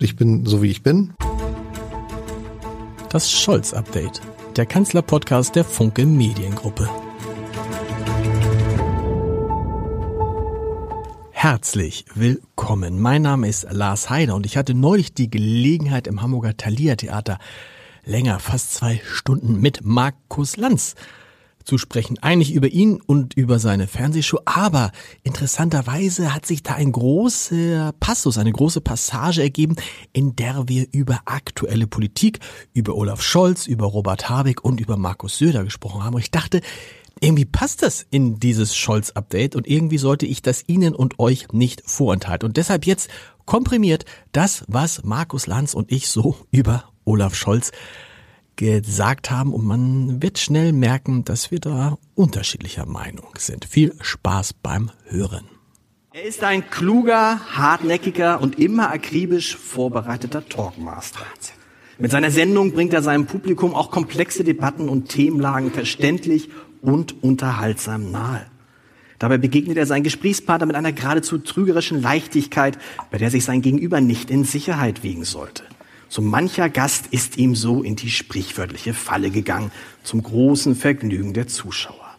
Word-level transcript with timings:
Ich 0.00 0.14
bin 0.14 0.46
so 0.46 0.62
wie 0.62 0.70
ich 0.70 0.84
bin. 0.84 1.12
Das 3.10 3.32
Scholz-Update, 3.32 4.20
der 4.54 4.64
Kanzler-Podcast 4.64 5.56
der 5.56 5.64
Funke 5.64 6.06
Mediengruppe. 6.06 6.88
Herzlich 11.32 12.04
willkommen. 12.14 13.00
Mein 13.00 13.22
Name 13.22 13.48
ist 13.48 13.66
Lars 13.72 14.08
Heider 14.08 14.36
und 14.36 14.46
ich 14.46 14.56
hatte 14.56 14.72
neulich 14.72 15.14
die 15.14 15.30
Gelegenheit 15.30 16.06
im 16.06 16.22
Hamburger 16.22 16.56
Thalia 16.56 16.94
Theater 16.94 17.40
länger, 18.04 18.38
fast 18.38 18.74
zwei 18.74 19.00
Stunden 19.04 19.60
mit 19.60 19.84
Markus 19.84 20.56
Lanz 20.56 20.94
zu 21.68 21.78
sprechen. 21.78 22.18
Eigentlich 22.20 22.54
über 22.54 22.68
ihn 22.68 23.00
und 23.00 23.34
über 23.34 23.58
seine 23.58 23.86
Fernsehshow. 23.86 24.40
Aber 24.46 24.90
interessanterweise 25.22 26.34
hat 26.34 26.46
sich 26.46 26.62
da 26.62 26.74
ein 26.74 26.92
großer 26.92 27.92
Passus, 28.00 28.38
eine 28.38 28.52
große 28.52 28.80
Passage 28.80 29.42
ergeben, 29.42 29.76
in 30.12 30.34
der 30.34 30.68
wir 30.68 30.86
über 30.92 31.20
aktuelle 31.26 31.86
Politik, 31.86 32.40
über 32.72 32.96
Olaf 32.96 33.22
Scholz, 33.22 33.66
über 33.66 33.86
Robert 33.86 34.30
Habeck 34.30 34.64
und 34.64 34.80
über 34.80 34.96
Markus 34.96 35.36
Söder 35.36 35.62
gesprochen 35.62 36.02
haben. 36.02 36.14
Und 36.14 36.22
ich 36.22 36.30
dachte, 36.30 36.62
irgendwie 37.20 37.44
passt 37.44 37.82
das 37.82 38.06
in 38.10 38.40
dieses 38.40 38.74
Scholz-Update 38.74 39.54
und 39.54 39.66
irgendwie 39.66 39.98
sollte 39.98 40.24
ich 40.24 40.40
das 40.40 40.64
Ihnen 40.68 40.94
und 40.94 41.18
euch 41.18 41.48
nicht 41.52 41.82
vorenthalten. 41.84 42.48
Und 42.48 42.56
deshalb 42.56 42.86
jetzt 42.86 43.10
komprimiert 43.44 44.06
das, 44.32 44.64
was 44.68 45.04
Markus 45.04 45.46
Lanz 45.46 45.74
und 45.74 45.92
ich 45.92 46.08
so 46.08 46.36
über 46.50 46.84
Olaf 47.04 47.34
Scholz 47.34 47.72
gesagt 48.58 49.30
haben 49.30 49.54
und 49.54 49.64
man 49.64 50.20
wird 50.20 50.38
schnell 50.38 50.72
merken, 50.72 51.24
dass 51.24 51.50
wir 51.50 51.60
da 51.60 51.96
unterschiedlicher 52.14 52.84
Meinung 52.84 53.28
sind. 53.38 53.64
Viel 53.64 53.94
Spaß 54.00 54.52
beim 54.52 54.90
Hören. 55.06 55.44
Er 56.12 56.24
ist 56.24 56.42
ein 56.42 56.68
kluger, 56.68 57.40
hartnäckiger 57.56 58.42
und 58.42 58.58
immer 58.58 58.90
akribisch 58.90 59.56
vorbereiteter 59.56 60.46
Talkmaster. 60.46 61.20
Mit 61.98 62.10
seiner 62.10 62.30
Sendung 62.30 62.72
bringt 62.72 62.92
er 62.92 63.02
seinem 63.02 63.26
Publikum 63.26 63.74
auch 63.74 63.90
komplexe 63.90 64.44
Debatten 64.44 64.88
und 64.88 65.08
Themenlagen 65.08 65.70
verständlich 65.70 66.50
und 66.82 67.22
unterhaltsam 67.22 68.10
nahe. 68.10 68.46
Dabei 69.18 69.38
begegnet 69.38 69.76
er 69.76 69.86
seinen 69.86 70.04
Gesprächspartner 70.04 70.66
mit 70.66 70.76
einer 70.76 70.92
geradezu 70.92 71.38
trügerischen 71.38 72.02
Leichtigkeit, 72.02 72.78
bei 73.10 73.18
der 73.18 73.30
sich 73.30 73.44
sein 73.44 73.62
Gegenüber 73.62 74.00
nicht 74.00 74.30
in 74.30 74.44
Sicherheit 74.44 75.02
wiegen 75.02 75.24
sollte. 75.24 75.64
So 76.08 76.22
mancher 76.22 76.70
Gast 76.70 77.08
ist 77.10 77.36
ihm 77.36 77.54
so 77.54 77.82
in 77.82 77.96
die 77.96 78.10
sprichwörtliche 78.10 78.94
Falle 78.94 79.30
gegangen, 79.30 79.70
zum 80.02 80.22
großen 80.22 80.74
Vergnügen 80.74 81.34
der 81.34 81.48
Zuschauer. 81.48 82.16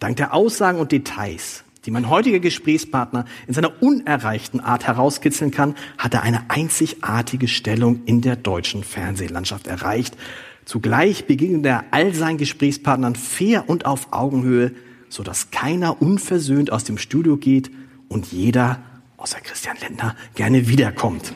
Dank 0.00 0.16
der 0.16 0.34
Aussagen 0.34 0.80
und 0.80 0.90
Details, 0.90 1.62
die 1.84 1.92
mein 1.92 2.08
heutiger 2.08 2.40
Gesprächspartner 2.40 3.24
in 3.46 3.54
seiner 3.54 3.80
unerreichten 3.80 4.60
Art 4.60 4.86
herauskitzeln 4.86 5.52
kann, 5.52 5.76
hat 5.96 6.14
er 6.14 6.22
eine 6.22 6.50
einzigartige 6.50 7.48
Stellung 7.48 8.00
in 8.06 8.20
der 8.20 8.36
deutschen 8.36 8.82
Fernsehlandschaft 8.82 9.68
erreicht. 9.68 10.16
Zugleich 10.64 11.26
begegnet 11.26 11.64
er 11.64 11.84
all 11.92 12.14
seinen 12.14 12.38
Gesprächspartnern 12.38 13.14
fair 13.14 13.68
und 13.68 13.86
auf 13.86 14.12
Augenhöhe, 14.12 14.72
so 15.08 15.22
dass 15.22 15.50
keiner 15.50 16.02
unversöhnt 16.02 16.72
aus 16.72 16.84
dem 16.84 16.98
Studio 16.98 17.36
geht 17.36 17.70
und 18.08 18.32
jeder, 18.32 18.82
außer 19.16 19.40
Christian 19.40 19.76
Lindner, 19.80 20.14
gerne 20.34 20.68
wiederkommt. 20.68 21.32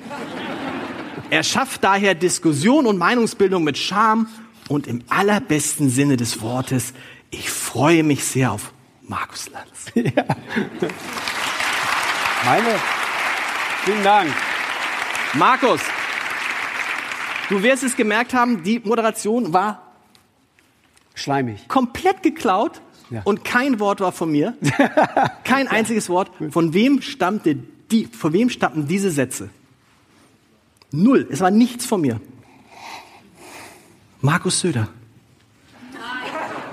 Er 1.33 1.43
schafft 1.45 1.83
daher 1.83 2.15
Diskussion 2.15 2.85
und 2.85 2.99
Meinungsbildung 2.99 3.65
mit 3.65 3.79
Charme 3.79 4.27
und 4.69 4.87
im 4.87 5.03
allerbesten 5.09 5.89
Sinne 5.89 6.19
des 6.19 6.43
Wortes, 6.43 6.93
ich 7.31 7.49
freue 7.49 8.03
mich 8.03 8.23
sehr 8.23 8.53
auf 8.53 8.75
Markus 9.01 9.49
Lanz. 9.49 9.87
Ja. 10.15 10.27
Meine, 12.45 12.79
vielen 13.87 14.05
Dank. 14.05 14.31
Markus, 15.33 15.81
du 17.49 17.63
wirst 17.63 17.83
es 17.83 17.97
gemerkt 17.97 18.35
haben, 18.35 18.63
die 18.63 18.81
Moderation 18.81 19.55
war 19.55 19.95
schleimig. 21.15 21.67
Komplett 21.67 22.23
geklaut 22.23 22.83
ja. 23.09 23.23
und 23.25 23.43
kein 23.43 23.81
Wort 23.81 24.01
war 24.01 24.13
von 24.13 24.31
mir. 24.31 24.55
kein 25.45 25.67
einziges 25.67 26.11
Wort. 26.11 26.31
Von 26.51 26.75
wem 26.75 27.01
stammte 27.01 27.57
die, 27.91 28.05
von 28.05 28.35
wem 28.35 28.51
stammten 28.51 28.87
diese 28.87 29.11
Sätze? 29.11 29.49
Null. 30.93 31.27
Es 31.31 31.41
war 31.41 31.51
nichts 31.51 31.87
von 31.87 32.01
mir. 32.01 32.21
Markus 34.21 34.61
Söder. 34.61 34.89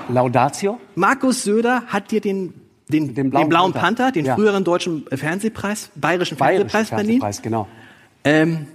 Laudatio? 0.09 0.79
Markus 0.95 1.43
Söder 1.43 1.83
hat 1.87 2.11
dir 2.11 2.21
den, 2.21 2.53
den, 2.87 3.13
den 3.13 3.29
blauen, 3.29 3.45
den 3.45 3.49
blauen 3.49 3.73
Panther, 3.73 4.05
Panther, 4.05 4.11
den 4.11 4.25
ja. 4.25 4.35
früheren 4.35 4.63
deutschen 4.63 5.05
Fernsehpreis, 5.11 5.91
bayerischen 5.95 6.37
Fernsehpreis 6.37 6.89
Berlin. 6.89 7.19
Fernsehpreis, 7.19 7.41
genau. 7.41 7.67
Ähm, 8.23 8.67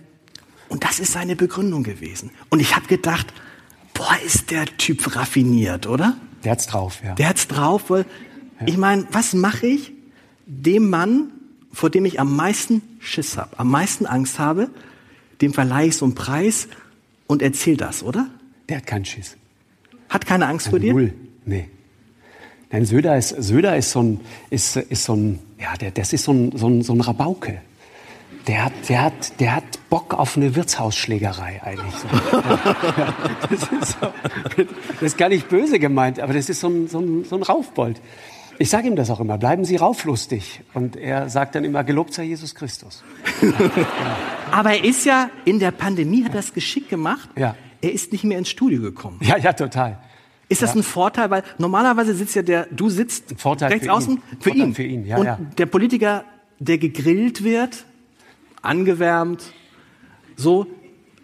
und 0.69 0.85
das 0.85 0.99
ist 0.99 1.13
seine 1.13 1.37
Begründung 1.37 1.83
gewesen. 1.83 2.31
Und 2.51 2.61
ich 2.61 2.75
habe 2.75 2.87
gedacht, 2.87 3.33
boah, 3.93 4.17
ist 4.25 4.51
der 4.51 4.65
Typ 4.65 5.15
raffiniert, 5.15 5.87
oder? 5.87 6.17
Der 6.45 6.53
hat's 6.53 6.67
drauf, 6.67 7.01
ja. 7.05 7.15
Der 7.15 7.29
hat's 7.29 7.49
drauf, 7.49 7.91
weil 7.91 8.07
ja. 8.61 8.67
ich 8.67 8.77
meine, 8.77 9.07
was 9.11 9.35
mache 9.35 9.67
ich 9.67 9.93
dem 10.47 10.91
Mann, 10.91 11.33
vor 11.73 11.91
dem 11.91 12.05
ich 12.05 12.21
am 12.21 12.35
meisten 12.37 12.83
Schiss 13.01 13.37
habe, 13.37 13.59
am 13.59 13.71
meisten 13.71 14.07
Angst 14.07 14.39
habe, 14.39 14.71
dem 15.45 15.53
verleihe 15.53 15.89
ich 15.89 15.97
so 15.97 16.05
einen 16.05 16.15
Preis 16.15 16.69
und 17.27 17.43
erzähl 17.43 17.77
das, 17.77 18.03
oder? 18.03 18.29
Der 18.69 18.79
hat 18.79 18.87
keinen 18.87 19.05
Schiss. 19.05 19.37
Hat 20.09 20.27
keine 20.27 20.47
Angst 20.47 20.69
vor 20.69 20.79
dir? 20.79 20.93
Null, 20.93 21.13
nee. 21.45 21.69
Nein, 22.71 22.87
Söder 22.87 23.17
ist, 23.17 23.29
Söder 23.29 23.77
ist 23.77 23.93
so 23.93 24.03
ein, 24.03 24.21
ist, 24.51 24.77
ist 24.77 25.05
so 25.05 25.15
ein, 25.15 25.39
ja, 25.61 25.75
der, 25.77 25.91
das 25.91 26.13
ist 26.13 26.25
so 26.25 26.33
ein, 26.33 26.57
so 26.57 26.69
ein, 26.69 26.83
so 26.83 26.93
ein 26.93 27.01
Rabauke. 27.01 27.61
Der 28.47 28.65
hat, 28.65 28.73
der, 28.89 29.03
hat, 29.03 29.41
der 29.41 29.57
hat 29.57 29.89
Bock 29.89 30.13
auf 30.15 30.37
eine 30.37 30.55
Wirtshausschlägerei 30.55 31.63
eigentlich. 31.63 31.95
So. 31.95 32.09
Ja, 32.37 33.15
das, 33.51 33.63
ist 33.63 33.99
so, 34.01 34.07
das 34.95 35.03
ist 35.03 35.19
gar 35.19 35.29
nicht 35.29 35.49
böse 35.49 35.79
gemeint, 35.79 36.21
aber 36.21 36.35
das 36.35 36.49
ist 36.49 36.61
so 36.61 36.69
ein, 36.69 36.89
so 36.89 36.99
ein, 36.99 37.25
so 37.25 37.37
ein 37.37 37.43
Raufbold. 37.43 38.01
Ich 38.59 38.71
sage 38.71 38.87
ihm 38.87 38.97
das 38.97 39.11
auch 39.11 39.21
immer, 39.21 39.39
bleiben 39.39 39.65
Sie 39.65 39.77
rauflustig. 39.77 40.63
Und 40.75 40.97
er 40.97 41.29
sagt 41.29 41.55
dann 41.55 41.65
immer, 41.65 41.85
gelobt 41.85 42.15
sei 42.15 42.25
Jesus 42.25 42.55
Christus. 42.55 43.03
Aber 44.51 44.71
er 44.71 44.85
ist 44.85 45.05
ja, 45.05 45.31
in 45.45 45.59
der 45.59 45.71
Pandemie 45.71 46.25
hat 46.25 46.33
er 46.33 46.37
das 46.37 46.53
geschickt 46.53 46.89
gemacht. 46.89 47.29
Ja. 47.37 47.57
Er 47.81 47.93
ist 47.93 48.13
nicht 48.13 48.25
mehr 48.25 48.39
ins 48.39 48.49
Studio 48.49 48.81
gekommen. 48.81 49.19
Ja, 49.23 49.37
ja, 49.37 49.53
total. 49.53 49.99
Ist 50.49 50.63
das 50.63 50.71
ja. 50.71 50.81
ein 50.81 50.83
Vorteil? 50.83 51.31
Weil 51.31 51.43
normalerweise 51.59 52.15
sitzt 52.15 52.37
ja 52.37 52.43
der, 52.43 52.67
du 52.71 52.89
sitzt 52.89 53.35
Vorteil 53.39 53.73
rechts 53.73 53.87
für 53.87 53.93
außen, 53.93 54.15
ihn. 54.15 54.23
für 54.41 54.51
Vorteil 54.51 54.69
ihn. 54.69 54.75
Für 54.75 54.83
ihn, 54.85 55.07
ja, 55.07 55.17
Und 55.17 55.27
ja. 55.27 55.39
der 55.59 55.67
Politiker, 55.67 56.25
der 56.59 56.79
gegrillt 56.79 57.43
wird, 57.43 57.85
angewärmt, 58.63 59.53
so, 60.37 60.67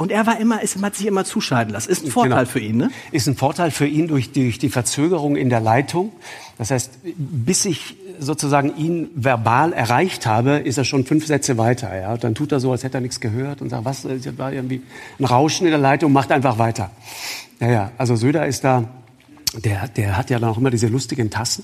und 0.00 0.11
er 0.11 0.27
war 0.27 0.41
immer, 0.41 0.62
ist, 0.62 0.81
hat 0.81 0.97
sich 0.97 1.05
immer 1.05 1.27
zuschalten 1.27 1.75
lassen. 1.75 1.91
Ist 1.91 2.06
ein 2.06 2.11
Vorteil 2.11 2.38
genau. 2.38 2.50
für 2.50 2.59
ihn, 2.59 2.78
ne? 2.78 2.91
Ist 3.12 3.27
ein 3.27 3.37
Vorteil 3.37 3.71
für 3.71 3.87
ihn 3.87 4.09
durch 4.09 4.33
die, 4.33 4.44
durch 4.44 4.59
die 4.59 4.71
Verzögerung 4.71 5.37
in 5.37 5.50
der 5.50 5.61
Leitung. 5.61 6.11
Das 6.56 6.71
heißt, 6.71 7.00
bis 7.19 7.66
ich 7.66 7.97
sozusagen 8.19 8.75
ihn 8.78 9.10
verbal 9.15 9.75
erreicht 9.75 10.25
habe, 10.25 10.53
ist 10.53 10.78
er 10.78 10.84
schon 10.84 11.05
fünf 11.05 11.27
Sätze 11.27 11.59
weiter. 11.59 11.94
Ja? 11.94 12.16
Dann 12.16 12.34
tut 12.34 12.50
er 12.50 12.60
so, 12.60 12.72
als 12.72 12.83
hätte 12.83 12.97
er 12.97 13.03
nichts 13.03 13.21
gehört 13.21 13.60
und 13.60 13.69
sagt, 13.69 13.84
was, 13.84 14.00
das 14.05 14.39
war 14.39 14.55
irgendwie 14.55 14.81
ein 15.19 15.25
Rauschen 15.27 15.66
in 15.66 15.71
der 15.71 15.78
Leitung, 15.78 16.15
macht 16.15 16.33
einfach 16.33 16.56
weiter. 16.56 16.91
Ja, 17.60 17.69
ja, 17.69 17.93
also 17.99 18.16
Söder 18.16 18.47
ist 18.47 18.65
da, 18.65 18.84
der, 19.62 19.87
der 19.89 20.16
hat 20.16 20.31
ja 20.31 20.39
dann 20.39 20.49
auch 20.49 20.56
immer 20.56 20.71
diese 20.71 20.87
lustigen 20.87 21.28
Tassen, 21.28 21.62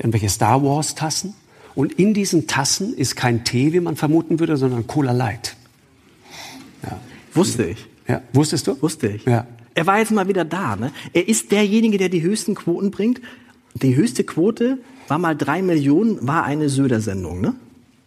irgendwelche 0.00 0.30
Star 0.30 0.64
Wars 0.64 0.96
Tassen. 0.96 1.34
Und 1.76 1.92
in 1.92 2.12
diesen 2.12 2.48
Tassen 2.48 2.92
ist 2.92 3.14
kein 3.14 3.44
Tee, 3.44 3.72
wie 3.72 3.78
man 3.78 3.94
vermuten 3.94 4.40
würde, 4.40 4.56
sondern 4.56 4.88
Cola 4.88 5.12
Light. 5.12 5.54
Ja. 6.82 6.98
Wusste 7.34 7.64
ich. 7.64 7.86
Ja. 8.08 8.22
Wusstest 8.32 8.66
du? 8.66 8.80
Wusste 8.82 9.08
ich. 9.08 9.24
Ja. 9.24 9.46
Er 9.74 9.86
war 9.86 9.98
jetzt 9.98 10.12
mal 10.12 10.28
wieder 10.28 10.44
da. 10.44 10.76
Ne? 10.76 10.92
Er 11.12 11.28
ist 11.28 11.50
derjenige, 11.50 11.98
der 11.98 12.08
die 12.08 12.22
höchsten 12.22 12.54
Quoten 12.54 12.90
bringt. 12.90 13.20
Die 13.74 13.96
höchste 13.96 14.24
Quote 14.24 14.78
war 15.08 15.18
mal 15.18 15.36
drei 15.36 15.62
Millionen, 15.62 16.26
war 16.26 16.44
eine 16.44 16.68
Söder-Sendung, 16.68 17.40
ne? 17.40 17.54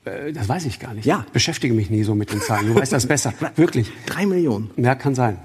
Äh, 0.06 0.32
das 0.32 0.48
weiß 0.48 0.66
ich 0.66 0.80
gar 0.80 0.94
nicht. 0.94 1.06
Ja. 1.06 1.24
Ich 1.26 1.34
beschäftige 1.34 1.74
mich 1.74 1.90
nie 1.90 2.04
so 2.04 2.14
mit 2.14 2.32
den 2.32 2.42
Zahlen. 2.42 2.68
Du 2.68 2.76
weißt 2.76 2.94
das 2.94 3.08
besser. 3.08 3.34
Wirklich. 3.56 3.92
Drei 4.06 4.26
Millionen. 4.26 4.70
Ja, 4.78 4.96
kann 4.96 5.16
sein. 5.16 5.38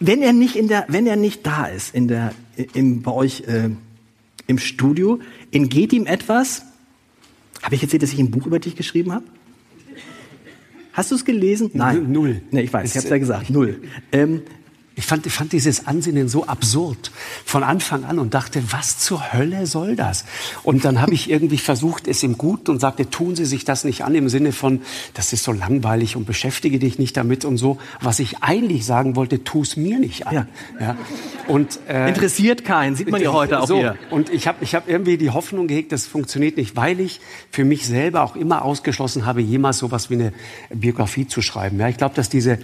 Wenn 0.00 0.20
er 0.22 0.32
nicht 0.32 0.56
in 0.56 0.66
der, 0.66 0.84
wenn 0.88 1.06
er 1.06 1.16
nicht 1.16 1.46
da 1.46 1.66
ist 1.66 1.94
in 1.94 2.08
der, 2.08 2.32
im, 2.74 3.02
bei 3.02 3.12
euch 3.12 3.42
äh, 3.46 3.70
im 4.48 4.58
Studio, 4.58 5.20
entgeht 5.52 5.92
ihm 5.92 6.06
etwas. 6.06 6.62
Habe 7.62 7.76
ich 7.76 7.82
erzählt, 7.82 8.02
dass 8.02 8.12
ich 8.12 8.18
ein 8.18 8.32
Buch 8.32 8.46
über 8.46 8.58
dich 8.58 8.74
geschrieben 8.74 9.12
habe? 9.12 9.24
Hast 10.92 11.10
du 11.10 11.14
es 11.14 11.24
gelesen? 11.24 11.70
Nein. 11.74 12.12
Null. 12.12 12.42
Nee, 12.50 12.62
ich 12.62 12.72
weiß, 12.72 12.90
ich 12.90 12.96
habe 12.96 13.04
es 13.04 13.10
ja 13.10 13.18
gesagt. 13.18 13.50
Null. 13.50 13.80
Ähm, 14.12 14.42
ich 14.94 15.06
fand, 15.06 15.24
ich 15.26 15.32
fand 15.32 15.52
dieses 15.52 15.86
Ansinnen 15.86 16.28
so 16.28 16.46
absurd 16.46 17.10
von 17.44 17.62
Anfang 17.62 18.04
an 18.04 18.18
und 18.18 18.34
dachte, 18.34 18.62
was 18.72 18.98
zur 18.98 19.32
Hölle 19.32 19.66
soll 19.66 19.96
das? 19.96 20.24
Und 20.62 20.84
dann 20.84 21.00
habe 21.00 21.14
ich 21.14 21.30
irgendwie 21.30 21.58
versucht, 21.58 22.06
es 22.06 22.22
ihm 22.22 22.36
gut 22.36 22.68
und 22.68 22.80
sagte, 22.80 23.08
tun 23.08 23.34
Sie 23.34 23.46
sich 23.46 23.64
das 23.64 23.84
nicht 23.84 24.04
an 24.04 24.14
im 24.14 24.28
Sinne 24.28 24.52
von, 24.52 24.82
das 25.14 25.32
ist 25.32 25.44
so 25.44 25.52
langweilig 25.52 26.16
und 26.16 26.26
beschäftige 26.26 26.78
dich 26.78 26.98
nicht 26.98 27.16
damit 27.16 27.44
und 27.44 27.56
so. 27.56 27.78
Was 28.00 28.18
ich 28.18 28.42
eigentlich 28.42 28.84
sagen 28.84 29.16
wollte, 29.16 29.44
tu 29.44 29.62
es 29.62 29.76
mir 29.76 29.98
nicht 29.98 30.26
an. 30.26 30.34
Ja. 30.34 30.46
Ja. 30.80 30.96
Und, 31.48 31.78
äh, 31.88 32.08
Interessiert 32.08 32.64
keinen, 32.64 32.94
sieht 32.94 33.10
man 33.10 33.22
ja 33.22 33.32
heute 33.32 33.60
auch 33.60 33.66
so. 33.66 33.78
hier. 33.78 33.96
Und 34.10 34.30
ich 34.30 34.46
habe 34.46 34.58
ich 34.62 34.74
hab 34.74 34.88
irgendwie 34.88 35.16
die 35.16 35.30
Hoffnung 35.30 35.66
gehegt, 35.66 35.92
das 35.92 36.06
funktioniert 36.06 36.56
nicht, 36.56 36.76
weil 36.76 37.00
ich 37.00 37.20
für 37.50 37.64
mich 37.64 37.86
selber 37.86 38.22
auch 38.22 38.36
immer 38.36 38.62
ausgeschlossen 38.64 39.26
habe, 39.26 39.40
jemals 39.40 39.78
sowas 39.78 40.10
wie 40.10 40.14
eine 40.14 40.32
Biografie 40.70 41.26
zu 41.26 41.42
schreiben. 41.42 41.78
Ja, 41.80 41.88
ich 41.88 41.96
glaube, 41.96 42.14
dass 42.14 42.28
diese, 42.28 42.58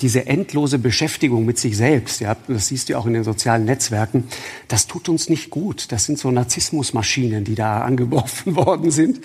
diese 0.00 0.26
endlose 0.26 0.78
Beschäftigung 0.78 1.44
mit 1.44 1.58
sich 1.58 1.71
selbst, 1.76 2.20
ja, 2.20 2.36
das 2.48 2.68
siehst 2.68 2.88
du 2.88 2.98
auch 2.98 3.06
in 3.06 3.14
den 3.14 3.24
sozialen 3.24 3.64
Netzwerken, 3.64 4.28
das 4.68 4.86
tut 4.86 5.08
uns 5.08 5.28
nicht 5.28 5.50
gut. 5.50 5.92
Das 5.92 6.04
sind 6.04 6.18
so 6.18 6.30
Narzissmusmaschinen, 6.30 7.44
die 7.44 7.54
da 7.54 7.80
angeworfen 7.82 8.56
worden 8.56 8.90
sind. 8.90 9.20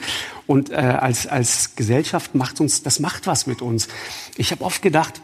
Und 0.45 0.69
äh, 0.69 0.75
als, 0.75 1.27
als 1.27 1.75
Gesellschaft 1.75 2.35
macht 2.35 2.59
uns, 2.61 2.83
das 2.83 2.99
macht 2.99 3.27
was 3.27 3.47
mit 3.47 3.61
uns. 3.61 3.87
Ich 4.37 4.51
habe 4.51 4.63
oft 4.63 4.81
gedacht, 4.81 5.21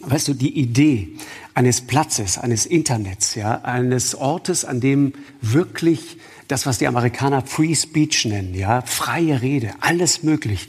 weißt 0.00 0.28
du, 0.28 0.34
die 0.34 0.58
Idee 0.58 1.08
eines 1.54 1.80
Platzes, 1.80 2.38
eines 2.38 2.66
Internets, 2.66 3.34
ja, 3.34 3.60
eines 3.62 4.14
Ortes, 4.14 4.64
an 4.64 4.80
dem 4.80 5.12
wirklich 5.40 6.18
das, 6.48 6.66
was 6.66 6.78
die 6.78 6.86
Amerikaner 6.86 7.42
Free 7.46 7.74
Speech 7.74 8.26
nennen, 8.26 8.54
ja, 8.54 8.82
freie 8.82 9.40
Rede, 9.42 9.72
alles 9.80 10.22
möglich. 10.22 10.68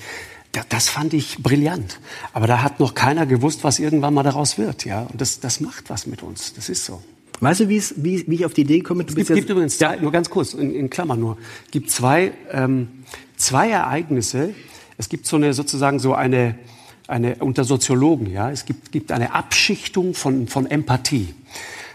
Das 0.69 0.89
fand 0.89 1.13
ich 1.13 1.41
brillant. 1.41 1.99
Aber 2.31 2.45
da 2.45 2.61
hat 2.61 2.79
noch 2.79 2.93
keiner 2.93 3.25
gewusst, 3.25 3.63
was 3.63 3.79
irgendwann 3.79 4.13
mal 4.13 4.23
daraus 4.23 4.57
wird, 4.57 4.85
ja. 4.85 5.01
Und 5.01 5.19
das, 5.19 5.39
das 5.39 5.59
macht 5.59 5.89
was 5.89 6.05
mit 6.05 6.21
uns. 6.21 6.53
Das 6.53 6.69
ist 6.69 6.85
so. 6.85 7.01
Weißt 7.39 7.61
du, 7.61 7.69
wie, 7.69 7.81
wie 7.97 8.35
ich 8.35 8.45
auf 8.45 8.53
die 8.53 8.61
Idee 8.61 8.81
komme? 8.81 9.03
Du 9.03 9.09
es 9.09 9.15
gibt, 9.15 9.33
gibt 9.33 9.49
übrigens, 9.49 9.79
ja, 9.79 9.95
nur 9.95 10.11
ganz 10.11 10.29
kurz, 10.29 10.53
in, 10.53 10.73
in 10.73 10.89
Klammern 10.89 11.19
nur, 11.19 11.37
gibt 11.71 11.89
zwei, 11.89 12.31
ähm, 12.51 12.87
zwei 13.35 13.69
Ereignisse. 13.69 14.53
Es 14.97 15.09
gibt 15.09 15.25
so 15.25 15.37
eine, 15.37 15.53
sozusagen 15.53 15.99
so 15.99 16.13
eine, 16.13 16.55
eine, 17.07 17.35
unter 17.37 17.63
Soziologen, 17.63 18.31
ja, 18.31 18.51
es 18.51 18.65
gibt, 18.65 18.91
gibt 18.91 19.11
eine 19.11 19.33
Abschichtung 19.33 20.13
von, 20.13 20.47
von 20.47 20.67
Empathie, 20.67 21.33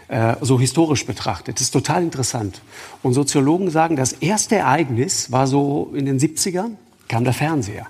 äh, 0.09 0.35
so 0.41 0.59
historisch 0.59 1.05
betrachtet. 1.05 1.55
Das 1.55 1.63
ist 1.63 1.71
total 1.71 2.03
interessant. 2.03 2.61
Und 3.01 3.13
Soziologen 3.13 3.71
sagen, 3.71 3.95
das 3.95 4.11
erste 4.11 4.57
Ereignis 4.57 5.31
war 5.31 5.47
so 5.47 5.91
in 5.95 6.05
den 6.05 6.19
70ern, 6.19 6.71
kam 7.07 7.23
der 7.23 7.33
Fernseher. 7.33 7.87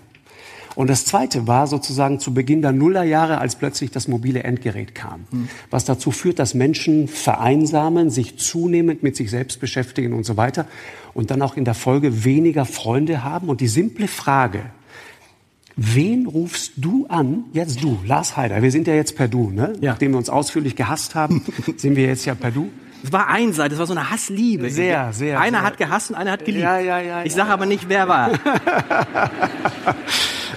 Und 0.79 0.89
das 0.89 1.03
Zweite 1.03 1.45
war 1.45 1.67
sozusagen 1.67 2.21
zu 2.21 2.33
Beginn 2.33 2.61
der 2.61 2.71
Nullerjahre, 2.71 3.39
als 3.39 3.57
plötzlich 3.57 3.91
das 3.91 4.07
mobile 4.07 4.43
Endgerät 4.43 4.95
kam, 4.95 5.25
hm. 5.29 5.49
was 5.69 5.83
dazu 5.83 6.09
führt, 6.09 6.39
dass 6.39 6.53
Menschen 6.53 7.09
vereinsamen, 7.09 8.09
sich 8.09 8.37
zunehmend 8.37 9.03
mit 9.03 9.17
sich 9.17 9.29
selbst 9.29 9.59
beschäftigen 9.59 10.13
und 10.13 10.23
so 10.23 10.37
weiter 10.37 10.67
und 11.13 11.31
dann 11.31 11.41
auch 11.41 11.57
in 11.57 11.65
der 11.65 11.73
Folge 11.73 12.23
weniger 12.23 12.63
Freunde 12.63 13.25
haben. 13.25 13.49
Und 13.49 13.59
die 13.59 13.67
simple 13.67 14.07
Frage, 14.07 14.61
Wen 15.75 16.27
rufst 16.27 16.73
du 16.77 17.07
an? 17.07 17.43
Jetzt 17.51 17.83
du, 17.83 17.99
Lars 18.05 18.37
Heider. 18.37 18.61
Wir 18.61 18.71
sind 18.71 18.87
ja 18.87 18.93
jetzt 18.95 19.17
per 19.17 19.27
Du, 19.27 19.49
ne? 19.49 19.73
Ja. 19.81 19.91
Nachdem 19.91 20.11
wir 20.11 20.17
uns 20.17 20.29
ausführlich 20.29 20.77
gehasst 20.77 21.13
haben, 21.13 21.43
sind 21.75 21.97
wir 21.97 22.05
jetzt 22.05 22.25
ja 22.25 22.35
per 22.35 22.51
Du. 22.51 22.69
Es 23.03 23.11
war 23.11 23.27
einseitig, 23.27 23.73
es 23.73 23.79
war 23.79 23.87
so 23.87 23.93
eine 23.93 24.09
Hassliebe. 24.11 24.69
Sehr, 24.69 25.11
sehr. 25.11 25.39
Einer 25.41 25.59
sehr. 25.59 25.67
hat 25.67 25.77
gehasst 25.77 26.09
und 26.09 26.15
einer 26.15 26.31
hat 26.31 26.45
geliebt. 26.45 26.63
Ja, 26.63 26.79
ja, 26.79 26.99
ja. 26.99 27.23
Ich 27.23 27.33
sage 27.33 27.49
ja. 27.49 27.53
aber 27.53 27.65
nicht, 27.65 27.89
wer 27.89 28.07
war. 28.07 28.31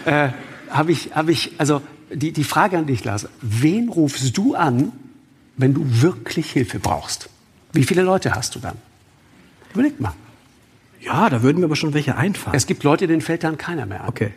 äh, 0.05 0.31
habe 0.71 0.93
ich, 0.93 1.15
habe 1.15 1.33
ich, 1.33 1.53
also 1.59 1.83
die, 2.13 2.33
die 2.33 2.45
Frage 2.45 2.79
an 2.79 2.87
dich, 2.87 3.05
Lars. 3.05 3.29
Wen 3.41 3.89
rufst 3.89 4.37
du 4.37 4.55
an, 4.55 4.93
wenn 5.57 5.75
du 5.75 5.85
wirklich 6.03 6.51
Hilfe 6.51 6.79
brauchst? 6.79 7.29
Wie 7.73 7.85
viele 7.85 8.03
Leute 8.03 8.35
hast 8.35 8.55
du 8.55 8.59
dann? 8.59 8.77
Überleg 9.73 10.01
mal. 10.01 10.15
Ja, 11.01 11.29
da 11.31 11.43
würden 11.43 11.59
mir 11.59 11.67
aber 11.67 11.77
schon 11.77 11.95
welche 11.95 12.17
einfallen. 12.17 12.57
Es 12.57 12.67
gibt 12.67 12.85
Leute, 12.85 13.07
denen 13.07 13.23
fällt 13.23 13.45
dann 13.45 13.57
keiner 13.57 13.87
mehr 13.87 14.03
an. 14.03 14.09
Okay. 14.09 14.33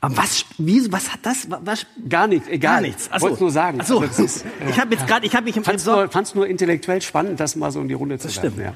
Aber 0.00 0.18
was, 0.18 0.44
wie, 0.58 0.92
was 0.92 1.12
hat 1.12 1.20
das? 1.22 1.46
Was? 1.48 1.86
Gar 2.08 2.26
nichts, 2.26 2.46
egal. 2.48 2.74
Gar 2.74 2.80
nichts. 2.82 3.10
Achso. 3.10 3.28
Wollte 3.28 3.42
nur 3.42 3.50
sagen. 3.50 3.80
Achso. 3.80 4.00
Also 4.00 4.22
ist, 4.22 4.44
ich 4.68 4.78
habe 4.78 4.94
jetzt 4.94 5.06
gerade, 5.06 5.24
ich 5.24 5.34
habe 5.34 5.44
mich 5.44 5.56
im 5.56 5.64
fand's 5.64 5.86
nur, 5.86 6.10
fand's 6.10 6.34
nur 6.34 6.46
intellektuell 6.46 7.00
spannend, 7.00 7.40
das 7.40 7.56
mal 7.56 7.70
so 7.72 7.80
in 7.80 7.88
die 7.88 7.94
Runde 7.94 8.18
zu 8.18 8.28
das 8.28 8.36
werfen. 8.42 8.52
Stimmt. 8.52 8.66
Ja. 8.66 8.74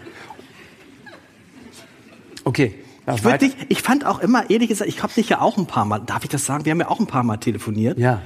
Okay. 2.44 2.74
Ich, 3.14 3.22
dich, 3.38 3.56
ich 3.68 3.82
fand 3.82 4.04
auch 4.06 4.20
immer, 4.20 4.50
ehrlich 4.50 4.68
gesagt, 4.68 4.88
ich 4.88 5.02
habe 5.02 5.12
dich 5.12 5.28
ja 5.28 5.40
auch 5.40 5.56
ein 5.56 5.66
paar 5.66 5.84
Mal, 5.84 6.00
darf 6.00 6.24
ich 6.24 6.30
das 6.30 6.44
sagen? 6.44 6.64
Wir 6.64 6.72
haben 6.72 6.80
ja 6.80 6.88
auch 6.88 7.00
ein 7.00 7.06
paar 7.06 7.22
Mal 7.22 7.38
telefoniert. 7.38 7.98
Ja. 7.98 8.20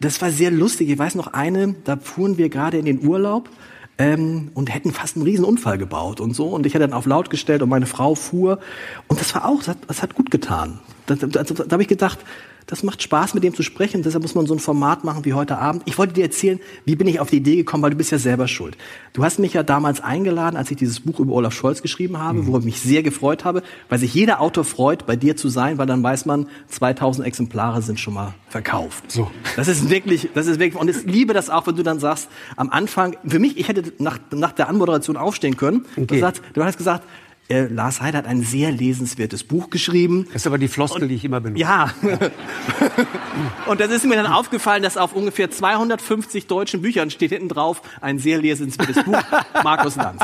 Das 0.00 0.20
war 0.20 0.30
sehr 0.30 0.50
lustig. 0.50 0.88
Ich 0.90 0.98
weiß 0.98 1.14
noch 1.14 1.28
eine, 1.28 1.74
da 1.84 1.96
fuhren 1.96 2.38
wir 2.38 2.48
gerade 2.48 2.78
in 2.78 2.84
den 2.84 3.06
Urlaub 3.06 3.50
ähm, 3.98 4.50
und 4.54 4.72
hätten 4.74 4.92
fast 4.92 5.16
einen 5.16 5.24
riesen 5.24 5.44
Unfall 5.44 5.78
gebaut 5.78 6.20
und 6.20 6.34
so. 6.34 6.48
Und 6.48 6.66
ich 6.66 6.74
hatte 6.74 6.86
dann 6.86 6.92
auf 6.92 7.06
laut 7.06 7.30
gestellt 7.30 7.62
und 7.62 7.68
meine 7.68 7.86
Frau 7.86 8.14
fuhr. 8.14 8.58
Und 9.06 9.20
das 9.20 9.34
war 9.34 9.46
auch, 9.46 9.58
das 9.58 9.68
hat, 9.68 9.78
das 9.86 10.02
hat 10.02 10.14
gut 10.14 10.30
getan. 10.30 10.80
Da, 11.06 11.14
da, 11.14 11.26
da, 11.26 11.42
da 11.42 11.70
habe 11.70 11.82
ich 11.82 11.88
gedacht, 11.88 12.18
das 12.66 12.82
macht 12.82 13.02
Spaß, 13.02 13.34
mit 13.34 13.44
dem 13.44 13.54
zu 13.54 13.62
sprechen. 13.62 14.02
Deshalb 14.02 14.22
muss 14.22 14.34
man 14.34 14.46
so 14.46 14.54
ein 14.54 14.60
Format 14.60 15.04
machen 15.04 15.24
wie 15.24 15.34
heute 15.34 15.58
Abend. 15.58 15.82
Ich 15.86 15.98
wollte 15.98 16.14
dir 16.14 16.24
erzählen, 16.24 16.60
wie 16.84 16.96
bin 16.96 17.06
ich 17.06 17.20
auf 17.20 17.30
die 17.30 17.36
Idee 17.36 17.56
gekommen, 17.56 17.82
weil 17.82 17.90
du 17.90 17.96
bist 17.96 18.12
ja 18.12 18.18
selber 18.18 18.48
schuld. 18.48 18.76
Du 19.12 19.24
hast 19.24 19.38
mich 19.38 19.54
ja 19.54 19.62
damals 19.62 20.00
eingeladen, 20.00 20.56
als 20.56 20.70
ich 20.70 20.76
dieses 20.76 21.00
Buch 21.00 21.20
über 21.20 21.32
Olaf 21.34 21.54
Scholz 21.54 21.82
geschrieben 21.82 22.18
habe, 22.18 22.38
mhm. 22.38 22.46
worüber 22.46 22.58
ich 22.60 22.64
mich 22.64 22.80
sehr 22.80 23.02
gefreut 23.02 23.44
habe, 23.44 23.62
weil 23.88 23.98
sich 23.98 24.14
jeder 24.14 24.40
Autor 24.40 24.64
freut, 24.64 25.06
bei 25.06 25.16
dir 25.16 25.36
zu 25.36 25.48
sein, 25.48 25.78
weil 25.78 25.86
dann 25.86 26.02
weiß 26.02 26.26
man, 26.26 26.46
2000 26.68 27.26
Exemplare 27.26 27.82
sind 27.82 28.00
schon 28.00 28.14
mal 28.14 28.34
verkauft. 28.48 29.10
So. 29.10 29.30
Das 29.56 29.68
ist 29.68 29.90
wirklich, 29.90 30.28
das 30.34 30.46
ist 30.46 30.58
wirklich, 30.58 30.80
und 30.80 30.88
ich 30.88 31.04
liebe 31.04 31.34
das 31.34 31.50
auch, 31.50 31.66
wenn 31.66 31.76
du 31.76 31.82
dann 31.82 31.98
sagst, 31.98 32.28
am 32.56 32.70
Anfang, 32.70 33.16
für 33.26 33.38
mich, 33.38 33.58
ich 33.58 33.68
hätte 33.68 33.92
nach, 33.98 34.18
nach 34.30 34.52
der 34.52 34.68
Anmoderation 34.68 35.16
aufstehen 35.16 35.56
können. 35.56 35.86
Okay. 35.92 36.06
Du, 36.06 36.18
sagst, 36.18 36.42
du 36.52 36.64
hast 36.64 36.78
gesagt, 36.78 37.04
äh, 37.48 37.66
Lars 37.66 38.00
Heider 38.00 38.18
hat 38.18 38.26
ein 38.26 38.42
sehr 38.42 38.70
lesenswertes 38.70 39.44
Buch 39.44 39.70
geschrieben. 39.70 40.26
Das 40.32 40.42
ist 40.42 40.46
aber 40.46 40.58
die 40.58 40.68
Floskel, 40.68 41.02
und, 41.02 41.08
die 41.08 41.14
ich 41.14 41.24
immer 41.24 41.40
benutze. 41.40 41.60
Ja. 41.60 41.92
und 43.66 43.80
das 43.80 43.90
ist 43.90 44.04
mir 44.04 44.16
dann 44.16 44.26
aufgefallen, 44.26 44.82
dass 44.82 44.96
auf 44.96 45.14
ungefähr 45.14 45.50
250 45.50 46.46
deutschen 46.46 46.82
Büchern 46.82 47.10
steht 47.10 47.30
hinten 47.30 47.48
drauf 47.48 47.82
ein 48.00 48.18
sehr 48.18 48.38
lesenswertes 48.38 49.04
Buch, 49.04 49.20
Markus 49.64 49.96
Lanz. 49.96 50.22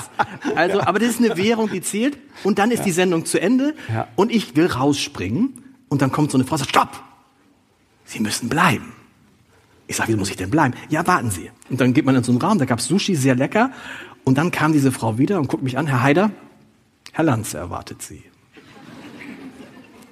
Also, 0.55 0.81
aber 0.81 0.99
das 0.99 1.11
ist 1.11 1.21
eine 1.21 1.37
Währung, 1.37 1.71
die 1.71 1.81
zählt. 1.81 2.19
Und 2.45 2.59
dann 2.59 2.71
ist 2.71 2.79
ja. 2.81 2.85
die 2.85 2.93
Sendung 2.93 3.27
zu 3.27 3.41
Ende 3.41 3.75
ja. 3.93 4.09
und 4.17 4.33
ich 4.33 4.57
will 4.57 4.67
rausspringen 4.67 5.63
und 5.89 6.03
dann 6.03 6.13
kommt 6.13 6.31
so 6.31 6.39
eine 6.39 6.45
Frau 6.45 6.55
und 6.55 6.59
sagt, 6.59 6.71
stopp! 6.71 7.03
Sie 8.05 8.21
müssen 8.21 8.49
bleiben. 8.49 8.95
Ich 9.87 9.97
sage, 9.97 10.13
wie 10.13 10.17
muss 10.17 10.31
ich 10.31 10.37
denn 10.37 10.51
bleiben? 10.51 10.75
Ja, 10.89 11.07
warten 11.07 11.31
Sie. 11.31 11.51
Und 11.69 11.81
dann 11.81 11.93
geht 11.93 12.07
man 12.07 12.15
in 12.15 12.23
so 12.23 12.33
einen 12.33 12.41
Raum, 12.41 12.59
da 12.59 12.65
gab 12.65 12.79
es 12.79 12.87
Sushi, 12.87 13.17
sehr 13.17 13.35
lecker. 13.35 13.71
Und 14.25 14.39
dann 14.39 14.51
kam 14.51 14.73
diese 14.73 14.93
Frau 14.93 15.19
wieder 15.19 15.39
und 15.39 15.49
guckt 15.49 15.63
mich 15.63 15.77
an, 15.77 15.87
Herr 15.87 16.03
Heider, 16.03 16.31
Herr 17.19 17.25
Lanz 17.25 17.53
erwartet 17.53 18.01
Sie. 18.01 18.23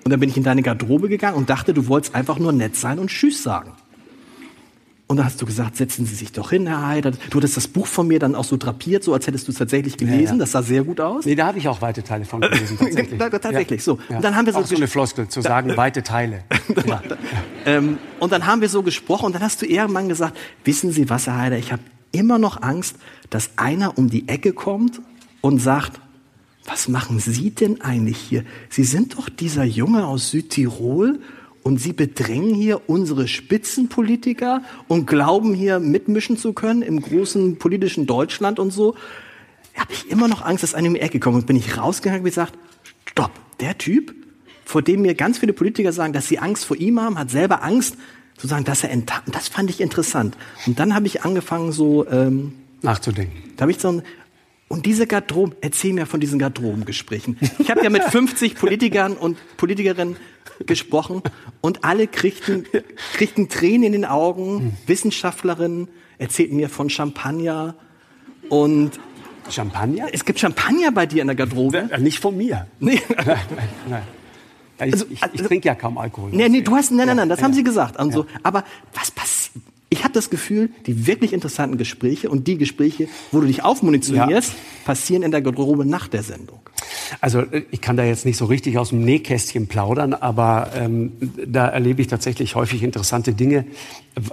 Und 0.02 0.10
dann 0.10 0.18
bin 0.18 0.28
ich 0.28 0.36
in 0.36 0.42
deine 0.42 0.60
Garderobe 0.60 1.08
gegangen 1.08 1.36
und 1.36 1.48
dachte, 1.48 1.72
du 1.72 1.86
wolltest 1.86 2.16
einfach 2.16 2.40
nur 2.40 2.50
nett 2.50 2.74
sein 2.74 2.98
und 2.98 3.10
Tschüss 3.10 3.44
sagen. 3.44 3.70
Und 5.06 5.18
dann 5.18 5.24
hast 5.24 5.40
du 5.40 5.46
gesagt, 5.46 5.76
setzen 5.76 6.04
Sie 6.04 6.16
sich 6.16 6.32
doch 6.32 6.50
hin, 6.50 6.66
Herr 6.66 6.84
Heider. 6.84 7.12
Du 7.30 7.38
hattest 7.38 7.56
das 7.56 7.68
Buch 7.68 7.86
von 7.86 8.08
mir 8.08 8.18
dann 8.18 8.34
auch 8.34 8.42
so 8.42 8.56
drapiert, 8.56 9.04
so 9.04 9.14
als 9.14 9.28
hättest 9.28 9.46
du 9.46 9.52
es 9.52 9.58
tatsächlich 9.58 9.96
gelesen. 9.96 10.20
Ja, 10.20 10.32
ja. 10.32 10.38
Das 10.38 10.50
sah 10.50 10.64
sehr 10.64 10.82
gut 10.82 11.00
aus. 11.00 11.24
Nee, 11.24 11.36
da 11.36 11.46
habe 11.46 11.58
ich 11.58 11.68
auch 11.68 11.80
weite 11.80 12.02
Teile 12.02 12.24
von 12.24 12.40
gelesen, 12.40 12.76
tatsächlich. 12.76 13.20
tatsächlich, 13.30 13.80
ja. 13.82 13.84
so. 13.84 14.00
Und 14.08 14.24
dann 14.24 14.34
haben 14.34 14.46
wir 14.46 14.54
so, 14.54 14.58
auch 14.58 14.66
so 14.66 14.74
eine 14.74 14.88
Floskel, 14.88 15.28
zu 15.28 15.42
sagen, 15.42 15.76
weite 15.76 16.02
Teile. 16.02 16.42
ähm, 17.66 17.98
und 18.18 18.32
dann 18.32 18.46
haben 18.46 18.62
wir 18.62 18.68
so 18.68 18.82
gesprochen 18.82 19.26
und 19.26 19.36
dann 19.36 19.42
hast 19.42 19.62
du 19.62 19.66
irgendwann 19.66 20.08
gesagt, 20.08 20.36
wissen 20.64 20.90
Sie 20.90 21.08
was, 21.08 21.28
Herr 21.28 21.38
Heider, 21.38 21.56
ich 21.56 21.70
habe 21.70 21.82
immer 22.10 22.40
noch 22.40 22.62
Angst, 22.62 22.96
dass 23.30 23.50
einer 23.54 23.96
um 23.96 24.10
die 24.10 24.26
Ecke 24.26 24.52
kommt 24.52 25.00
und 25.40 25.60
sagt, 25.60 26.00
was 26.66 26.88
machen 26.88 27.18
Sie 27.18 27.50
denn 27.50 27.80
eigentlich 27.80 28.18
hier? 28.18 28.44
Sie 28.68 28.84
sind 28.84 29.16
doch 29.16 29.28
dieser 29.28 29.64
Junge 29.64 30.06
aus 30.06 30.30
Südtirol 30.30 31.20
und 31.62 31.78
Sie 31.78 31.92
bedrängen 31.92 32.54
hier 32.54 32.88
unsere 32.88 33.28
Spitzenpolitiker 33.28 34.62
und 34.88 35.06
glauben 35.06 35.54
hier 35.54 35.78
mitmischen 35.80 36.36
zu 36.36 36.52
können 36.52 36.82
im 36.82 37.00
großen 37.00 37.58
politischen 37.58 38.06
Deutschland 38.06 38.58
und 38.58 38.70
so. 38.70 38.94
Habe 39.76 39.92
ich 39.92 40.10
immer 40.10 40.28
noch 40.28 40.42
Angst, 40.42 40.62
dass 40.62 40.74
einer 40.74 40.88
um 40.88 40.94
die 40.94 41.00
Ecke 41.00 41.20
kommt. 41.20 41.36
Und 41.36 41.46
bin 41.46 41.56
ich 41.56 41.76
rausgegangen 41.76 42.20
und 42.20 42.26
gesagt, 42.26 42.54
stopp, 43.04 43.32
der 43.60 43.78
Typ, 43.78 44.14
vor 44.64 44.82
dem 44.82 45.02
mir 45.02 45.14
ganz 45.14 45.38
viele 45.38 45.52
Politiker 45.52 45.92
sagen, 45.92 46.12
dass 46.12 46.28
sie 46.28 46.38
Angst 46.38 46.64
vor 46.64 46.76
ihm 46.76 47.00
haben, 47.00 47.18
hat 47.18 47.30
selber 47.30 47.62
Angst, 47.62 47.96
zu 48.36 48.46
sagen, 48.46 48.64
dass 48.64 48.82
er 48.82 48.90
enttarnt. 48.90 49.34
Das 49.34 49.48
fand 49.48 49.70
ich 49.70 49.80
interessant. 49.80 50.36
Und 50.66 50.78
dann 50.78 50.94
habe 50.94 51.06
ich 51.06 51.22
angefangen, 51.22 51.72
so 51.72 52.06
ähm, 52.08 52.52
nachzudenken. 52.82 53.54
Da 53.56 53.62
habe 53.62 53.72
ich 53.72 53.78
so 53.78 53.88
ein, 53.88 54.02
und 54.68 54.86
diese 54.86 55.06
Garderoben, 55.06 55.54
erzähl 55.60 55.92
mir 55.92 56.06
von 56.06 56.20
diesen 56.20 56.38
Garderobengesprächen. 56.38 57.38
Ich 57.58 57.70
habe 57.70 57.84
ja 57.84 57.90
mit 57.90 58.02
50 58.02 58.56
Politikern 58.56 59.12
und 59.12 59.38
Politikerinnen 59.56 60.16
gesprochen 60.66 61.22
und 61.60 61.84
alle 61.84 62.06
kriegten, 62.08 62.66
kriegten 63.14 63.48
Tränen 63.48 63.84
in 63.84 63.92
den 63.92 64.04
Augen. 64.04 64.76
Wissenschaftlerinnen 64.86 65.88
erzählten 66.18 66.56
mir 66.56 66.68
von 66.68 66.90
Champagner 66.90 67.76
und 68.48 68.98
Champagner? 69.50 70.08
Es 70.12 70.24
gibt 70.24 70.40
Champagner 70.40 70.90
bei 70.90 71.06
dir 71.06 71.22
in 71.22 71.28
der 71.28 71.36
Garderobe. 71.36 71.88
Nicht 72.00 72.18
von 72.18 72.36
mir. 72.36 72.66
Nee. 72.80 73.00
nein, 73.24 73.38
nein. 73.88 74.02
Ich, 74.78 74.92
also, 74.92 75.06
ich, 75.08 75.20
ich, 75.32 75.42
trinke 75.42 75.68
ja 75.68 75.74
kaum 75.74 75.96
Alkohol. 75.96 76.30
Nee, 76.32 76.48
nee, 76.48 76.60
du 76.60 76.74
hast, 76.76 76.90
nein, 76.90 77.06
nein, 77.06 77.16
nein, 77.16 77.28
das 77.30 77.38
ja, 77.38 77.44
haben 77.44 77.54
sie 77.54 77.62
gesagt. 77.62 77.98
Also, 77.98 78.24
ja. 78.24 78.40
Aber 78.42 78.64
was 78.92 79.10
passiert? 79.10 79.64
Ich 79.88 80.02
habe 80.02 80.12
das 80.12 80.30
Gefühl, 80.30 80.70
die 80.86 81.06
wirklich 81.06 81.32
interessanten 81.32 81.78
Gespräche 81.78 82.28
und 82.28 82.48
die 82.48 82.58
Gespräche, 82.58 83.08
wo 83.30 83.40
du 83.40 83.46
dich 83.46 83.62
aufmunitionierst, 83.62 84.52
ja. 84.52 84.58
passieren 84.84 85.22
in 85.22 85.30
der 85.30 85.42
Garderobe 85.42 85.84
nach 85.84 86.08
der 86.08 86.24
Sendung. 86.24 86.60
Also 87.20 87.40
äh, 87.40 87.62
ich 87.70 87.80
kann 87.80 87.96
da 87.96 88.04
jetzt 88.04 88.24
nicht 88.24 88.36
so 88.36 88.46
richtig 88.46 88.78
aus 88.78 88.88
dem 88.90 89.04
Nähkästchen 89.04 89.68
plaudern, 89.68 90.12
aber 90.12 90.70
ähm, 90.74 91.12
da 91.46 91.68
erlebe 91.68 92.02
ich 92.02 92.08
tatsächlich 92.08 92.56
häufig 92.56 92.82
interessante 92.82 93.32
Dinge, 93.32 93.64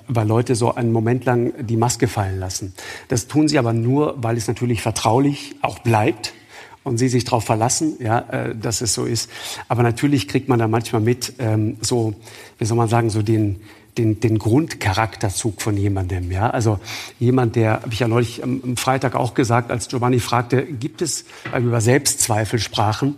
weil 0.07 0.27
Leute 0.27 0.55
so 0.55 0.74
einen 0.74 0.91
Moment 0.91 1.25
lang 1.25 1.53
die 1.60 1.77
Maske 1.77 2.07
fallen 2.07 2.39
lassen. 2.39 2.74
Das 3.07 3.27
tun 3.27 3.48
sie 3.48 3.60
aber 3.60 3.74
nur, 3.74 4.15
weil 4.17 4.38
es 4.38 4.48
natürlich 4.48 4.81
vertraulich 4.81 5.55
auch 5.62 5.79
bleibt 5.79 6.33
und 6.83 6.98
sie 6.98 7.10
sich 7.10 7.25
darauf 7.25 7.43
verlassen, 7.43 7.98
ja, 8.00 8.19
äh, 8.19 8.55
dass 8.55 8.81
es 8.81 8.93
so 8.93 9.05
ist. 9.05 9.29
Aber 9.67 9.83
natürlich 9.83 10.27
kriegt 10.27 10.50
man 10.50 10.60
da 10.60 10.67
manchmal 10.67 11.01
mit, 11.01 11.33
ähm, 11.39 11.77
so, 11.81 12.13
wie 12.57 12.65
soll 12.65 12.77
man 12.77 12.89
sagen, 12.89 13.10
so 13.10 13.22
den, 13.22 13.62
den, 13.98 14.20
den 14.20 14.40
Grundcharakterzug 14.40 15.62
von 15.62 15.78
jemandem. 15.78 16.32
Ja? 16.32 16.50
Also 16.50 16.80
jemand, 17.20 17.56
der, 17.56 17.82
habe 17.82 17.94
ich 17.94 18.00
ja 18.00 18.08
neulich 18.08 18.44
am, 18.44 18.78
Freitag 18.78 19.16
auch 19.16 19.34
gesagt, 19.34 19.72
als 19.72 19.88
Giovanni 19.88 20.20
fragte, 20.20 20.64
gibt 20.64 21.02
es, 21.02 21.26
weil 21.52 21.62
wir 21.62 21.70
über 21.70 21.82
Selbstzweifel 21.82 22.60
sprachen, 22.60 23.18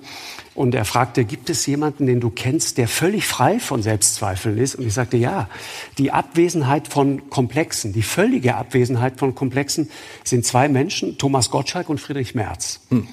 und 0.55 0.73
er 0.73 0.85
fragte, 0.85 1.25
gibt 1.25 1.49
es 1.49 1.65
jemanden, 1.65 2.05
den 2.05 2.21
du 2.21 2.29
kennst, 2.29 2.77
der 2.77 2.87
völlig 2.87 3.27
frei 3.27 3.59
von 3.59 3.83
Selbstzweifeln 3.83 4.57
ist? 4.57 4.75
Und 4.75 4.87
ich 4.87 4.93
sagte, 4.93 5.17
ja, 5.17 5.49
die 5.97 6.13
Abwesenheit 6.13 6.87
von 6.87 7.29
Komplexen, 7.29 7.91
die 7.91 8.01
völlige 8.01 8.55
Abwesenheit 8.55 9.19
von 9.19 9.35
Komplexen 9.35 9.91
sind 10.23 10.45
zwei 10.45 10.69
Menschen, 10.69 11.17
Thomas 11.17 11.51
Gottschalk 11.51 11.89
und 11.89 11.99
Friedrich 11.99 12.35
Merz. 12.35 12.79
Hm. 12.89 13.05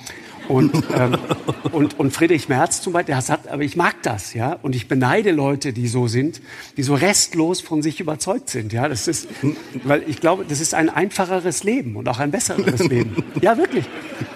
Und, 0.48 0.74
ähm, 0.94 1.18
und, 1.72 1.98
und 1.98 2.12
Friedrich 2.12 2.48
Merz 2.48 2.82
zum 2.82 2.92
Beispiel, 2.92 3.14
der 3.14 3.22
sagt, 3.22 3.48
aber 3.48 3.62
ich 3.62 3.76
mag 3.76 4.02
das, 4.02 4.34
ja. 4.34 4.58
Und 4.62 4.74
ich 4.74 4.88
beneide 4.88 5.30
Leute, 5.30 5.72
die 5.72 5.88
so 5.88 6.08
sind, 6.08 6.40
die 6.76 6.82
so 6.82 6.94
restlos 6.94 7.60
von 7.60 7.82
sich 7.82 8.00
überzeugt 8.00 8.50
sind, 8.50 8.72
ja. 8.72 8.88
Das 8.88 9.08
ist, 9.08 9.28
weil 9.84 10.04
ich 10.08 10.20
glaube, 10.20 10.44
das 10.48 10.60
ist 10.60 10.74
ein 10.74 10.90
einfacheres 10.90 11.64
Leben 11.64 11.96
und 11.96 12.08
auch 12.08 12.18
ein 12.18 12.30
besseres 12.30 12.82
Leben. 12.88 13.22
Ja, 13.40 13.56
wirklich. 13.56 13.84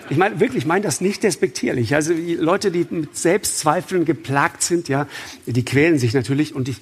Ich 0.08 0.16
meine, 0.16 0.38
wirklich, 0.38 0.58
ich 0.58 0.66
meine 0.66 0.82
das 0.82 1.00
nicht 1.00 1.22
despektierlich. 1.22 1.94
Also 1.94 2.14
die 2.14 2.34
Leute, 2.34 2.70
die 2.70 2.86
mit 2.88 3.16
Selbstzweifeln 3.16 4.04
geplagt 4.04 4.62
sind, 4.62 4.88
ja, 4.88 5.06
die 5.46 5.64
quälen 5.64 5.98
sich 5.98 6.14
natürlich. 6.14 6.54
Und 6.54 6.68
ich, 6.68 6.78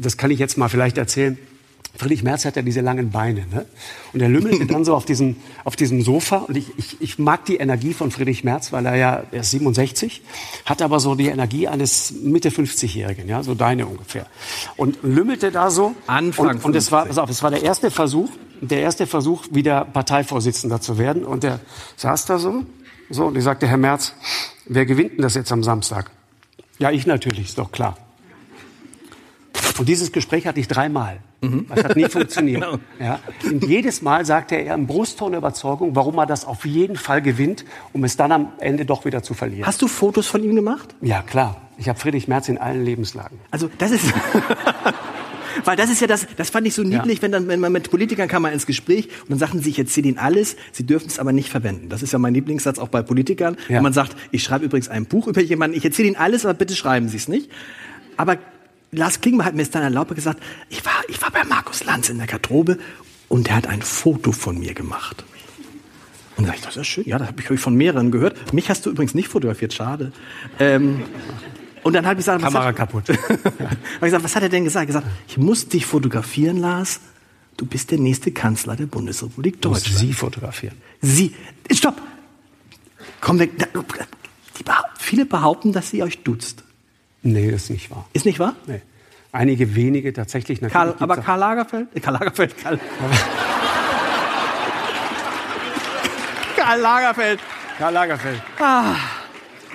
das 0.00 0.16
kann 0.16 0.30
ich 0.30 0.38
jetzt 0.38 0.56
mal 0.56 0.68
vielleicht 0.68 0.96
erzählen. 0.96 1.38
Friedrich 1.96 2.22
Merz 2.22 2.44
hat 2.44 2.56
ja 2.56 2.62
diese 2.62 2.80
langen 2.80 3.10
Beine. 3.10 3.46
Ne? 3.52 3.66
Und 4.12 4.20
er 4.20 4.28
lümmelte 4.28 4.66
dann 4.66 4.84
so 4.84 4.94
auf 4.94 5.04
diesem, 5.04 5.36
auf 5.64 5.76
diesem 5.76 6.02
Sofa. 6.02 6.38
Und 6.38 6.56
ich, 6.56 6.66
ich, 6.78 7.00
ich 7.00 7.18
mag 7.18 7.44
die 7.44 7.56
Energie 7.56 7.92
von 7.92 8.10
Friedrich 8.10 8.44
Merz, 8.44 8.72
weil 8.72 8.86
er 8.86 8.96
ja, 8.96 9.22
er 9.30 9.40
ist 9.40 9.50
67, 9.50 10.22
hat 10.64 10.80
aber 10.80 11.00
so 11.00 11.14
die 11.14 11.26
Energie 11.26 11.68
eines 11.68 12.12
Mitte 12.22 12.48
50-Jährigen, 12.48 13.28
ja, 13.28 13.42
so 13.42 13.54
deine 13.54 13.86
ungefähr. 13.86 14.26
Und 14.76 15.02
lümmelte 15.02 15.50
da 15.50 15.70
so. 15.70 15.94
Anfang 16.06 16.48
Und, 16.48 16.64
und 16.64 16.76
es 16.76 16.90
war, 16.90 17.06
pass 17.06 17.18
auf, 17.18 17.28
es 17.28 17.42
war 17.42 17.50
der 17.50 17.62
erste 17.62 17.90
Versuch, 17.90 18.30
der 18.62 18.80
erste 18.80 19.06
Versuch, 19.06 19.44
wieder 19.50 19.84
Parteivorsitzender 19.84 20.80
zu 20.80 20.96
werden. 20.96 21.24
Und 21.24 21.42
der 21.42 21.60
saß 21.96 22.26
da 22.26 22.38
so, 22.38 22.64
so, 23.10 23.26
und 23.26 23.36
ich 23.36 23.44
sagte, 23.44 23.66
Herr 23.66 23.76
Merz, 23.76 24.14
wer 24.64 24.86
gewinnt 24.86 25.12
denn 25.12 25.22
das 25.22 25.34
jetzt 25.34 25.52
am 25.52 25.62
Samstag? 25.62 26.10
Ja, 26.78 26.90
ich 26.90 27.06
natürlich, 27.06 27.48
ist 27.48 27.58
doch 27.58 27.70
klar. 27.70 27.96
Und 29.78 29.88
dieses 29.88 30.12
Gespräch 30.12 30.46
hatte 30.46 30.60
ich 30.60 30.68
dreimal. 30.68 31.18
Mhm. 31.40 31.66
Das 31.68 31.84
hat 31.84 31.96
nie 31.96 32.08
funktioniert. 32.08 32.62
genau. 32.64 32.78
ja. 33.00 33.20
Und 33.44 33.64
jedes 33.64 34.02
Mal 34.02 34.24
sagte 34.24 34.56
er 34.56 34.74
im 34.74 34.86
Brustton 34.86 35.34
Überzeugung, 35.34 35.94
warum 35.96 36.18
er 36.18 36.26
das 36.26 36.44
auf 36.44 36.64
jeden 36.64 36.96
Fall 36.96 37.22
gewinnt, 37.22 37.64
um 37.92 38.04
es 38.04 38.16
dann 38.16 38.32
am 38.32 38.52
Ende 38.60 38.84
doch 38.84 39.04
wieder 39.04 39.22
zu 39.22 39.34
verlieren. 39.34 39.66
Hast 39.66 39.82
du 39.82 39.88
Fotos 39.88 40.26
von 40.26 40.42
ihm 40.42 40.54
gemacht? 40.54 40.94
Ja, 41.00 41.22
klar. 41.22 41.60
Ich 41.78 41.88
habe 41.88 41.98
Friedrich 41.98 42.28
Merz 42.28 42.48
in 42.48 42.58
allen 42.58 42.84
Lebenslagen. 42.84 43.38
Also 43.50 43.68
das 43.78 43.90
ist... 43.90 44.12
Weil 45.64 45.76
das 45.76 45.90
ist 45.90 46.00
ja 46.00 46.06
das, 46.06 46.26
das 46.36 46.50
fand 46.50 46.66
ich 46.66 46.74
so 46.74 46.82
niedlich, 46.82 47.18
ja. 47.18 47.22
wenn, 47.22 47.32
dann, 47.32 47.48
wenn 47.48 47.60
man 47.60 47.72
mit 47.72 47.90
Politikern 47.90 48.28
kam 48.28 48.42
man 48.42 48.52
ins 48.52 48.66
Gespräch 48.66 49.08
und 49.22 49.30
dann 49.30 49.38
sagten 49.38 49.60
sie, 49.60 49.70
ich 49.70 49.78
erzähle 49.78 50.08
ihnen 50.08 50.18
alles, 50.18 50.56
sie 50.72 50.86
dürfen 50.86 51.08
es 51.08 51.18
aber 51.18 51.32
nicht 51.32 51.50
verwenden. 51.50 51.88
Das 51.88 52.02
ist 52.02 52.12
ja 52.12 52.18
mein 52.18 52.34
Lieblingssatz 52.34 52.78
auch 52.78 52.88
bei 52.88 53.02
Politikern. 53.02 53.56
Ja. 53.68 53.76
Wenn 53.76 53.82
man 53.82 53.92
sagt, 53.92 54.16
ich 54.30 54.42
schreibe 54.42 54.64
übrigens 54.64 54.88
ein 54.88 55.06
Buch 55.06 55.26
über 55.26 55.40
jemanden, 55.40 55.76
ich 55.76 55.84
erzähle 55.84 56.08
ihnen 56.08 56.16
alles, 56.16 56.44
aber 56.44 56.54
bitte 56.54 56.74
schreiben 56.74 57.08
Sie 57.08 57.16
es 57.16 57.28
nicht. 57.28 57.50
Aber 58.16 58.38
Lars 58.94 59.22
Klingbeil 59.22 59.46
hat 59.46 59.54
mir 59.54 59.64
dann 59.64 59.82
erlaubt 59.82 60.14
gesagt, 60.14 60.42
ich 60.68 60.84
war, 60.84 60.92
ich 61.08 61.20
war 61.22 61.30
bei 61.30 61.44
Markus 61.44 61.82
Lanz 61.84 62.10
in 62.10 62.18
der 62.18 62.26
Garderobe 62.26 62.78
und 63.28 63.46
der 63.46 63.56
hat 63.56 63.66
ein 63.66 63.80
Foto 63.80 64.32
von 64.32 64.58
mir 64.58 64.74
gemacht. 64.74 65.24
Und 66.36 66.46
da 66.46 66.52
ich, 66.52 66.60
das 66.60 66.76
ist 66.76 66.88
schön. 66.88 67.04
Ja, 67.06 67.16
das 67.16 67.28
habe 67.28 67.40
ich 67.40 67.60
von 67.60 67.74
mehreren 67.74 68.10
gehört. 68.10 68.52
Mich 68.52 68.68
hast 68.68 68.84
du 68.84 68.90
übrigens 68.90 69.14
nicht 69.14 69.28
fotografiert, 69.28 69.72
schade. 69.72 70.12
Ähm, 70.58 71.02
und 71.82 71.94
dann 71.94 72.04
habe 72.04 72.20
ich 72.20 72.26
gesagt, 72.26 72.42
Kamera 72.42 72.66
hat, 72.66 72.76
kaputt. 72.76 73.08
hab 73.08 73.18
ich 73.18 74.00
gesagt, 74.00 74.24
was 74.24 74.36
hat 74.36 74.42
er 74.42 74.50
denn 74.50 74.64
gesagt? 74.64 74.90
Er 74.90 74.94
hat 74.94 75.04
gesagt, 75.04 75.06
ich 75.26 75.38
muss 75.38 75.68
dich 75.68 75.86
fotografieren, 75.86 76.58
Lars. 76.58 77.00
Du 77.56 77.64
bist 77.64 77.90
der 77.92 77.98
nächste 77.98 78.30
Kanzler 78.30 78.76
der 78.76 78.86
Bundesrepublik 78.86 79.62
Deutschland. 79.62 79.98
Sie 79.98 80.12
fotografieren. 80.12 80.76
Sie. 81.00 81.34
Stopp. 81.70 82.00
Komm 83.22 83.38
weg. 83.38 83.52
Die, 84.58 84.64
viele 84.98 85.24
behaupten, 85.24 85.72
dass 85.72 85.88
sie 85.88 86.02
euch 86.02 86.22
duzt. 86.22 86.64
Nee, 87.22 87.48
ist 87.48 87.70
nicht 87.70 87.90
wahr. 87.90 88.06
Ist 88.12 88.26
nicht 88.26 88.38
wahr? 88.38 88.54
Nee. 88.66 88.82
Einige 89.30 89.74
wenige 89.74 90.12
tatsächlich 90.12 90.60
natürlich. 90.60 90.72
Karl, 90.72 90.94
aber 90.98 91.16
Karl 91.16 91.38
Lagerfeld? 91.40 91.88
Äh, 91.94 92.00
Karl 92.00 92.14
Lagerfeld, 92.14 92.58
Karl. 92.58 92.78
Karl 96.56 96.80
Lagerfeld. 96.80 97.40
Karl 97.78 97.92
Lagerfeld. 97.94 98.42
Ah. 98.58 98.94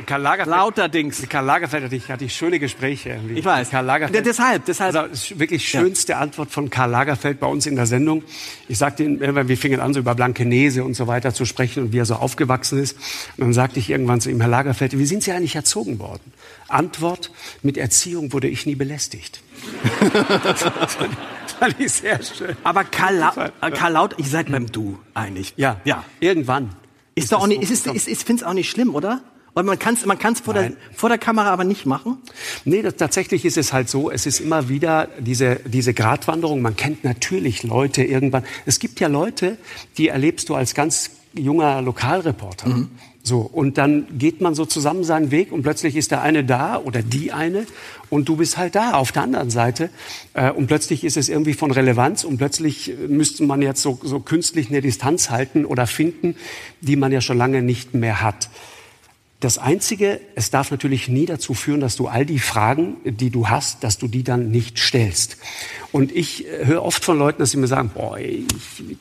Karl 0.06 0.22
Lagerfeld. 0.22 0.56
Lauterdings. 0.56 1.30
Karl 1.30 1.46
Lagerfeld 1.46 1.84
hatte 1.86 1.96
ich, 1.96 2.10
hatte 2.10 2.25
ich 2.25 2.36
schöne 2.36 2.60
Gespräche. 2.60 3.10
Irgendwie. 3.10 3.39
Ich 3.39 3.46
weiß. 3.46 3.70
Karl 3.70 3.86
Lagerfeld. 3.86 4.25
deshalb, 4.25 4.66
deshalb. 4.66 4.96
Also 4.96 5.39
wirklich 5.39 5.68
schönste 5.68 6.13
ja. 6.13 6.20
Antwort 6.20 6.51
von 6.51 6.70
Karl 6.70 6.92
Lagerfeld 6.92 7.39
bei 7.39 7.48
uns 7.48 7.66
in 7.66 7.75
der 7.75 7.86
Sendung. 7.86 8.24
Ich 8.68 8.77
sagte 8.77 9.04
ihm, 9.04 9.20
wir 9.20 9.58
fingen 9.58 9.80
an, 9.80 9.94
so 9.94 10.00
über 10.00 10.16
Blankenese 10.16 10.84
und 10.84 10.94
so 10.94 11.08
weiter 11.08 11.34
zu 11.34 11.46
sprechen 11.46 11.84
und 11.84 11.94
wie 11.94 12.00
er 12.00 12.06
so 12.06 12.16
aufgewachsen 12.16 12.80
ist. 12.80 12.98
Und 13.38 13.46
dann 13.46 13.54
sagte 13.54 13.80
ich 13.80 13.89
irgendwann 13.89 14.22
zu 14.22 14.30
ihm, 14.30 14.39
Herr 14.39 14.50
Lagerfeld, 14.50 14.98
wie 14.98 15.06
sind 15.06 15.24
Sie 15.24 15.32
eigentlich 15.32 15.56
erzogen 15.56 16.00
worden? 16.00 16.34
Antwort, 16.68 17.32
mit 17.62 17.77
Erziehung 17.77 18.34
wurde 18.34 18.48
ich 18.48 18.66
nie 18.66 18.75
belästigt. 18.75 19.42
das 20.44 20.63
fand 21.60 21.80
ich 21.80 21.92
sehr 21.92 22.22
schön. 22.22 22.56
Aber 22.63 22.84
Karl, 22.84 23.16
La 23.16 23.51
Karl 23.72 23.94
Laut, 23.94 24.16
ich 24.18 24.30
seid 24.30 24.51
beim 24.51 24.72
Du 24.72 25.00
eigentlich. 25.13 25.54
Ja, 25.58 25.82
ja. 25.86 26.04
Irgendwann. 26.20 26.75
Ist, 27.16 27.25
ist 27.25 27.32
doch 27.32 27.42
auch 27.42 27.48
nicht, 27.48 27.63
ist, 27.63 27.72
ist, 27.72 27.88
ist, 27.88 28.08
ich 28.08 28.20
finde 28.20 28.44
es 28.44 28.48
auch 28.48 28.54
nicht 28.54 28.70
schlimm, 28.70 28.94
oder? 28.94 29.22
Und 29.58 29.66
man 29.66 29.80
kann 29.80 29.96
es 29.96 30.06
man 30.06 30.20
kann's 30.20 30.42
vor, 30.42 30.54
der, 30.54 30.74
vor 30.94 31.10
der 31.10 31.18
Kamera 31.18 31.50
aber 31.50 31.64
nicht 31.64 31.88
machen? 31.88 32.18
Nee, 32.64 32.84
das, 32.84 32.96
tatsächlich 32.96 33.44
ist 33.44 33.58
es 33.58 33.74
halt 33.74 33.90
so, 33.90 34.12
es 34.12 34.28
ist 34.28 34.40
immer 34.40 34.70
wieder 34.70 35.08
diese, 35.18 35.56
diese 35.66 35.96
Gratwanderung. 35.96 36.62
Man 36.62 36.76
kennt 36.76 37.04
natürlich 37.04 37.64
Leute 37.64 38.04
irgendwann. 38.04 38.44
Es 38.68 38.78
gibt 38.78 39.00
ja 39.00 39.08
Leute, 39.08 39.58
die 39.98 40.10
erlebst 40.10 40.50
du 40.50 40.56
als 40.56 40.76
ganz 40.76 41.10
junger 41.34 41.82
Lokalreporter. 41.82 42.70
Mhm. 42.70 42.90
So, 43.24 43.40
und 43.40 43.80
dann 43.80 44.06
geht 44.20 44.42
man 44.42 44.54
so 44.54 44.64
zusammen 44.64 45.04
seinen 45.04 45.32
Weg 45.32 45.52
und 45.52 45.64
plötzlich 45.64 45.96
ist 45.96 46.12
der 46.12 46.22
eine 46.22 46.44
da 46.44 46.78
oder 46.78 47.02
die 47.02 47.32
eine 47.32 47.66
und 48.12 48.30
du 48.30 48.36
bist 48.36 48.60
halt 48.60 48.76
da 48.76 48.92
auf 48.92 49.12
der 49.12 49.24
anderen 49.24 49.50
Seite. 49.50 49.90
Äh, 50.36 50.52
und 50.52 50.68
plötzlich 50.68 51.04
ist 51.04 51.18
es 51.18 51.30
irgendwie 51.30 51.56
von 51.56 51.72
Relevanz 51.72 52.24
und 52.24 52.38
plötzlich 52.38 52.94
müsste 53.08 53.44
man 53.44 53.64
jetzt 53.64 53.82
so, 53.82 54.00
so 54.04 54.20
künstlich 54.20 54.70
eine 54.70 54.82
Distanz 54.82 55.32
halten 55.32 55.66
oder 55.66 55.88
finden, 55.88 56.36
die 56.80 56.96
man 56.96 57.12
ja 57.12 57.22
schon 57.22 57.40
lange 57.40 57.64
nicht 57.64 57.96
mehr 57.96 58.22
hat. 58.22 58.50
Das 59.39 59.60
Einzige, 59.60 60.20
es 60.34 60.50
darf 60.50 60.72
natürlich 60.72 61.10
nie 61.10 61.27
dazu 61.27 61.53
führen, 61.53 61.79
dass 61.79 61.96
du 61.96 62.08
all 62.08 62.25
die 62.25 62.39
Fragen, 62.39 62.98
die 63.03 63.29
du 63.29 63.50
hast, 63.50 63.84
dass 63.84 64.00
du 64.00 64.08
die 64.08 64.24
dann 64.24 64.50
nicht 64.50 64.79
stellst. 64.79 65.38
Und 65.91 66.12
ich 66.12 66.48
äh, 66.48 66.65
höre 66.65 66.84
oft 66.84 67.06
von 67.06 67.20
Leuten, 67.20 67.38
dass 67.38 67.51
sie 67.51 67.58
mir 67.58 67.67
sagen, 67.67 67.91
boah, 67.94 68.17
ich 68.17 68.48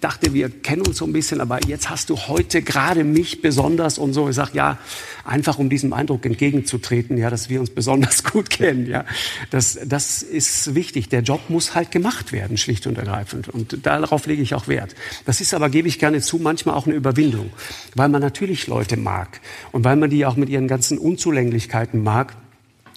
dachte, 0.03 0.35
wir 0.35 0.51
kennen 0.51 0.83
uns 0.83 0.99
so 0.99 1.07
ein 1.07 1.13
bisschen, 1.15 1.41
aber 1.41 1.67
jetzt 1.67 1.89
hast 1.89 2.11
du 2.11 2.19
heute 2.19 2.61
gerade 2.61 3.03
mich 3.03 3.41
besonders 3.41 3.97
und 3.97 4.13
so. 4.13 4.29
Ich 4.29 4.37
sage, 4.37 4.51
ja, 4.53 4.79
einfach 5.25 5.59
um 5.59 5.71
diesem 5.71 5.95
Eindruck 5.95 6.27
entgegenzutreten, 6.27 7.17
ja, 7.17 7.31
dass 7.31 7.49
wir 7.49 7.59
uns 7.59 7.71
besonders 7.71 8.23
gut 8.33 8.51
kennen. 8.51 8.87
Ja, 8.87 9.07
das, 9.49 9.79
das 9.87 10.23
ist 10.23 10.75
wichtig. 10.75 11.09
Der 11.09 11.23
Job 11.23 11.49
muss 11.49 11.75
halt 11.75 11.91
gemacht 11.91 12.33
werden, 12.33 12.59
schlicht 12.59 12.87
und 12.87 12.99
ergreifend. 12.99 13.49
Und 13.49 13.87
darauf 13.87 14.27
lege 14.27 14.43
ich 14.43 14.55
auch 14.55 14.69
Wert. 14.69 14.95
Das 15.25 15.41
ist 15.41 15.55
aber, 15.55 15.71
gebe 15.71 15.89
ich 15.89 15.99
gerne 15.99 16.21
zu, 16.21 16.37
manchmal 16.37 16.75
auch 16.75 16.87
eine 16.87 16.95
Überwindung, 16.95 17.51
weil 17.95 18.11
man 18.11 18.21
natürlich 18.21 18.67
Leute 18.67 18.99
mag 18.99 19.41
und 19.73 19.83
weil 19.83 19.97
man 19.97 20.11
die 20.11 20.26
auch 20.27 20.37
mit 20.37 20.49
ihren 20.49 20.69
ganzen 20.69 20.99
Unzulänglichkeiten 20.99 22.03
mag. 22.03 22.37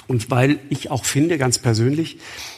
Und 0.07 0.31
weil 0.31 0.59
ich 0.69 0.89
auch 0.89 1.05
finde, 1.05 1.37
ganz 1.37 1.59
persönlich, 1.59 2.17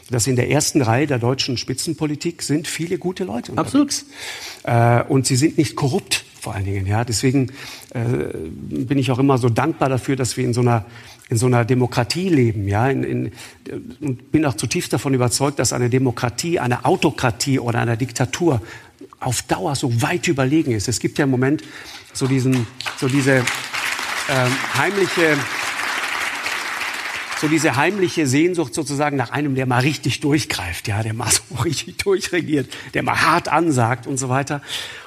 dass 0.10 0.26
in 0.26 0.38
der 0.38 0.50
ersten 0.50 0.82
Reihe 0.82 1.06
der 1.06 1.20
deutschen 1.20 1.58
Spitzenpolitik 1.58 2.44
sind 2.44 2.66
viele 2.68 2.98
gute 2.98 3.26
Leute 3.26 3.52
unterwegs. 3.52 4.06
Absolut. 4.64 5.04
Äh, 5.08 5.12
und 5.12 5.28
sie 5.28 5.36
sind 5.36 5.58
nicht 5.58 5.76
korrupt, 5.76 6.24
vor 6.40 6.56
allen 6.56 6.64
Dingen. 6.64 6.88
Ja, 6.88 7.04
deswegen 7.04 7.52
äh, 7.94 8.00
bin 8.70 8.98
ich 8.98 9.12
auch 9.12 9.20
immer 9.20 9.38
so 9.38 9.50
dankbar 9.50 9.90
dafür, 9.90 10.16
dass 10.16 10.38
wir 10.38 10.46
in 10.46 10.54
so 10.54 10.62
einer 10.62 10.86
in 11.32 11.38
so 11.38 11.46
einer 11.46 11.64
Demokratie 11.64 12.28
leben, 12.28 12.68
ja, 12.68 12.90
in, 12.90 13.06
in, 13.06 13.32
und 14.02 14.34
bin 14.34 14.46
auch 14.46 14.56
zutiefst 14.56 14.92
davon 14.92 15.14
überzeugt, 15.14 15.60
dass 15.60 15.72
eine 15.72 15.90
Demokratie, 15.90 16.60
eine 16.60 16.84
Autokratie 16.84 17.58
oder 17.58 17.80
eine 17.80 17.96
Diktatur 17.96 18.62
auf 19.22 19.42
Dauer 19.44 19.76
so 19.76 20.02
weit 20.02 20.28
überlegen 20.28 20.74
ist. 20.74 20.90
Es 20.90 21.00
gibt 21.00 21.18
ja 21.18 21.24
im 21.24 21.32
Moment 21.32 21.64
so 22.12 22.28
diesen, 22.28 22.68
so 22.98 23.08
diese 23.08 23.46
ähm, 24.30 24.52
heimliche, 24.78 25.38
so 27.40 27.48
diese 27.48 27.76
heimliche 27.76 28.28
Sehnsucht 28.28 28.74
sozusagen 28.74 29.18
nach 29.18 29.32
einem, 29.32 29.56
der 29.56 29.66
mal 29.66 29.80
richtig 29.80 30.20
durchgreift, 30.20 30.88
ja, 30.88 31.04
der 31.04 31.14
mal 31.14 31.30
so 31.32 31.64
richtig 31.64 31.98
durchregiert, 31.98 32.72
der 32.94 33.04
mal 33.04 33.22
hart 33.22 33.48
ansagt 33.48 34.08
und 34.08 34.18
so 34.18 34.30
weiter. 34.30 34.62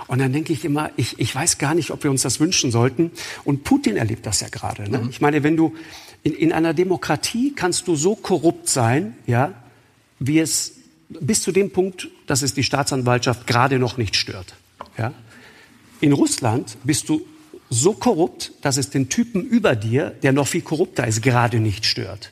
Und 0.06 0.18
dann 0.18 0.32
denke 0.32 0.52
ich 0.52 0.64
immer, 0.64 0.90
ich, 0.96 1.18
ich 1.18 1.34
weiß 1.34 1.58
gar 1.58 1.74
nicht, 1.74 1.90
ob 1.90 2.02
wir 2.04 2.10
uns 2.10 2.22
das 2.22 2.40
wünschen 2.40 2.70
sollten. 2.70 3.10
Und 3.44 3.64
Putin 3.64 3.96
erlebt 3.96 4.26
das 4.26 4.40
ja 4.40 4.48
gerade. 4.48 4.90
Ne? 4.90 4.98
Mhm. 4.98 5.10
Ich 5.10 5.20
meine, 5.20 5.42
wenn 5.42 5.56
du 5.56 5.74
in, 6.22 6.34
in 6.34 6.52
einer 6.52 6.74
Demokratie 6.74 7.52
kannst 7.54 7.88
du 7.88 7.96
so 7.96 8.14
korrupt 8.14 8.68
sein, 8.68 9.16
ja, 9.26 9.54
wie 10.18 10.38
es 10.40 10.74
bis 11.08 11.42
zu 11.42 11.52
dem 11.52 11.70
Punkt, 11.70 12.08
dass 12.26 12.42
es 12.42 12.54
die 12.54 12.62
Staatsanwaltschaft 12.62 13.46
gerade 13.46 13.78
noch 13.78 13.96
nicht 13.96 14.16
stört. 14.16 14.54
Ja? 14.98 15.12
In 16.00 16.12
Russland 16.12 16.76
bist 16.84 17.08
du 17.08 17.26
so 17.74 17.92
korrupt, 17.92 18.52
dass 18.62 18.76
es 18.76 18.90
den 18.90 19.08
Typen 19.08 19.42
über 19.42 19.76
dir, 19.76 20.10
der 20.22 20.32
noch 20.32 20.46
viel 20.46 20.62
korrupter 20.62 21.06
ist, 21.06 21.22
gerade 21.22 21.60
nicht 21.60 21.84
stört. 21.84 22.30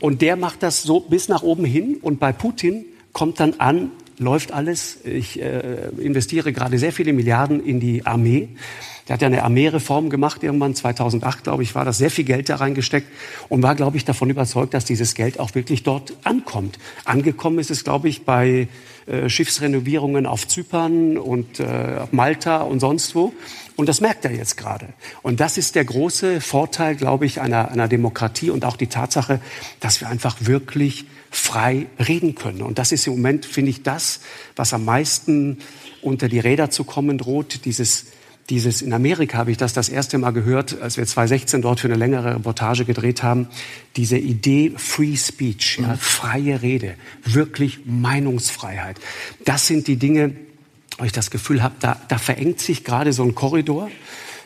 Und 0.00 0.20
der 0.20 0.36
macht 0.36 0.62
das 0.62 0.82
so 0.82 1.00
bis 1.00 1.28
nach 1.28 1.42
oben 1.42 1.64
hin. 1.64 1.98
Und 2.02 2.18
bei 2.18 2.32
Putin 2.32 2.84
kommt 3.12 3.38
dann 3.38 3.54
an, 3.60 3.92
läuft 4.18 4.52
alles. 4.52 4.98
Ich 5.04 5.40
äh, 5.40 5.88
investiere 5.98 6.52
gerade 6.52 6.78
sehr 6.78 6.92
viele 6.92 7.12
Milliarden 7.12 7.64
in 7.64 7.78
die 7.78 8.04
Armee. 8.04 8.48
Der 9.08 9.14
hat 9.14 9.22
ja 9.22 9.26
eine 9.26 9.42
Armeereform 9.42 10.10
gemacht, 10.10 10.42
irgendwann 10.42 10.74
2008, 10.74 11.42
glaube 11.42 11.64
ich, 11.64 11.74
war 11.74 11.84
das 11.84 11.98
sehr 11.98 12.10
viel 12.10 12.24
Geld 12.24 12.48
da 12.48 12.56
reingesteckt 12.56 13.08
und 13.48 13.62
war, 13.62 13.74
glaube 13.74 13.96
ich, 13.96 14.04
davon 14.04 14.30
überzeugt, 14.30 14.74
dass 14.74 14.84
dieses 14.84 15.14
Geld 15.14 15.40
auch 15.40 15.54
wirklich 15.56 15.82
dort 15.82 16.14
ankommt. 16.22 16.78
Angekommen 17.04 17.58
ist 17.58 17.70
es, 17.70 17.82
glaube 17.82 18.08
ich, 18.08 18.24
bei 18.24 18.68
äh, 19.06 19.28
Schiffsrenovierungen 19.28 20.26
auf 20.26 20.46
Zypern 20.46 21.18
und 21.18 21.58
äh, 21.58 21.98
auf 22.00 22.12
Malta 22.12 22.62
und 22.62 22.78
sonst 22.78 23.14
wo. 23.16 23.32
Und 23.76 23.88
das 23.88 24.00
merkt 24.00 24.24
er 24.24 24.32
jetzt 24.32 24.56
gerade. 24.56 24.88
Und 25.22 25.40
das 25.40 25.56
ist 25.56 25.74
der 25.74 25.84
große 25.84 26.40
Vorteil, 26.40 26.94
glaube 26.94 27.26
ich, 27.26 27.40
einer, 27.40 27.70
einer 27.70 27.88
Demokratie 27.88 28.50
und 28.50 28.64
auch 28.64 28.76
die 28.76 28.88
Tatsache, 28.88 29.40
dass 29.80 30.00
wir 30.00 30.08
einfach 30.08 30.36
wirklich 30.40 31.06
frei 31.30 31.86
reden 31.98 32.34
können. 32.34 32.62
Und 32.62 32.78
das 32.78 32.92
ist 32.92 33.06
im 33.06 33.14
Moment, 33.14 33.46
finde 33.46 33.70
ich, 33.70 33.82
das, 33.82 34.20
was 34.56 34.74
am 34.74 34.84
meisten 34.84 35.58
unter 36.02 36.28
die 36.28 36.40
Räder 36.40 36.70
zu 36.70 36.84
kommen 36.84 37.16
droht, 37.16 37.64
dieses 37.64 38.06
dieses, 38.50 38.82
in 38.82 38.92
Amerika 38.92 39.38
habe 39.38 39.50
ich 39.50 39.56
das 39.56 39.72
das 39.72 39.88
erste 39.88 40.18
Mal 40.18 40.32
gehört, 40.32 40.80
als 40.80 40.96
wir 40.96 41.06
2016 41.06 41.62
dort 41.62 41.80
für 41.80 41.86
eine 41.86 41.96
längere 41.96 42.34
Reportage 42.34 42.84
gedreht 42.84 43.22
haben, 43.22 43.48
diese 43.96 44.18
Idee 44.18 44.72
Free 44.76 45.16
Speech, 45.16 45.78
ja, 45.80 45.88
mhm. 45.88 45.98
freie 45.98 46.62
Rede, 46.62 46.94
wirklich 47.24 47.80
Meinungsfreiheit. 47.84 48.98
Das 49.44 49.66
sind 49.66 49.86
die 49.86 49.96
Dinge, 49.96 50.34
wo 50.98 51.04
ich 51.04 51.12
das 51.12 51.30
Gefühl 51.30 51.62
habe, 51.62 51.74
da, 51.80 52.00
da 52.08 52.18
verengt 52.18 52.60
sich 52.60 52.84
gerade 52.84 53.12
so 53.12 53.22
ein 53.22 53.34
Korridor, 53.34 53.90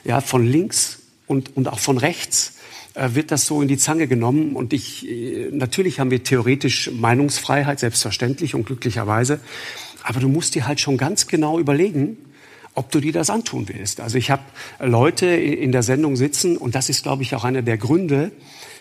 ja, 0.04 0.20
von 0.20 0.46
links 0.46 1.00
und, 1.26 1.56
und 1.56 1.68
auch 1.68 1.78
von 1.78 1.98
rechts 1.98 2.54
äh, 2.94 3.10
wird 3.14 3.30
das 3.30 3.46
so 3.46 3.60
in 3.60 3.68
die 3.68 3.76
Zange 3.76 4.06
genommen. 4.06 4.56
Und 4.56 4.72
ich, 4.72 5.08
äh, 5.08 5.50
natürlich 5.52 6.00
haben 6.00 6.10
wir 6.10 6.22
theoretisch 6.22 6.90
Meinungsfreiheit, 6.92 7.80
selbstverständlich 7.80 8.54
und 8.54 8.66
glücklicherweise. 8.66 9.40
Aber 10.02 10.20
du 10.20 10.28
musst 10.28 10.54
dir 10.54 10.66
halt 10.66 10.80
schon 10.80 10.96
ganz 10.96 11.26
genau 11.26 11.58
überlegen, 11.58 12.16
ob 12.74 12.90
du 12.92 13.00
dir 13.00 13.12
das 13.12 13.30
antun 13.30 13.68
willst. 13.68 14.00
Also 14.00 14.18
ich 14.18 14.30
habe 14.30 14.42
Leute 14.78 15.26
in 15.26 15.72
der 15.72 15.82
Sendung 15.82 16.14
sitzen 16.14 16.56
und 16.56 16.74
das 16.74 16.88
ist, 16.88 17.02
glaube 17.02 17.22
ich, 17.22 17.34
auch 17.34 17.44
einer 17.44 17.62
der 17.62 17.78
Gründe. 17.78 18.30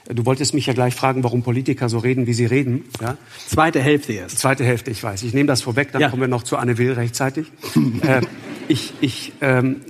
Du 0.07 0.25
wolltest 0.25 0.53
mich 0.53 0.67
ja 0.67 0.73
gleich 0.73 0.93
fragen, 0.93 1.23
warum 1.23 1.41
Politiker 1.41 1.89
so 1.89 1.97
reden, 1.97 2.27
wie 2.27 2.33
sie 2.33 2.45
reden. 2.45 2.85
Ja? 3.01 3.17
Zweite 3.47 3.81
Hälfte 3.81 4.13
erst. 4.13 4.37
Zweite 4.37 4.63
Hälfte, 4.63 4.91
ich 4.91 5.01
weiß. 5.01 5.23
Ich 5.23 5.33
nehme 5.33 5.47
das 5.47 5.63
vorweg, 5.63 5.91
dann 5.91 6.01
ja. 6.01 6.09
kommen 6.09 6.21
wir 6.21 6.27
noch 6.27 6.43
zu 6.43 6.57
Anne 6.57 6.77
Will 6.77 6.93
rechtzeitig. 6.93 7.47
äh, 8.03 8.21
ich, 8.67 8.93
ich, 9.01 9.33
ähm, 9.41 9.81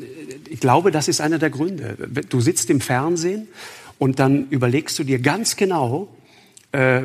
ich 0.49 0.61
glaube, 0.61 0.91
das 0.91 1.09
ist 1.09 1.19
einer 1.19 1.37
der 1.37 1.49
Gründe. 1.49 1.97
Du 2.29 2.39
sitzt 2.39 2.69
im 2.69 2.79
Fernsehen 2.79 3.49
und 3.97 4.19
dann 4.19 4.47
überlegst 4.49 4.97
du 4.99 5.03
dir 5.03 5.19
ganz 5.19 5.57
genau, 5.57 6.07
äh, 6.71 7.03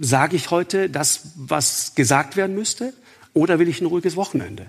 sage 0.00 0.36
ich 0.36 0.50
heute 0.50 0.88
das, 0.88 1.32
was 1.36 1.94
gesagt 1.96 2.36
werden 2.36 2.54
müsste, 2.54 2.92
oder 3.34 3.58
will 3.58 3.68
ich 3.68 3.80
ein 3.80 3.86
ruhiges 3.86 4.14
Wochenende? 4.14 4.66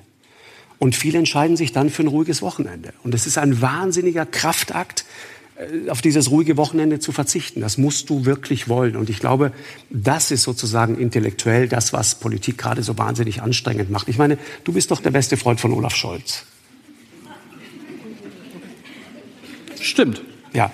Und 0.80 0.96
viele 0.96 1.20
entscheiden 1.20 1.58
sich 1.58 1.72
dann 1.72 1.90
für 1.90 2.04
ein 2.04 2.08
ruhiges 2.08 2.42
Wochenende. 2.42 2.94
Und 3.04 3.14
es 3.14 3.28
ist 3.28 3.38
ein 3.38 3.62
wahnsinniger 3.62 4.26
Kraftakt, 4.26 5.06
auf 5.90 6.02
dieses 6.02 6.32
ruhige 6.32 6.58
Wochenende 6.58 7.00
zu 7.00 7.12
verzichten. 7.12 7.62
Das 7.62 7.78
musst 7.78 8.10
du 8.10 8.26
wirklich 8.26 8.68
wollen. 8.68 8.96
Und 8.96 9.10
ich 9.10 9.20
glaube, 9.20 9.52
das 9.90 10.32
ist 10.32 10.44
sozusagen 10.44 10.98
intellektuell 10.98 11.68
das, 11.68 11.94
was 11.94 12.16
Politik 12.16 12.58
gerade 12.58 12.84
so 12.84 12.98
wahnsinnig 12.98 13.42
anstrengend 13.42 13.90
macht. 13.90 14.10
Ich 14.10 14.18
meine, 14.18 14.38
du 14.64 14.74
bist 14.74 14.92
doch 14.92 15.02
der 15.02 15.12
beste 15.12 15.38
Freund 15.38 15.60
von 15.60 15.74
Olaf 15.74 15.96
Scholz. 15.96 16.46
Stimmt. 19.80 20.22
Ja. 20.54 20.72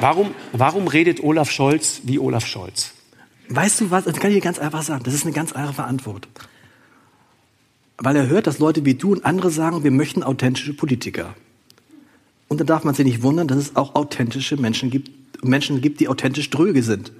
Warum, 0.00 0.32
warum 0.52 0.88
redet 0.88 1.22
Olaf 1.22 1.50
Scholz 1.50 2.02
wie 2.04 2.18
Olaf 2.18 2.46
Scholz? 2.46 2.92
Weißt 3.48 3.80
du 3.80 3.90
was? 3.90 4.04
Das 4.04 4.16
kann 4.16 4.30
ich 4.30 4.36
dir 4.36 4.42
ganz 4.42 4.58
einfach 4.58 4.82
sagen. 4.82 5.02
Das 5.04 5.14
ist 5.14 5.24
eine 5.24 5.32
ganz 5.32 5.52
einfache 5.52 5.84
Antwort 5.84 6.28
weil 7.98 8.16
er 8.16 8.28
hört, 8.28 8.46
dass 8.46 8.58
Leute 8.58 8.84
wie 8.84 8.94
du 8.94 9.12
und 9.12 9.24
andere 9.24 9.50
sagen, 9.50 9.84
wir 9.84 9.90
möchten 9.90 10.22
authentische 10.22 10.74
Politiker. 10.74 11.34
Und 12.48 12.60
dann 12.60 12.66
darf 12.66 12.84
man 12.84 12.94
sich 12.94 13.04
nicht 13.04 13.22
wundern, 13.22 13.48
dass 13.48 13.58
es 13.58 13.76
auch 13.76 13.94
authentische 13.94 14.56
Menschen 14.56 14.90
gibt, 14.90 15.10
Menschen 15.44 15.80
gibt, 15.80 16.00
die 16.00 16.08
authentisch 16.08 16.50
dröge 16.50 16.82
sind. 16.82 17.12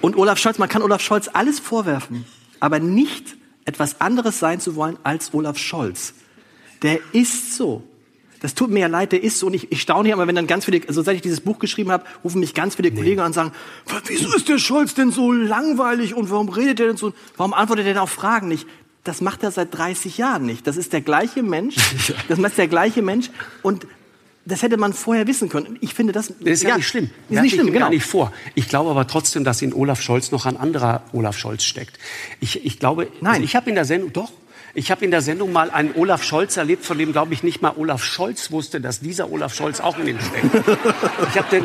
Und 0.00 0.16
Olaf 0.16 0.38
Scholz, 0.38 0.58
man 0.58 0.68
kann 0.68 0.82
Olaf 0.82 1.00
Scholz 1.00 1.28
alles 1.32 1.58
vorwerfen, 1.58 2.24
aber 2.58 2.78
nicht 2.78 3.36
etwas 3.64 4.00
anderes 4.00 4.38
sein 4.38 4.60
zu 4.60 4.74
wollen 4.76 4.98
als 5.02 5.32
Olaf 5.34 5.58
Scholz. 5.58 6.14
Der 6.82 6.98
ist 7.12 7.56
so. 7.56 7.82
Das 8.40 8.54
tut 8.54 8.70
mir 8.70 8.80
ja 8.80 8.86
leid, 8.86 9.12
der 9.12 9.22
ist 9.22 9.38
so. 9.38 9.46
Und 9.46 9.54
ich, 9.54 9.70
ich 9.70 9.82
staune 9.82 10.06
hier 10.06 10.14
immer, 10.14 10.26
wenn 10.26 10.34
dann 10.34 10.46
ganz 10.46 10.64
viele, 10.64 10.80
also 10.88 11.02
seit 11.02 11.16
ich 11.16 11.22
dieses 11.22 11.42
Buch 11.42 11.58
geschrieben 11.58 11.92
habe, 11.92 12.04
rufen 12.24 12.40
mich 12.40 12.54
ganz 12.54 12.74
viele 12.74 12.90
nee. 12.90 12.96
Kollegen 12.96 13.20
an 13.20 13.26
und 13.26 13.32
sagen, 13.34 13.52
wieso 14.06 14.34
ist 14.34 14.48
der 14.48 14.58
Scholz 14.58 14.94
denn 14.94 15.12
so 15.12 15.30
langweilig 15.30 16.14
und 16.14 16.30
warum 16.30 16.48
redet 16.48 16.80
er 16.80 16.86
denn 16.86 16.96
so, 16.96 17.12
warum 17.36 17.52
antwortet 17.52 17.86
er 17.86 17.92
denn 17.92 18.02
auf 18.02 18.10
Fragen 18.10 18.48
nicht? 18.48 18.66
Das 19.04 19.20
macht 19.20 19.42
er 19.42 19.50
seit 19.50 19.76
30 19.76 20.18
Jahren 20.18 20.44
nicht. 20.44 20.66
Das 20.66 20.76
ist 20.76 20.92
der 20.92 21.00
gleiche 21.00 21.42
Mensch, 21.42 21.76
das 22.28 22.38
ist 22.38 22.58
der 22.58 22.68
gleiche 22.68 23.02
Mensch 23.02 23.30
und 23.62 23.86
das 24.46 24.62
hätte 24.62 24.78
man 24.78 24.92
vorher 24.92 25.26
wissen 25.26 25.48
können. 25.48 25.78
Ich 25.80 25.94
finde 25.94 26.12
das, 26.12 26.28
das 26.28 26.36
ist 26.40 26.62
ja, 26.62 26.70
ja 26.70 26.76
nicht 26.76 26.88
schlimm. 26.88 27.10
Ist 27.28 27.42
nicht 27.42 27.54
schlimm, 27.54 27.66
genau. 27.66 27.80
gar 27.80 27.90
nicht 27.90 28.04
vor. 28.04 28.32
Ich 28.54 28.68
glaube 28.68 28.90
aber 28.90 29.06
trotzdem, 29.06 29.44
dass 29.44 29.62
in 29.62 29.74
Olaf 29.74 30.00
Scholz 30.00 30.32
noch 30.32 30.46
ein 30.46 30.56
anderer 30.56 31.02
Olaf 31.12 31.36
Scholz 31.36 31.62
steckt. 31.62 31.98
Ich, 32.40 32.64
ich 32.64 32.78
glaube, 32.78 33.08
nein, 33.20 33.34
also 33.34 33.44
ich 33.44 33.54
habe 33.54 33.68
in 33.68 33.76
der 33.76 33.84
Sendung 33.84 34.12
doch. 34.12 34.32
Ich 34.72 34.90
habe 34.90 35.04
in 35.04 35.10
der 35.10 35.20
Sendung 35.20 35.52
mal 35.52 35.70
einen 35.70 35.94
Olaf 35.94 36.22
Scholz 36.22 36.56
erlebt, 36.56 36.84
von 36.84 36.96
dem 36.96 37.12
glaube 37.12 37.34
ich 37.34 37.42
nicht 37.42 37.60
mal 37.60 37.74
Olaf 37.76 38.04
Scholz 38.04 38.50
wusste, 38.50 38.80
dass 38.80 39.00
dieser 39.00 39.30
Olaf 39.30 39.54
Scholz 39.54 39.80
auch 39.80 39.98
in 39.98 40.06
ihm 40.06 40.18
steckt. 40.20 40.54
Ich 41.28 41.38
habe 41.38 41.50
den, 41.50 41.64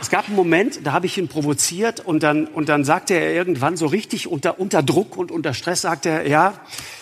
es 0.00 0.10
gab 0.10 0.26
einen 0.26 0.36
Moment, 0.36 0.80
da 0.84 0.92
habe 0.92 1.06
ich 1.06 1.18
ihn 1.18 1.28
provoziert 1.28 2.00
und 2.00 2.22
dann, 2.22 2.46
und 2.46 2.68
dann 2.68 2.84
sagte 2.84 3.14
er 3.14 3.32
irgendwann 3.32 3.76
so 3.76 3.86
richtig 3.86 4.28
unter, 4.28 4.60
unter 4.60 4.82
Druck 4.82 5.16
und 5.16 5.30
unter 5.30 5.54
Stress, 5.54 5.82
sagte 5.82 6.08
er, 6.08 6.28
ja, 6.28 6.54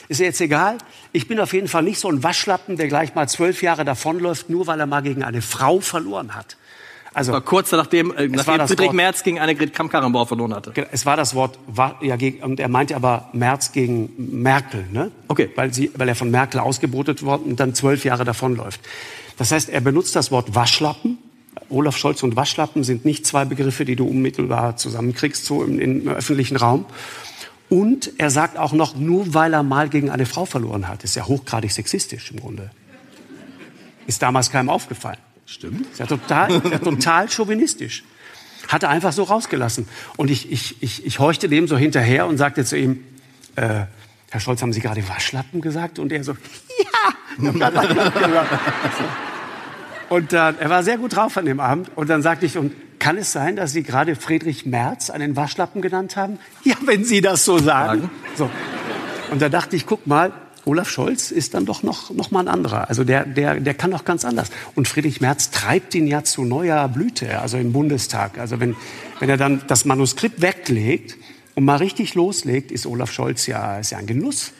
ist 0.09 0.21
jetzt 0.21 0.41
egal. 0.41 0.79
Ich 1.13 1.29
bin 1.29 1.41
auf 1.41 1.53
jeden 1.53 1.69
Fall 1.69 1.83
nicht 1.83 1.99
so 1.99 2.09
ein 2.09 2.23
Waschlappen, 2.23 2.77
der 2.77 2.89
gleich 2.89 3.15
mal 3.15 3.29
zwölf 3.29 3.63
Jahre 3.63 3.85
davonläuft, 3.85 4.51
nur 4.51 4.67
weil 4.67 4.81
er 4.81 4.87
mal 4.87 5.03
gegen 5.03 5.23
eine 5.23 5.43
Frau 5.43 5.81
verloren 5.81 6.35
hat. 6.35 6.57
Also 7.15 7.33
war 7.33 7.41
kurz 7.43 7.71
nachdem, 7.71 8.11
äh, 8.17 8.27
nachdem 8.27 8.67
Friedrich 8.67 8.89
Wort, 8.89 8.95
Merz 8.95 9.23
gegen 9.23 9.39
Annegret 9.39 9.73
Kamm-Karrenbauer 9.73 10.27
verloren 10.27 10.53
hatte. 10.53 10.73
Es 10.91 11.07
war 11.07 11.17
das 11.17 11.35
Wort, 11.37 11.59
ja, 12.03 12.17
gegen, 12.17 12.43
und 12.43 12.59
er 12.59 12.69
meinte 12.69 12.97
aber 12.97 13.29
Merz 13.33 13.71
gegen 13.71 14.13
Merkel, 14.17 14.85
ne? 14.93 15.13
Okay. 15.29 15.49
Weil, 15.55 15.73
sie, 15.73 15.93
weil 15.97 16.09
er 16.09 16.17
von 16.17 16.31
Merkel 16.31 16.59
ausgebotet 16.59 17.23
worden 17.23 17.45
und 17.45 17.61
dann 17.61 17.75
zwölf 17.75 18.05
Jahre 18.05 18.25
davonläuft. 18.25 18.81
Das 19.37 19.53
heißt, 19.53 19.69
er 19.69 19.81
benutzt 19.81 20.17
das 20.17 20.33
Wort 20.33 20.57
Waschlappen 20.57 21.19
Olaf 21.69 21.97
Scholz 21.97 22.23
und 22.23 22.37
Waschlappen 22.37 22.85
sind 22.85 23.05
nicht 23.05 23.27
zwei 23.27 23.45
Begriffe, 23.45 23.85
die 23.85 23.97
du 23.97 24.07
unmittelbar 24.07 24.77
zusammenkriegst, 24.77 25.45
so 25.45 25.65
im, 25.65 25.79
im 25.79 26.09
öffentlichen 26.09 26.57
Raum. 26.57 26.87
Und 27.69 28.13
er 28.19 28.31
sagt 28.31 28.59
auch 28.59 28.73
noch, 28.73 28.95
nur 28.95 29.35
weil 29.35 29.53
er 29.53 29.63
mal 29.63 29.89
gegen 29.89 30.11
eine 30.11 30.27
Frau 30.27 30.45
verloren 30.45 30.89
hat, 30.89 31.05
ist 31.05 31.17
ja 31.17 31.27
hochgradig 31.27 31.73
sexistisch 31.73 32.31
im 32.31 32.41
Grunde. 32.41 32.71
Ist 34.07 34.23
damals 34.23 34.51
keinem 34.51 34.69
aufgefallen. 34.69 35.19
Stimmt. 35.47 35.91
Ist 35.91 35.99
ja 35.99 36.07
total, 36.07 36.51
ist 36.53 36.71
ja 36.71 36.79
total 36.79 37.31
chauvinistisch. 37.31 38.05
Hat 38.69 38.83
er 38.83 38.91
einfach 38.91 39.13
so 39.13 39.25
rausgelassen. 39.25 39.89
Und 40.17 40.31
ich, 40.31 40.51
ich, 40.51 40.83
ich, 40.83 41.05
ich 41.07 41.19
horchte 41.19 41.49
dem 41.49 41.69
so 41.69 41.77
hinterher 41.77 42.27
und 42.27 42.39
sagte 42.39 42.65
zu 42.65 42.79
ihm, 42.79 43.05
äh, 43.57 43.85
Herr 44.31 44.41
Scholz, 44.41 44.63
haben 44.63 44.73
Sie 44.73 44.81
gerade 44.81 45.07
Waschlappen 45.09 45.61
gesagt? 45.61 45.99
Und 45.99 46.13
er 46.13 46.25
so, 46.25 46.33
ja, 46.79 47.15
ich 47.55 47.63
habe 47.63 47.75
Waschlappen 47.75 48.23
gesagt. 48.23 48.51
Und 50.15 50.33
äh, 50.33 50.37
er 50.37 50.71
war 50.71 50.85
sehr 50.85 50.97
gut 50.97 51.17
drauf 51.17 51.37
an 51.37 51.45
dem 51.45 51.59
Abend. 51.59 51.91
Und 51.97 52.09
dann 52.09 52.23
sagte 52.23 52.47
ich, 52.47 52.57
und 52.57 52.73
kann 53.01 53.19
es 53.19 53.33
sein, 53.33 53.57
dass 53.57 53.73
Sie 53.73 53.83
gerade 53.83 54.15
Friedrich 54.15 54.65
Merz 54.65 55.11
einen 55.11 55.35
Waschlappen 55.35 55.83
genannt 55.83 56.15
haben? 56.15 56.39
Ja, 56.63 56.77
wenn 56.85 57.05
Sie 57.05 57.21
das 57.21 57.45
so 57.45 57.59
sagen. 57.59 58.09
So. 58.37 58.49
Und 59.33 59.43
da 59.43 59.49
dachte 59.49 59.75
ich, 59.75 59.87
guck 59.87 60.07
mal, 60.07 60.33
Olaf 60.67 60.89
Scholz 60.89 61.33
ist 61.33 61.55
dann 61.55 61.67
doch 61.67 61.83
noch, 61.83 62.11
noch 62.11 62.31
mal 62.31 62.39
ein 62.39 62.49
anderer. 62.49 62.89
Also 62.89 63.03
der, 63.03 63.25
der, 63.27 63.59
der 63.59 63.75
kann 63.75 63.91
doch 63.91 64.05
ganz 64.05 64.25
anders. 64.25 64.51
Und 64.77 64.87
Friedrich 64.87 65.21
Merz 65.21 65.51
treibt 65.51 65.97
ihn 65.97 66.07
ja 66.07 66.23
zu 66.23 66.45
neuer 66.45 66.87
Blüte, 66.87 67.41
also 67.41 67.59
im 67.59 67.73
Bundestag. 67.73 68.39
Also 68.39 68.61
wenn, 68.61 68.77
wenn 69.19 69.29
er 69.29 69.37
dann 69.37 69.63
das 69.67 69.85
Manuskript 69.85 70.41
weglegt 70.41 71.17
und 71.57 71.65
mal 71.65 71.79
richtig 71.79 72.15
loslegt, 72.15 72.71
ist 72.71 72.87
Olaf 72.87 73.11
Scholz 73.11 73.49
ja, 73.49 73.81
ist 73.81 73.91
ja 73.91 73.99
ein 73.99 74.07
Genuss. 74.07 74.53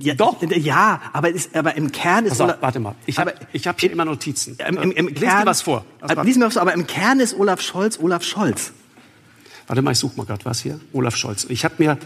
Ja, 0.00 0.14
Doch. 0.14 0.42
Ja, 0.42 1.00
aber, 1.12 1.30
ist, 1.30 1.54
aber 1.56 1.76
im 1.76 1.90
Kern 1.92 2.26
ist... 2.26 2.40
Auf, 2.40 2.54
warte 2.60 2.80
mal. 2.80 2.94
Ich 3.06 3.18
habe 3.18 3.32
hab 3.54 3.80
hier 3.80 3.90
immer 3.92 4.04
Notizen. 4.04 4.56
Im, 4.66 4.76
im, 4.78 4.92
im 4.92 5.08
Lies 5.08 5.20
Kern, 5.20 5.40
dir 5.42 5.46
was 5.46 5.62
vor. 5.62 5.84
Also, 6.00 6.22
lies 6.22 6.36
mir 6.36 6.46
was 6.46 6.54
vor, 6.54 6.62
aber 6.62 6.74
im 6.74 6.86
Kern 6.86 7.20
ist 7.20 7.38
Olaf 7.38 7.60
Scholz 7.60 7.98
Olaf 8.00 8.22
Scholz. 8.24 8.72
Warte 9.66 9.82
mal, 9.82 9.92
ich 9.92 9.98
suche 9.98 10.16
mal 10.16 10.24
gerade 10.26 10.44
was 10.44 10.60
hier. 10.62 10.80
Olaf 10.92 11.16
Scholz. 11.16 11.46
Ich 11.48 11.64
habe 11.64 11.74
mir, 11.78 11.96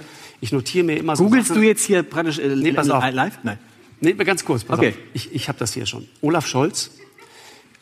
ich 0.41 0.53
notiere 0.53 0.85
mir 0.85 0.97
immer 0.99 1.17
so 1.17 1.25
Googlest 1.25 1.49
Sachen. 1.49 1.63
du 1.63 1.67
jetzt 1.67 1.85
hier 1.85 2.03
praktisch 2.03 2.39
äh, 2.39 2.55
Nee, 2.57 2.73
pass 2.73 2.91
auf. 2.91 3.03
live? 3.11 3.39
Nein. 3.43 3.59
Nee, 4.01 4.13
ganz 4.13 4.45
kurz, 4.45 4.65
pass 4.65 4.79
Okay. 4.79 4.91
auf. 4.91 4.95
Ich, 5.15 5.35
ich 5.35 5.49
habe 5.49 5.59
das 5.59 5.73
hier 5.73 5.87
schon. 5.87 6.07
Olaf 6.21 6.47
Scholz 6.47 6.91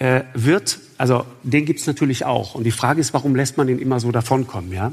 äh, 0.03 0.25
wird, 0.35 0.81
also 0.99 1.25
den 1.45 1.65
gibt's 1.65 1.87
natürlich 1.87 2.25
auch. 2.25 2.57
Und 2.57 2.65
die 2.65 2.73
Frage 2.73 3.01
ist, 3.01 3.15
warum 3.15 3.37
lässt 3.37 3.57
man 3.57 3.69
den 3.69 3.79
immer 3.79 4.01
so 4.01 4.11
davonkommen? 4.11 4.73
Ja? 4.73 4.93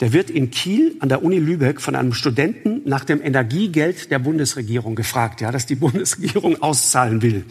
Der 0.00 0.14
wird 0.14 0.30
in 0.30 0.50
Kiel 0.50 0.96
an 1.00 1.10
der 1.10 1.22
Uni 1.22 1.38
Lübeck 1.38 1.82
von 1.82 1.94
einem 1.94 2.14
Studenten 2.14 2.80
nach 2.86 3.04
dem 3.04 3.22
Energiegeld 3.22 4.10
der 4.10 4.18
Bundesregierung 4.18 4.94
gefragt, 4.94 5.42
ja, 5.42 5.52
das 5.52 5.66
die 5.66 5.74
Bundesregierung 5.86 6.62
auszahlen 6.62 7.20
will. 7.20 7.44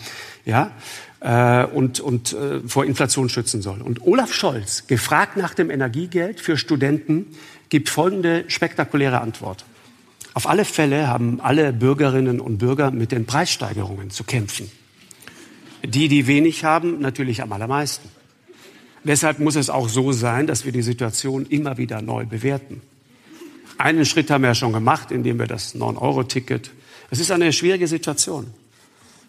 Ja? 0.45 0.71
äh, 1.19 1.65
und, 1.65 1.99
und 1.99 2.33
äh, 2.33 2.61
vor 2.67 2.85
Inflation 2.85 3.29
schützen 3.29 3.61
soll. 3.61 3.83
Und 3.83 4.01
Olaf 4.01 4.33
Scholz, 4.33 4.87
gefragt 4.87 5.37
nach 5.37 5.53
dem 5.53 5.69
Energiegeld 5.69 6.39
für 6.39 6.57
Studenten, 6.57 7.27
gibt 7.69 7.89
folgende 7.89 8.45
spektakuläre 8.47 9.21
Antwort. 9.21 9.63
Auf 10.33 10.49
alle 10.49 10.65
Fälle 10.65 11.07
haben 11.07 11.39
alle 11.39 11.71
Bürgerinnen 11.71 12.39
und 12.39 12.57
Bürger 12.57 12.89
mit 12.89 13.11
den 13.11 13.27
Preissteigerungen 13.27 14.09
zu 14.09 14.23
kämpfen. 14.23 14.71
Die, 15.83 16.07
die 16.07 16.27
wenig 16.27 16.63
haben, 16.63 16.99
natürlich 16.99 17.41
am 17.41 17.51
allermeisten. 17.51 18.09
Deshalb 19.03 19.39
muss 19.39 19.55
es 19.55 19.69
auch 19.69 19.87
so 19.87 20.11
sein, 20.11 20.47
dass 20.47 20.65
wir 20.65 20.71
die 20.71 20.81
Situation 20.81 21.45
immer 21.45 21.77
wieder 21.77 22.01
neu 22.01 22.25
bewerten. 22.25 22.81
Einen 23.77 24.05
Schritt 24.05 24.31
haben 24.31 24.41
wir 24.41 24.49
ja 24.49 24.55
schon 24.55 24.73
gemacht, 24.73 25.11
indem 25.11 25.37
wir 25.37 25.47
das 25.47 25.75
9-Euro-Ticket. 25.75 26.71
Es 27.11 27.19
ist 27.19 27.29
eine 27.29 27.53
schwierige 27.53 27.87
Situation. 27.87 28.47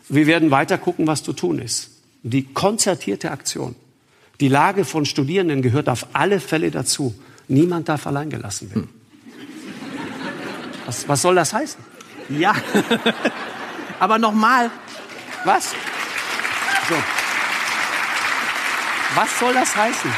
Wir 0.09 0.27
werden 0.27 0.51
weiter 0.51 0.79
gucken, 0.79 1.07
was 1.07 1.23
zu 1.23 1.33
tun 1.33 1.59
ist. 1.59 1.91
Die 2.23 2.45
konzertierte 2.45 3.31
Aktion. 3.31 3.75
Die 4.41 4.49
Lage 4.49 4.85
von 4.85 5.05
Studierenden 5.05 5.63
gehört 5.63 5.89
auf 5.89 6.07
alle 6.13 6.41
Fälle 6.41 6.71
dazu. 6.71 7.15
Niemand 7.49 7.89
darf 7.89 8.07
allein 8.07 8.31
gelassen 8.31 8.71
werden. 8.71 8.89
Was, 10.87 11.09
was 11.09 11.23
soll 11.23 11.35
das 11.35 11.53
heißen? 11.53 11.81
Ja. 12.29 12.55
aber 14.01 14.19
nochmal, 14.19 14.71
Was? 15.45 15.75
So. 16.88 16.94
Was 19.14 19.38
soll 19.38 19.55
das 19.55 19.77
heißen? 19.77 20.11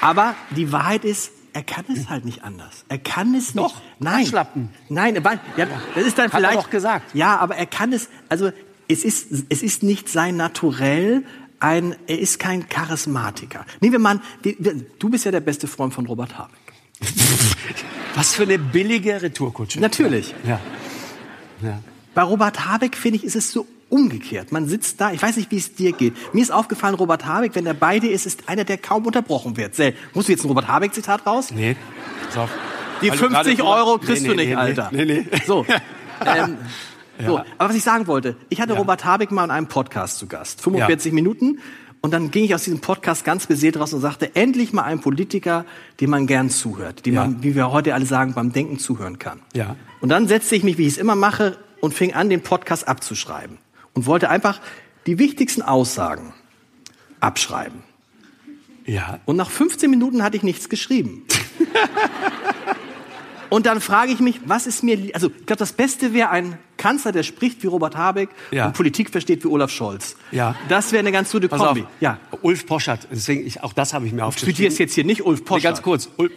aber 0.00 0.34
die 0.50 0.72
Wahrheit 0.72 1.04
ist, 1.04 1.32
er 1.52 1.62
kann 1.62 1.84
es 1.88 2.08
halt 2.08 2.24
nicht 2.24 2.44
anders. 2.44 2.84
Er 2.88 2.98
kann 2.98 3.34
es 3.34 3.54
nicht. 3.54 3.64
Doch, 3.64 3.80
Nein. 3.98 4.24
Arschlappen. 4.24 4.68
Nein, 4.88 5.24
weil, 5.24 5.40
ja, 5.56 5.66
das 5.94 6.04
ist 6.04 6.18
dann 6.18 6.26
Hat 6.26 6.34
er 6.34 6.50
vielleicht. 6.50 6.58
doch 6.58 6.70
gesagt. 6.70 7.14
Ja, 7.14 7.38
aber 7.38 7.56
er 7.56 7.66
kann 7.66 7.92
es, 7.92 8.08
also, 8.28 8.50
es 8.88 9.04
ist, 9.04 9.28
es 9.48 9.62
ist 9.62 9.82
nicht 9.82 10.08
sein 10.08 10.36
Naturell, 10.36 11.24
ein, 11.58 11.96
er 12.06 12.18
ist 12.18 12.38
kein 12.38 12.68
Charismatiker. 12.68 13.64
Nehmen 13.80 13.92
wir 13.92 13.98
mal, 13.98 14.20
an, 14.42 14.86
du 14.98 15.08
bist 15.08 15.24
ja 15.24 15.30
der 15.30 15.40
beste 15.40 15.66
Freund 15.66 15.94
von 15.94 16.06
Robert 16.06 16.36
Habeck. 16.38 16.58
Was 18.14 18.34
für 18.34 18.42
eine 18.42 18.58
billige 18.58 19.22
Retourkutsche. 19.22 19.80
Natürlich. 19.80 20.34
Ja. 20.46 20.60
ja. 21.62 21.78
Bei 22.14 22.22
Robert 22.22 22.66
Habeck, 22.66 22.96
finde 22.96 23.16
ich, 23.18 23.24
ist 23.24 23.36
es 23.36 23.50
so 23.50 23.66
umgekehrt. 23.88 24.52
Man 24.52 24.66
sitzt 24.66 25.00
da, 25.00 25.12
ich 25.12 25.22
weiß 25.22 25.36
nicht, 25.36 25.50
wie 25.50 25.56
es 25.58 25.74
dir 25.74 25.92
geht. 25.92 26.14
Mir 26.34 26.42
ist 26.42 26.50
aufgefallen, 26.52 26.94
Robert 26.94 27.24
Habeck, 27.26 27.54
wenn 27.54 27.66
er 27.66 27.74
bei 27.74 27.98
dir 27.98 28.10
ist, 28.12 28.26
ist 28.26 28.48
einer, 28.48 28.64
der 28.64 28.78
kaum 28.78 29.06
unterbrochen 29.06 29.56
wird. 29.56 29.74
Sel, 29.74 29.94
musst 30.14 30.28
du 30.28 30.32
jetzt 30.32 30.44
ein 30.44 30.48
Robert 30.48 30.68
Habeck-Zitat 30.68 31.26
raus? 31.26 31.50
Nee. 31.52 31.76
Pass 32.26 32.36
auf. 32.38 32.50
Die 33.02 33.10
Weil 33.10 33.18
du 33.18 33.24
50 33.28 33.56
gerade- 33.58 33.68
Euro 33.70 33.96
Nee, 34.00 34.06
kriegst 34.06 34.22
nee, 34.22 34.28
du 34.28 34.34
nicht, 34.34 34.48
nee, 34.48 34.54
Alter. 34.54 34.88
Nee, 34.92 35.04
nee. 35.04 35.26
So. 35.46 35.64
Ähm, 36.24 36.56
so. 37.24 37.36
Ja. 37.36 37.44
Aber 37.58 37.68
was 37.68 37.76
ich 37.76 37.82
sagen 37.82 38.06
wollte, 38.06 38.36
ich 38.48 38.58
hatte 38.60 38.72
Ja. 38.72 38.78
Robert 38.78 39.04
Habeck 39.04 39.30
mal 39.30 39.44
in 39.44 39.50
einem 39.50 39.66
Podcast 39.66 40.18
zu 40.18 40.26
Gast. 40.26 40.62
45 40.62 41.12
Minuten. 41.12 41.58
Und 42.00 42.12
dann 42.14 42.30
ging 42.30 42.44
ich 42.44 42.54
aus 42.54 42.64
diesem 42.64 42.80
Podcast 42.80 43.24
ganz 43.24 43.46
beseelt 43.46 43.78
raus 43.78 43.92
und 43.92 44.00
sagte, 44.00 44.34
endlich 44.34 44.72
mal 44.72 44.84
ein 44.84 45.00
Politiker, 45.00 45.66
dem 46.00 46.08
man 46.10 46.26
gern 46.26 46.48
zuhört, 46.48 47.04
dem 47.04 47.14
Ja. 47.14 47.22
man, 47.24 47.42
wie 47.42 47.54
wir 47.54 47.70
heute 47.70 47.92
alle 47.94 48.06
sagen, 48.06 48.32
beim 48.32 48.50
Denken 48.52 48.78
zuhören 48.78 49.18
kann. 49.18 49.40
Ja. 49.54 49.76
Und 50.00 50.08
dann 50.08 50.26
setzte 50.26 50.54
ich 50.56 50.62
mich, 50.62 50.78
wie 50.78 50.82
ich 50.86 50.94
es 50.94 50.98
immer 50.98 51.16
mache, 51.16 51.58
und 51.80 51.92
fing 51.92 52.14
an, 52.14 52.30
den 52.30 52.42
Podcast 52.42 52.88
abzuschreiben. 52.88 53.58
Und 53.96 54.06
wollte 54.06 54.30
einfach 54.30 54.60
die 55.06 55.18
wichtigsten 55.18 55.62
Aussagen 55.62 56.32
abschreiben. 57.18 57.82
Ja. 58.84 59.18
Und 59.24 59.34
nach 59.36 59.50
15 59.50 59.90
Minuten 59.90 60.22
hatte 60.22 60.36
ich 60.36 60.42
nichts 60.44 60.68
geschrieben. 60.68 61.24
Und 63.48 63.64
dann 63.66 63.80
frage 63.80 64.10
ich 64.12 64.18
mich, 64.18 64.40
was 64.44 64.66
ist 64.66 64.82
mir, 64.82 65.10
also 65.14 65.28
ich 65.28 65.46
glaube, 65.46 65.58
das 65.60 65.72
Beste 65.72 66.12
wäre 66.12 66.30
ein 66.30 66.58
Kanzler, 66.76 67.12
der 67.12 67.22
spricht 67.22 67.62
wie 67.62 67.68
Robert 67.68 67.96
Habeck 67.96 68.28
Ja. 68.50 68.66
und 68.66 68.72
Politik 68.74 69.08
versteht 69.10 69.44
wie 69.44 69.48
Olaf 69.48 69.70
Scholz. 69.70 70.16
Ja. 70.32 70.56
Das 70.68 70.90
wäre 70.90 70.98
eine 71.00 71.12
ganz 71.12 71.30
gute 71.30 71.48
Pass 71.48 71.60
Kombi. 71.60 71.82
auf. 71.82 71.86
Ja. 72.00 72.18
Ulf 72.42 72.66
Poschert. 72.66 73.06
Deswegen, 73.10 73.46
ich, 73.46 73.62
auch 73.62 73.72
das 73.72 73.94
habe 73.94 74.04
ich 74.04 74.12
mir 74.12 74.18
Du 74.22 74.24
aufgeschrieben. 74.26 74.54
studierst 74.54 74.78
jetzt 74.80 74.94
hier 74.94 75.04
nicht 75.04 75.24
Ulf 75.24 75.38
Nee, 75.40 75.44
Poschardt. 75.46 75.62
ganz 75.76 75.82
kurz. 75.82 76.08
Ulf. 76.16 76.32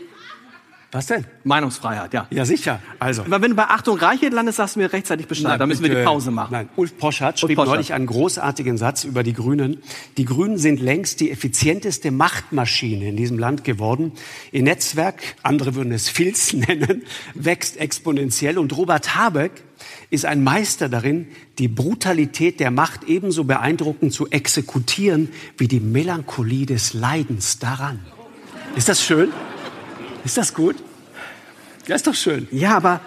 Was 0.92 1.06
denn? 1.06 1.24
Meinungsfreiheit, 1.44 2.14
ja. 2.14 2.26
Ja, 2.32 2.46
sicher. 2.46 2.82
Also. 2.98 3.22
Aber 3.22 3.44
wenn 3.44 3.52
du 3.52 3.56
bei 3.56 3.66
Achtung 3.66 4.00
Reiche 4.00 4.30
landest, 4.30 4.58
sagst 4.58 4.76
du 4.76 4.80
mir 4.80 4.92
rechtzeitig 4.92 5.28
Bescheid. 5.28 5.60
dann 5.62 5.70
müssen 5.70 5.84
wir 5.84 5.94
die. 5.96 6.04
Pause 6.04 6.32
machen. 6.32 6.52
Nein, 6.52 6.70
Ulf 6.78 6.98
Poschardt 6.98 7.40
schrieb 7.40 7.58
Poschardt. 7.58 7.76
neulich 7.76 7.94
einen 7.94 8.08
großartigen 8.08 8.78
Satz 8.78 9.04
über 9.04 9.22
die 9.22 9.34
Grünen. 9.34 9.84
Die 10.18 10.26
Grünen 10.26 10.58
sind 10.58 10.80
längst 10.80 11.20
die 11.20 11.30
effizienteste 11.30 12.10
Machtmaschine 12.10 13.10
in 13.10 13.18
diesem 13.18 13.38
Land 13.38 13.64
geworden. 13.64 14.14
Ihr 14.52 14.64
Netzwerk, 14.64 15.22
andere 15.44 15.76
würden 15.76 15.92
es 15.92 16.10
Filz 16.10 16.54
nennen, 16.54 17.04
wächst 17.36 17.78
exponentiell. 17.78 18.58
Und 18.58 18.76
Robert 18.76 19.16
Habeck 19.16 19.52
ist 20.10 20.26
ein 20.26 20.44
Meister 20.44 20.90
darin, 20.90 21.28
die 21.60 21.68
Brutalität 21.68 22.60
der 22.60 22.72
Macht 22.72 23.04
ebenso 23.04 23.44
beeindruckend 23.44 24.12
zu 24.12 24.28
exekutieren 24.30 25.30
wie 25.58 25.68
die 25.68 25.80
Melancholie 25.80 26.66
des 26.66 26.94
Leidens 26.96 27.60
daran. 27.60 28.00
Ist 28.76 28.90
das 28.90 29.04
schön? 29.04 29.30
Ist 30.30 30.38
das 30.38 30.54
gut? 30.54 30.76
Ja, 31.88 31.96
ist 31.96 32.06
doch 32.06 32.14
schön. 32.14 32.48
Ja, 32.52 32.78
aber 32.78 33.02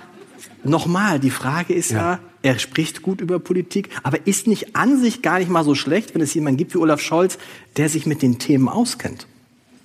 nochmal, 0.65 1.21
die 1.21 1.31
Frage 1.31 1.73
ist 1.73 1.93
ja. 1.93 2.15
Ja. 2.15 2.19
er 2.43 2.59
spricht 2.59 3.01
gut 3.01 3.21
über 3.21 3.39
Politik, 3.39 3.91
aber 4.03 4.27
ist 4.27 4.49
nicht 4.49 4.75
an 4.75 5.01
sich 5.01 5.23
gar 5.23 5.39
nicht 5.39 5.49
mal 5.49 5.63
so 5.63 5.77
schlecht, 5.77 6.17
wenn 6.17 6.21
es 6.21 6.35
jemanden 6.35 6.57
gibt 6.59 6.75
wie 6.75 6.79
Olaf 6.79 7.01
Scholz, 7.01 7.39
der 7.77 7.89
sich 7.89 8.07
mit 8.07 8.23
den 8.23 8.41
Themen 8.41 8.69
auskennt. 8.69 9.29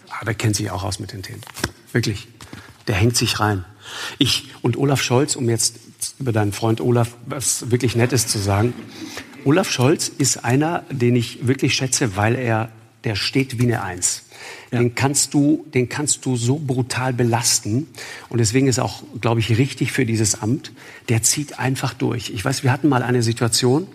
Ah, 0.10 0.26
der 0.26 0.34
kennt 0.34 0.56
sich 0.56 0.72
auch 0.72 0.84
aus 0.84 0.98
mit 0.98 1.14
den 1.14 1.22
Themen. 1.22 1.42
Wirklich. 1.92 2.28
Der 2.88 2.96
hängt 2.96 3.16
sich 3.16 3.40
rein. 3.40 3.66
Ich 4.18 4.50
und 4.64 4.76
Olaf 4.76 5.04
Scholz, 5.04 5.36
um 5.36 5.48
jetzt 5.48 5.76
über 6.18 6.32
deinen 6.32 6.54
Freund 6.54 6.82
Olaf 6.82 7.16
was 7.28 7.70
wirklich 7.70 7.96
Nettes 7.96 8.26
zu 8.26 8.40
sagen. 8.40 8.74
Olaf 9.46 9.70
Scholz 9.70 10.08
ist 10.08 10.44
einer, 10.44 10.86
den 10.90 11.16
ich 11.16 11.46
wirklich 11.46 11.76
schätze, 11.76 12.16
weil 12.16 12.34
er, 12.34 12.70
der 13.04 13.16
steht 13.16 13.60
wie 13.60 13.64
eine 13.66 13.84
Eins. 13.84 14.24
Den 14.72 14.96
kannst 14.96 15.34
du, 15.34 15.66
den 15.74 15.88
kannst 15.88 16.26
du 16.26 16.36
so 16.36 16.60
brutal 16.60 17.14
belasten. 17.14 17.88
Und 18.30 18.40
deswegen 18.40 18.68
ist 18.68 18.80
auch, 18.80 19.04
glaube 19.22 19.40
ich, 19.40 19.58
richtig 19.58 19.92
für 19.92 20.06
dieses 20.06 20.42
Amt. 20.42 20.74
Der 21.10 21.24
zieht 21.24 21.58
einfach 21.60 21.94
durch. 21.94 22.32
Ich 22.32 22.44
weiß, 22.44 22.64
wir 22.64 22.72
hatten 22.72 22.90
mal 22.90 23.04
eine 23.04 23.22
Situation, 23.22 23.88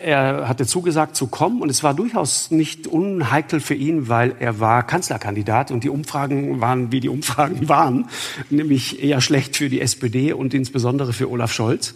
er 0.00 0.48
hatte 0.48 0.66
zugesagt 0.66 1.14
zu 1.14 1.28
kommen 1.28 1.62
und 1.62 1.70
es 1.70 1.82
war 1.82 1.94
durchaus 1.94 2.50
nicht 2.50 2.86
unheikel 2.86 3.60
für 3.60 3.74
ihn, 3.74 4.08
weil 4.08 4.34
er 4.40 4.58
war 4.58 4.84
Kanzlerkandidat 4.84 5.70
und 5.70 5.84
die 5.84 5.88
Umfragen 5.88 6.60
waren, 6.60 6.90
wie 6.90 7.00
die 7.00 7.08
Umfragen 7.08 7.68
waren, 7.68 8.08
nämlich 8.48 9.02
eher 9.02 9.20
schlecht 9.20 9.56
für 9.56 9.68
die 9.68 9.80
SPD 9.80 10.32
und 10.32 10.54
insbesondere 10.54 11.12
für 11.12 11.30
Olaf 11.30 11.52
Scholz. 11.52 11.94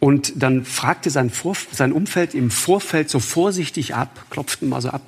Und 0.00 0.42
dann 0.42 0.64
fragte 0.64 1.10
sein, 1.10 1.30
Vor 1.30 1.56
sein 1.70 1.92
Umfeld 1.92 2.34
im 2.34 2.50
Vorfeld 2.50 3.08
so 3.08 3.20
vorsichtig 3.20 3.94
ab, 3.94 4.26
klopften 4.30 4.68
mal 4.68 4.80
so 4.80 4.88
ab, 4.88 5.02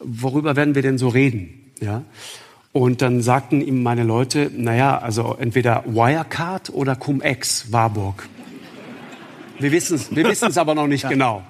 worüber 0.00 0.56
werden 0.56 0.74
wir 0.74 0.82
denn 0.82 0.98
so 0.98 1.08
reden? 1.08 1.72
Ja? 1.80 2.04
Und 2.72 3.02
dann 3.02 3.20
sagten 3.20 3.60
ihm 3.60 3.82
meine 3.82 4.04
Leute, 4.04 4.50
naja, 4.54 4.98
also 4.98 5.36
entweder 5.38 5.84
Wirecard 5.86 6.70
oder 6.70 6.96
Cum-Ex, 6.96 7.72
Warburg. 7.72 8.28
Wir 9.58 9.72
wissen 9.72 9.96
es 9.96 10.14
wir 10.14 10.24
wissen's 10.24 10.56
aber 10.56 10.74
noch 10.74 10.86
nicht 10.86 11.08
genau. 11.08 11.42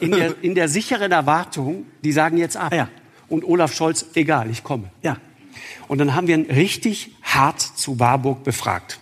In 0.00 0.12
der, 0.12 0.34
in 0.42 0.54
der 0.54 0.68
sicheren 0.68 1.10
Erwartung, 1.10 1.86
die 2.04 2.12
sagen 2.12 2.36
jetzt 2.36 2.56
ab. 2.56 2.72
Ja. 2.72 2.88
Und 3.28 3.44
Olaf 3.44 3.74
Scholz, 3.74 4.06
egal, 4.14 4.50
ich 4.50 4.62
komme. 4.62 4.90
Ja. 5.02 5.16
Und 5.88 5.98
dann 5.98 6.14
haben 6.14 6.26
wir 6.26 6.36
ihn 6.36 6.50
richtig 6.50 7.16
hart 7.22 7.60
zu 7.60 7.98
Warburg 7.98 8.44
befragt. 8.44 9.00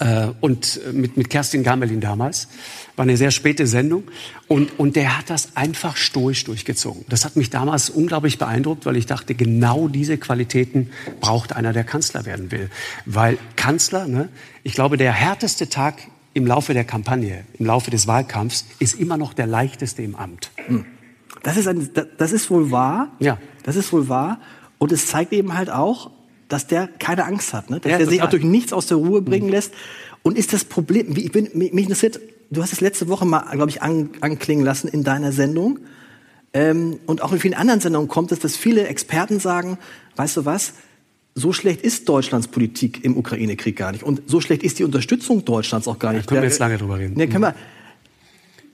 Äh, 0.00 0.28
und 0.40 0.80
mit, 0.92 1.16
mit 1.18 1.28
Kerstin 1.28 1.62
Gamelin 1.62 2.00
damals. 2.00 2.48
War 2.96 3.04
eine 3.04 3.18
sehr 3.18 3.30
späte 3.30 3.66
Sendung. 3.66 4.04
Und, 4.48 4.78
und 4.78 4.96
der 4.96 5.18
hat 5.18 5.28
das 5.28 5.56
einfach 5.56 5.96
stoisch 5.96 6.44
durchgezogen. 6.44 7.04
Das 7.08 7.24
hat 7.24 7.36
mich 7.36 7.50
damals 7.50 7.90
unglaublich 7.90 8.38
beeindruckt, 8.38 8.86
weil 8.86 8.96
ich 8.96 9.06
dachte, 9.06 9.34
genau 9.34 9.88
diese 9.88 10.16
Qualitäten 10.16 10.90
braucht 11.20 11.54
einer, 11.54 11.72
der 11.74 11.84
Kanzler 11.84 12.24
werden 12.24 12.50
will. 12.50 12.70
Weil 13.04 13.36
Kanzler, 13.56 14.08
ne, 14.08 14.30
ich 14.62 14.72
glaube, 14.72 14.96
der 14.96 15.12
härteste 15.12 15.68
Tag 15.68 15.98
im 16.32 16.46
Laufe 16.46 16.72
der 16.72 16.84
Kampagne, 16.84 17.44
im 17.58 17.66
Laufe 17.66 17.90
des 17.90 18.06
Wahlkampfs, 18.06 18.64
ist 18.78 18.98
immer 18.98 19.18
noch 19.18 19.34
der 19.34 19.46
leichteste 19.46 20.02
im 20.02 20.16
Amt. 20.16 20.50
Das 21.42 21.56
ist, 21.56 21.68
ein, 21.68 21.90
das 22.16 22.32
ist 22.32 22.50
wohl 22.50 22.70
wahr. 22.70 23.12
Ja. 23.18 23.38
Das 23.64 23.76
ist 23.76 23.92
wohl 23.92 24.08
wahr. 24.08 24.40
Und 24.78 24.92
es 24.92 25.06
zeigt 25.08 25.32
eben 25.32 25.54
halt 25.54 25.70
auch, 25.70 26.10
dass 26.52 26.66
der 26.66 26.88
keine 26.98 27.24
Angst 27.24 27.54
hat, 27.54 27.70
ne? 27.70 27.80
dass 27.80 27.90
Ja, 27.90 27.98
er 27.98 28.06
sich 28.06 28.16
total. 28.16 28.26
auch 28.26 28.30
durch 28.30 28.44
nichts 28.44 28.72
aus 28.72 28.86
der 28.86 28.98
Ruhe 28.98 29.22
bringen 29.22 29.48
lässt. 29.48 29.72
Und 30.22 30.36
ist 30.36 30.52
das 30.52 30.64
Problem, 30.64 31.16
wie, 31.16 31.24
ich 31.24 31.32
bin, 31.32 31.48
mich 31.54 31.72
interessiert, 31.72 32.20
du 32.50 32.62
hast 32.62 32.72
es 32.72 32.80
letzte 32.80 33.08
Woche 33.08 33.24
mal, 33.24 33.40
glaube 33.52 33.70
ich, 33.70 33.80
an, 33.80 34.10
anklingen 34.20 34.64
lassen 34.64 34.88
in 34.88 35.02
deiner 35.02 35.32
Sendung. 35.32 35.78
Ähm, 36.52 36.98
und 37.06 37.22
auch 37.22 37.32
in 37.32 37.38
vielen 37.38 37.54
anderen 37.54 37.80
Sendungen 37.80 38.08
kommt 38.08 38.32
es, 38.32 38.40
dass 38.40 38.56
viele 38.56 38.86
Experten 38.88 39.38
sagen, 39.40 39.78
weißt 40.16 40.38
du 40.38 40.44
was, 40.44 40.74
so 41.34 41.52
schlecht 41.52 41.80
ist 41.82 42.08
Deutschlands 42.08 42.48
Politik 42.48 43.04
im 43.04 43.16
Ukraine-Krieg 43.16 43.76
gar 43.76 43.92
nicht. 43.92 44.02
Und 44.02 44.22
so 44.26 44.40
schlecht 44.40 44.62
ist 44.64 44.78
die 44.78 44.84
Unterstützung 44.84 45.44
Deutschlands 45.44 45.86
auch 45.86 45.98
gar 45.98 46.12
nicht. 46.12 46.26
Da 46.26 46.28
können 46.28 46.42
wir 46.42 46.48
jetzt 46.48 46.58
lange 46.58 46.76
drüber 46.76 46.98
reden. 46.98 47.16
Ne, 47.16 47.28
können 47.28 47.44
wir, 47.44 47.54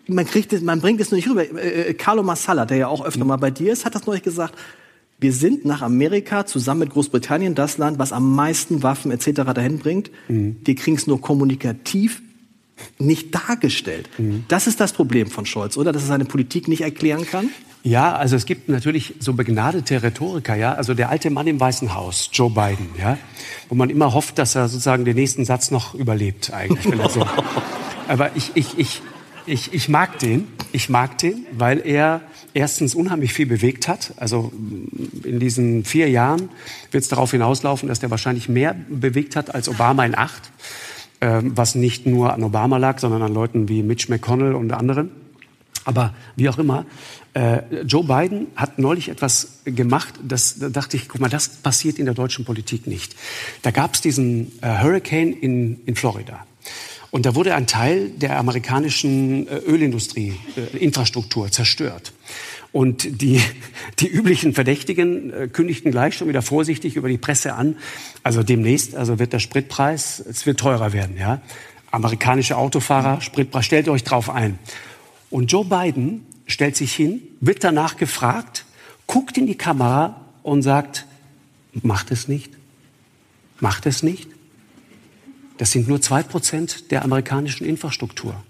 man, 0.06 0.24
kriegt 0.24 0.60
man 0.62 0.80
bringt 0.80 1.00
es 1.00 1.10
nur 1.10 1.16
nicht 1.16 1.28
rüber. 1.28 1.42
Äh, 1.42 1.90
äh, 1.90 1.94
Carlo 1.94 2.22
Massala, 2.22 2.64
der 2.64 2.78
ja 2.78 2.88
auch 2.88 3.04
öfter 3.04 3.24
mal 3.24 3.36
bei 3.36 3.50
dir 3.50 3.72
ist, 3.72 3.84
hat 3.84 3.94
das 3.94 4.06
neulich 4.06 4.22
gesagt. 4.22 4.54
Wir 5.18 5.32
sind 5.32 5.64
nach 5.64 5.82
Amerika 5.82 6.44
zusammen 6.44 6.80
mit 6.80 6.90
Großbritannien 6.90 7.54
das 7.54 7.78
Land, 7.78 7.98
was 7.98 8.12
am 8.12 8.34
meisten 8.34 8.82
Waffen 8.82 9.10
etc. 9.10 9.42
dahin 9.54 9.78
bringt. 9.78 10.10
Mhm. 10.28 10.56
Wir 10.64 10.74
kriegen 10.74 10.96
es 10.96 11.06
nur 11.06 11.20
kommunikativ 11.20 12.22
nicht 12.98 13.34
dargestellt. 13.34 14.10
Mhm. 14.18 14.44
Das 14.48 14.66
ist 14.66 14.80
das 14.80 14.92
Problem 14.92 15.28
von 15.28 15.46
Scholz, 15.46 15.78
oder? 15.78 15.92
Dass 15.92 16.02
er 16.02 16.08
seine 16.08 16.26
Politik 16.26 16.68
nicht 16.68 16.82
erklären 16.82 17.24
kann? 17.26 17.48
Ja, 17.82 18.16
also 18.16 18.36
es 18.36 18.46
gibt 18.46 18.68
natürlich 18.68 19.14
so 19.20 19.32
begnadete 19.32 20.02
Rhetoriker, 20.02 20.56
ja. 20.56 20.74
Also 20.74 20.92
der 20.92 21.08
alte 21.08 21.30
Mann 21.30 21.46
im 21.46 21.60
Weißen 21.60 21.94
Haus, 21.94 22.28
Joe 22.32 22.50
Biden, 22.50 22.88
ja. 22.98 23.16
Wo 23.68 23.74
man 23.74 23.90
immer 23.90 24.12
hofft, 24.12 24.38
dass 24.38 24.54
er 24.54 24.68
sozusagen 24.68 25.04
den 25.04 25.14
nächsten 25.14 25.44
Satz 25.44 25.70
noch 25.70 25.94
überlebt, 25.94 26.52
eigentlich. 26.52 27.00
So. 27.12 27.26
Aber 28.08 28.34
ich, 28.34 28.50
ich, 28.54 28.78
ich, 28.78 29.02
ich, 29.46 29.72
ich 29.72 29.88
mag 29.88 30.18
den. 30.18 30.48
Ich 30.72 30.88
mag 30.88 31.18
den, 31.18 31.46
weil 31.52 31.80
er 31.84 32.20
erstens 32.54 32.94
unheimlich 32.94 33.32
viel 33.32 33.46
bewegt 33.46 33.88
hat. 33.88 34.14
Also 34.16 34.52
in 35.22 35.38
diesen 35.38 35.84
vier 35.84 36.08
Jahren 36.10 36.50
wird 36.90 37.02
es 37.02 37.08
darauf 37.08 37.30
hinauslaufen, 37.30 37.88
dass 37.88 38.00
der 38.00 38.10
wahrscheinlich 38.10 38.48
mehr 38.48 38.74
bewegt 38.88 39.36
hat 39.36 39.54
als 39.54 39.68
Obama 39.68 40.04
in 40.04 40.16
acht. 40.16 40.50
Ähm, 41.20 41.52
was 41.54 41.74
nicht 41.74 42.04
nur 42.06 42.34
an 42.34 42.42
Obama 42.42 42.76
lag, 42.76 42.98
sondern 42.98 43.22
an 43.22 43.32
Leuten 43.32 43.70
wie 43.70 43.82
Mitch 43.82 44.10
McConnell 44.10 44.54
und 44.54 44.72
anderen. 44.72 45.10
Aber 45.86 46.14
wie 46.34 46.48
auch 46.50 46.58
immer, 46.58 46.84
äh, 47.32 47.82
Joe 47.84 48.04
Biden 48.04 48.48
hat 48.54 48.78
neulich 48.78 49.08
etwas 49.08 49.60
gemacht, 49.64 50.14
das 50.22 50.58
da 50.58 50.68
dachte 50.68 50.96
ich, 50.96 51.08
guck 51.08 51.20
mal, 51.20 51.30
das 51.30 51.48
passiert 51.48 51.98
in 51.98 52.04
der 52.04 52.14
deutschen 52.14 52.44
Politik 52.44 52.86
nicht. 52.86 53.16
Da 53.62 53.70
gab 53.70 53.94
es 53.94 54.02
diesen 54.02 54.52
äh, 54.60 54.82
Hurricane 54.82 55.32
in, 55.32 55.80
in 55.86 55.96
Florida. 55.96 56.44
Und 57.16 57.24
da 57.24 57.34
wurde 57.34 57.54
ein 57.54 57.66
Teil 57.66 58.10
der 58.10 58.38
amerikanischen 58.38 59.48
äh, 59.48 59.56
Ölindustrie, 59.56 60.34
äh, 60.54 60.76
Infrastruktur 60.76 61.50
zerstört. 61.50 62.12
Und 62.72 63.22
die, 63.22 63.40
die 64.00 64.06
üblichen 64.06 64.52
Verdächtigen 64.52 65.32
äh, 65.32 65.48
kündigten 65.48 65.90
gleich 65.90 66.12
schon 66.14 66.28
wieder 66.28 66.42
vorsichtig 66.42 66.94
über 66.94 67.08
die 67.08 67.16
Presse 67.16 67.54
an. 67.54 67.76
Also 68.22 68.42
demnächst, 68.42 68.94
also 68.94 69.18
wird 69.18 69.32
der 69.32 69.38
Spritpreis, 69.38 70.22
es 70.28 70.44
wird 70.44 70.60
teurer 70.60 70.92
werden, 70.92 71.16
ja. 71.16 71.40
Amerikanische 71.90 72.58
Autofahrer, 72.58 73.22
Spritpreis, 73.22 73.64
stellt 73.64 73.88
euch 73.88 74.04
drauf 74.04 74.28
ein. 74.28 74.58
Und 75.30 75.50
Joe 75.50 75.64
Biden 75.64 76.26
stellt 76.46 76.76
sich 76.76 76.94
hin, 76.94 77.22
wird 77.40 77.64
danach 77.64 77.96
gefragt, 77.96 78.66
guckt 79.06 79.38
in 79.38 79.46
die 79.46 79.56
Kamera 79.56 80.20
und 80.42 80.60
sagt, 80.60 81.06
macht 81.72 82.10
es 82.10 82.28
nicht, 82.28 82.52
macht 83.58 83.86
es 83.86 84.02
nicht. 84.02 84.35
Das 85.58 85.72
sind 85.72 85.88
nur 85.88 86.00
zwei 86.00 86.22
Prozent 86.22 86.90
der 86.90 87.04
amerikanischen 87.04 87.66
Infrastruktur. 87.66 88.42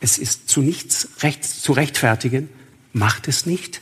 Es 0.00 0.18
ist 0.18 0.48
zu 0.48 0.60
nichts 0.60 1.08
recht, 1.20 1.44
zu 1.44 1.72
rechtfertigen. 1.72 2.48
Macht 2.92 3.28
es 3.28 3.46
nicht. 3.46 3.80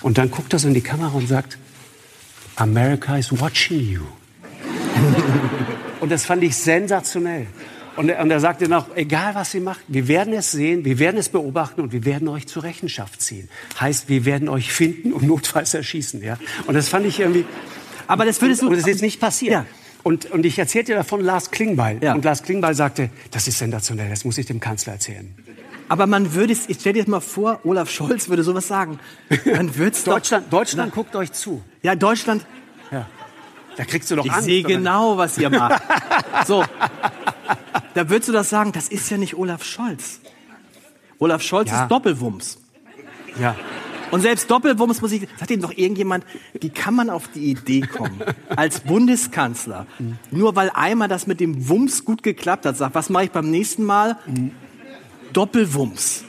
Und 0.00 0.18
dann 0.18 0.30
guckt 0.30 0.52
er 0.52 0.58
so 0.58 0.68
in 0.68 0.74
die 0.74 0.80
Kamera 0.80 1.16
und 1.16 1.28
sagt, 1.28 1.58
America 2.56 3.16
is 3.16 3.38
watching 3.38 3.80
you. 3.80 4.02
und 6.00 6.10
das 6.10 6.24
fand 6.24 6.42
ich 6.42 6.56
sensationell. 6.56 7.46
Und 7.96 8.08
er, 8.08 8.22
und 8.22 8.30
er 8.30 8.40
sagte 8.40 8.68
noch, 8.68 8.96
egal 8.96 9.34
was 9.34 9.52
ihr 9.54 9.60
macht, 9.60 9.80
wir 9.86 10.08
werden 10.08 10.32
es 10.32 10.50
sehen, 10.50 10.84
wir 10.84 10.98
werden 10.98 11.18
es 11.18 11.28
beobachten 11.28 11.82
und 11.82 11.92
wir 11.92 12.06
werden 12.06 12.26
euch 12.28 12.46
zur 12.46 12.62
Rechenschaft 12.62 13.20
ziehen. 13.20 13.50
Heißt, 13.78 14.08
wir 14.08 14.24
werden 14.24 14.48
euch 14.48 14.72
finden 14.72 15.12
und 15.12 15.24
notfalls 15.24 15.74
erschießen. 15.74 16.22
Ja? 16.22 16.38
Und 16.66 16.74
das 16.74 16.88
fand 16.88 17.06
ich 17.06 17.20
irgendwie. 17.20 17.44
Aber 18.06 18.24
das 18.24 18.40
würdest 18.40 18.62
du. 18.62 18.66
Und 18.66 18.72
das 18.72 18.80
ist 18.80 18.86
jetzt 18.86 19.02
nicht 19.02 19.20
passiert. 19.20 19.52
Ja. 19.52 19.66
Und, 20.02 20.30
und 20.30 20.44
ich 20.44 20.58
erzählte 20.58 20.94
davon 20.94 21.20
Lars 21.20 21.50
Klingbeil. 21.50 21.98
Ja. 22.02 22.14
Und 22.14 22.24
Lars 22.24 22.42
Klingbeil 22.42 22.74
sagte, 22.74 23.10
das 23.30 23.46
ist 23.46 23.58
sensationell, 23.58 24.10
das 24.10 24.24
muss 24.24 24.38
ich 24.38 24.46
dem 24.46 24.60
Kanzler 24.60 24.94
erzählen. 24.94 25.34
Aber 25.88 26.06
man 26.06 26.32
würde 26.34 26.52
es, 26.52 26.68
ich 26.68 26.78
stell 26.80 26.94
dir 26.94 27.00
jetzt 27.00 27.08
mal 27.08 27.20
vor, 27.20 27.60
Olaf 27.64 27.90
Scholz 27.90 28.28
würde 28.28 28.42
sowas 28.42 28.66
sagen. 28.66 28.98
Man 29.44 29.76
wird's 29.76 30.04
Deutschland, 30.04 30.46
doch, 30.46 30.58
Deutschland 30.58 30.90
na, 30.90 30.94
guckt 30.94 31.14
euch 31.14 31.32
zu. 31.32 31.62
Ja, 31.82 31.94
Deutschland. 31.94 32.46
Ja. 32.90 33.06
Da 33.76 33.84
kriegst 33.84 34.10
du 34.10 34.16
doch 34.16 34.24
ich 34.24 34.32
Angst. 34.32 34.48
Ich 34.48 34.54
sehe 34.54 34.62
genau, 34.62 35.16
was 35.16 35.38
ihr 35.38 35.50
macht. 35.50 35.82
so. 36.46 36.64
Da 37.94 38.08
würdest 38.08 38.28
du 38.28 38.32
das 38.32 38.48
sagen, 38.48 38.72
das 38.72 38.88
ist 38.88 39.10
ja 39.10 39.18
nicht 39.18 39.36
Olaf 39.36 39.64
Scholz. 39.64 40.20
Olaf 41.18 41.42
Scholz 41.42 41.70
ja. 41.70 41.82
ist 41.82 41.90
Doppelwumms. 41.90 42.58
Ja. 43.38 43.54
Und 44.12 44.20
selbst 44.20 44.50
Doppelwumms 44.50 45.00
muss 45.00 45.10
ich, 45.12 45.26
sagt 45.38 45.50
ihm 45.50 45.62
doch 45.62 45.72
irgendjemand, 45.74 46.24
wie 46.60 46.68
kann 46.68 46.94
man 46.94 47.08
auf 47.08 47.28
die 47.28 47.50
Idee 47.50 47.80
kommen, 47.80 48.20
als 48.54 48.80
Bundeskanzler, 48.80 49.86
mhm. 49.98 50.18
nur 50.30 50.54
weil 50.54 50.70
einmal 50.74 51.08
das 51.08 51.26
mit 51.26 51.40
dem 51.40 51.66
Wumms 51.68 52.04
gut 52.04 52.22
geklappt 52.22 52.66
hat, 52.66 52.76
sagt, 52.76 52.94
was 52.94 53.08
mache 53.08 53.24
ich 53.24 53.30
beim 53.30 53.50
nächsten 53.50 53.84
Mal? 53.84 54.18
Mhm. 54.26 54.50
Doppelwumms. 55.32 56.24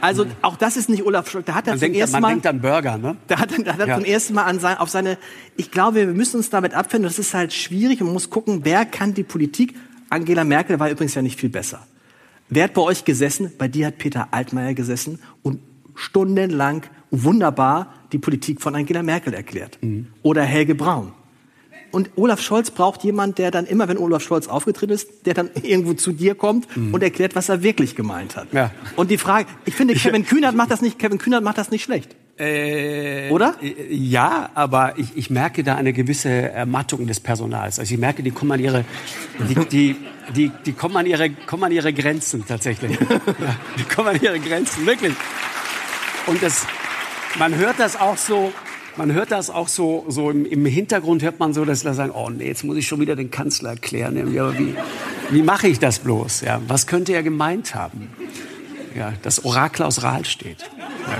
Also 0.00 0.26
auch 0.40 0.56
das 0.56 0.78
ist 0.78 0.88
nicht 0.88 1.04
Olaf 1.04 1.30
Scholz. 1.30 1.44
Da 1.44 1.54
hat 1.54 1.66
er 1.66 1.74
man 1.74 1.78
zum 1.78 1.80
denkt, 1.80 1.98
ersten 1.98 2.12
man 2.14 2.22
Mal, 2.22 2.28
denkt 2.30 2.46
an 2.46 2.60
Burger, 2.62 2.96
ne? 2.96 3.16
Da 3.28 3.38
hat, 3.38 3.50
da 3.50 3.74
hat 3.74 3.80
er 3.80 3.86
ja. 3.86 3.96
zum 3.96 4.04
ersten 4.06 4.34
Mal 4.34 4.44
an 4.44 4.58
sein, 4.58 4.78
auf 4.78 4.88
seine. 4.88 5.18
Ich 5.56 5.70
glaube, 5.70 5.96
wir 5.96 6.06
müssen 6.06 6.38
uns 6.38 6.48
damit 6.48 6.74
abfinden. 6.74 7.04
Das 7.04 7.18
ist 7.18 7.34
halt 7.34 7.52
schwierig. 7.52 8.00
Man 8.00 8.14
muss 8.14 8.30
gucken, 8.30 8.62
wer 8.64 8.86
kann 8.86 9.14
die 9.14 9.22
Politik. 9.22 9.76
Angela 10.08 10.42
Merkel 10.42 10.80
war 10.80 10.90
übrigens 10.90 11.14
ja 11.14 11.22
nicht 11.22 11.38
viel 11.38 11.50
besser. 11.50 11.86
Wer 12.48 12.64
hat 12.64 12.74
bei 12.74 12.82
euch 12.82 13.04
gesessen? 13.04 13.52
Bei 13.56 13.66
dir 13.66 13.86
hat 13.86 13.96
Peter 13.96 14.28
Altmaier 14.30 14.74
gesessen 14.74 15.20
und 15.31 15.31
stundenlang 15.94 16.82
wunderbar 17.10 17.92
die 18.12 18.18
Politik 18.18 18.60
von 18.60 18.74
Angela 18.74 19.02
Merkel 19.02 19.34
erklärt. 19.34 19.78
Mhm. 19.80 20.08
Oder 20.22 20.42
Helge 20.42 20.74
Braun. 20.74 21.12
Und 21.92 22.10
Olaf 22.16 22.40
Scholz 22.40 22.70
braucht 22.70 23.04
jemand, 23.04 23.36
der 23.36 23.50
dann 23.50 23.66
immer, 23.66 23.86
wenn 23.86 23.98
Olaf 23.98 24.22
Scholz 24.22 24.48
aufgetreten 24.48 24.92
ist, 24.92 25.26
der 25.26 25.34
dann 25.34 25.50
irgendwo 25.62 25.92
zu 25.92 26.12
dir 26.12 26.34
kommt 26.34 26.74
mhm. 26.76 26.94
und 26.94 27.02
erklärt, 27.02 27.36
was 27.36 27.48
er 27.48 27.62
wirklich 27.62 27.94
gemeint 27.94 28.34
hat. 28.34 28.52
Ja. 28.52 28.72
Und 28.96 29.10
die 29.10 29.18
Frage, 29.18 29.46
ich 29.66 29.74
finde, 29.74 29.94
Kevin 29.94 30.24
Kühnert 30.26 30.56
macht 30.56 30.70
das 30.70 30.80
nicht, 30.80 30.98
Kevin 30.98 31.18
Kühnert 31.18 31.44
macht 31.44 31.58
das 31.58 31.70
nicht 31.70 31.84
schlecht. 31.84 32.16
Äh, 32.38 33.30
Oder? 33.30 33.56
Ja, 33.90 34.50
aber 34.54 34.94
ich, 34.96 35.16
ich 35.16 35.28
merke 35.28 35.62
da 35.62 35.76
eine 35.76 35.92
gewisse 35.92 36.30
Ermattung 36.30 37.06
des 37.06 37.20
Personals. 37.20 37.78
Also 37.78 37.92
ich 37.92 38.00
merke, 38.00 38.22
die 38.22 38.30
kommen 38.30 38.52
an 38.52 38.60
ihre, 38.60 38.84
die, 39.48 39.54
die, 39.66 39.96
die, 40.34 40.50
die 40.64 40.72
kommen 40.72 40.96
an 40.96 41.04
ihre, 41.04 41.28
kommen 41.30 41.64
an 41.64 41.72
ihre 41.72 41.92
Grenzen 41.92 42.44
tatsächlich. 42.46 42.98
ja, 43.00 43.56
die 43.78 43.84
kommen 43.84 44.08
an 44.08 44.20
ihre 44.20 44.40
Grenzen, 44.40 44.86
wirklich. 44.86 45.12
Und 46.26 46.42
das, 46.42 46.66
man 47.38 47.56
hört 47.56 47.78
das 47.78 48.00
auch 48.00 48.16
so, 48.16 48.52
man 48.96 49.12
hört 49.12 49.32
das 49.32 49.50
auch 49.50 49.68
so, 49.68 50.04
so 50.08 50.30
im, 50.30 50.44
im 50.44 50.66
Hintergrund 50.66 51.22
hört 51.22 51.40
man 51.40 51.54
so, 51.54 51.64
dass 51.64 51.80
sie 51.80 51.94
sagen, 51.94 52.12
oh 52.12 52.30
nee, 52.30 52.46
jetzt 52.46 52.64
muss 52.64 52.76
ich 52.76 52.86
schon 52.86 53.00
wieder 53.00 53.16
den 53.16 53.30
Kanzler 53.30 53.70
erklären. 53.70 54.18
Aber 54.38 54.58
wie, 54.58 54.74
wie 55.30 55.42
mache 55.42 55.68
ich 55.68 55.78
das 55.78 55.98
bloß? 56.00 56.42
Ja, 56.42 56.60
was 56.68 56.86
könnte 56.86 57.12
er 57.12 57.22
gemeint 57.22 57.74
haben? 57.74 58.10
Ja, 58.94 59.14
das 59.22 59.44
Orakel 59.44 59.86
aus 59.86 60.02
Rahl 60.02 60.24
steht. 60.24 60.58
Ja, 61.06 61.18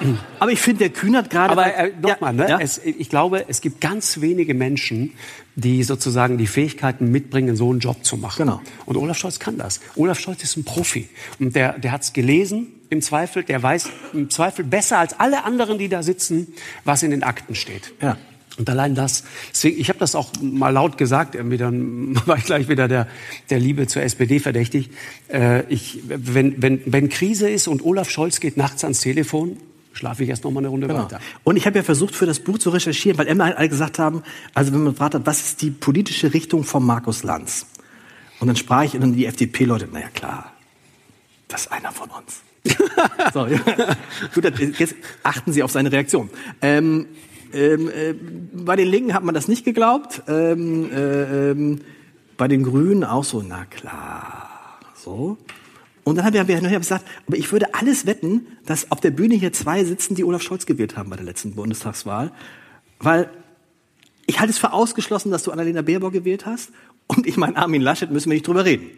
genau. 0.00 0.18
Aber 0.38 0.50
ich 0.50 0.60
finde, 0.60 0.80
der 0.80 0.90
Kühnert 0.90 1.30
gerade. 1.30 1.52
Aber 1.52 1.74
äh, 1.74 1.92
nochmal, 2.00 2.36
ja, 2.36 2.44
ne? 2.44 2.50
Ja? 2.50 2.58
Es, 2.60 2.78
ich 2.78 3.08
glaube, 3.08 3.44
es 3.48 3.60
gibt 3.60 3.80
ganz 3.80 4.20
wenige 4.20 4.54
Menschen, 4.54 5.12
die 5.54 5.82
sozusagen 5.82 6.38
die 6.38 6.46
Fähigkeiten 6.46 7.10
mitbringen, 7.10 7.56
so 7.56 7.70
einen 7.70 7.80
Job 7.80 8.04
zu 8.04 8.16
machen. 8.16 8.46
Genau. 8.46 8.60
Und 8.86 8.96
Olaf 8.96 9.18
Scholz 9.18 9.38
kann 9.38 9.58
das. 9.58 9.80
Olaf 9.96 10.18
Scholz 10.18 10.42
ist 10.42 10.56
ein 10.56 10.64
Profi. 10.64 11.08
Und 11.38 11.54
der, 11.56 11.78
der 11.78 11.92
hat 11.92 12.02
es 12.02 12.12
gelesen 12.12 12.77
im 12.90 13.02
Zweifel. 13.02 13.42
Der 13.42 13.62
weiß 13.62 13.88
im 14.12 14.30
Zweifel 14.30 14.64
besser 14.64 14.98
als 14.98 15.18
alle 15.18 15.44
anderen, 15.44 15.78
die 15.78 15.88
da 15.88 16.02
sitzen, 16.02 16.54
was 16.84 17.02
in 17.02 17.10
den 17.10 17.22
Akten 17.22 17.54
steht. 17.54 17.92
Ja. 18.00 18.16
Und 18.58 18.68
allein 18.68 18.96
das, 18.96 19.22
deswegen, 19.52 19.80
ich 19.80 19.88
habe 19.88 20.00
das 20.00 20.16
auch 20.16 20.32
mal 20.42 20.70
laut 20.70 20.98
gesagt, 20.98 21.36
irgendwie 21.36 21.58
dann 21.58 22.20
war 22.26 22.36
ich 22.36 22.44
gleich 22.44 22.68
wieder 22.68 22.88
der, 22.88 23.06
der 23.50 23.60
Liebe 23.60 23.86
zur 23.86 24.02
SPD 24.02 24.40
verdächtig. 24.40 24.90
Äh, 25.32 25.62
ich, 25.72 26.00
wenn, 26.08 26.60
wenn, 26.60 26.82
wenn 26.84 27.08
Krise 27.08 27.48
ist 27.48 27.68
und 27.68 27.84
Olaf 27.84 28.10
Scholz 28.10 28.40
geht 28.40 28.56
nachts 28.56 28.82
ans 28.82 29.00
Telefon, 29.00 29.58
schlafe 29.92 30.24
ich 30.24 30.30
erst 30.30 30.44
noch 30.44 30.50
mal 30.50 30.60
eine 30.60 30.68
Runde 30.68 30.88
genau. 30.88 31.04
weiter. 31.04 31.20
Und 31.44 31.56
ich 31.56 31.66
habe 31.66 31.78
ja 31.78 31.82
versucht, 31.84 32.14
für 32.14 32.26
das 32.26 32.40
Buch 32.40 32.58
zu 32.58 32.70
recherchieren, 32.70 33.16
weil 33.16 33.26
immer 33.26 33.56
alle 33.56 33.68
gesagt 33.68 33.98
haben, 34.00 34.22
also 34.54 34.72
wenn 34.72 34.82
man 34.82 34.92
gefragt 34.92 35.14
hat, 35.14 35.26
was 35.26 35.40
ist 35.40 35.62
die 35.62 35.70
politische 35.70 36.34
Richtung 36.34 36.64
von 36.64 36.84
Markus 36.84 37.22
Lanz? 37.22 37.66
Und 38.40 38.48
dann 38.48 38.56
sprach 38.56 38.82
ich 38.82 38.94
und 38.94 39.14
die 39.14 39.26
FDP-Leute, 39.26 39.88
naja 39.92 40.08
klar, 40.08 40.52
das 41.46 41.62
ist 41.62 41.72
einer 41.72 41.92
von 41.92 42.10
uns. 42.10 42.42
so, 43.32 43.46
ja. 43.46 43.60
Gut, 44.34 44.44
jetzt 44.78 44.94
achten 45.22 45.52
Sie 45.52 45.62
auf 45.62 45.70
seine 45.70 45.92
Reaktion. 45.92 46.30
Ähm, 46.62 47.06
ähm, 47.52 47.88
äh, 47.88 48.14
bei 48.52 48.76
den 48.76 48.88
Linken 48.88 49.14
hat 49.14 49.24
man 49.24 49.34
das 49.34 49.48
nicht 49.48 49.64
geglaubt. 49.64 50.22
Ähm, 50.28 50.90
äh, 50.92 51.50
ähm, 51.50 51.80
bei 52.36 52.48
den 52.48 52.62
Grünen 52.62 53.04
auch 53.04 53.24
so, 53.24 53.42
na 53.42 53.64
klar. 53.64 54.78
So. 54.94 55.38
Und 56.04 56.16
dann 56.16 56.24
haben 56.24 56.34
wir, 56.34 56.48
wir 56.48 56.78
gesagt, 56.78 57.04
aber 57.26 57.36
ich 57.36 57.52
würde 57.52 57.74
alles 57.74 58.06
wetten, 58.06 58.46
dass 58.64 58.90
auf 58.90 59.00
der 59.00 59.10
Bühne 59.10 59.34
hier 59.34 59.52
zwei 59.52 59.84
sitzen, 59.84 60.14
die 60.14 60.24
Olaf 60.24 60.42
Scholz 60.42 60.64
gewählt 60.64 60.96
haben 60.96 61.10
bei 61.10 61.16
der 61.16 61.24
letzten 61.24 61.54
Bundestagswahl. 61.54 62.32
Weil 62.98 63.28
ich 64.26 64.40
halte 64.40 64.50
es 64.50 64.58
für 64.58 64.72
ausgeschlossen, 64.72 65.30
dass 65.30 65.42
du 65.42 65.50
Annalena 65.50 65.82
Baerbock 65.82 66.12
gewählt 66.12 66.46
hast. 66.46 66.70
Und 67.06 67.26
ich 67.26 67.36
meine, 67.36 67.56
Armin 67.56 67.82
Laschet 67.82 68.10
müssen 68.10 68.30
wir 68.30 68.34
nicht 68.34 68.46
drüber 68.46 68.64
reden. 68.64 68.90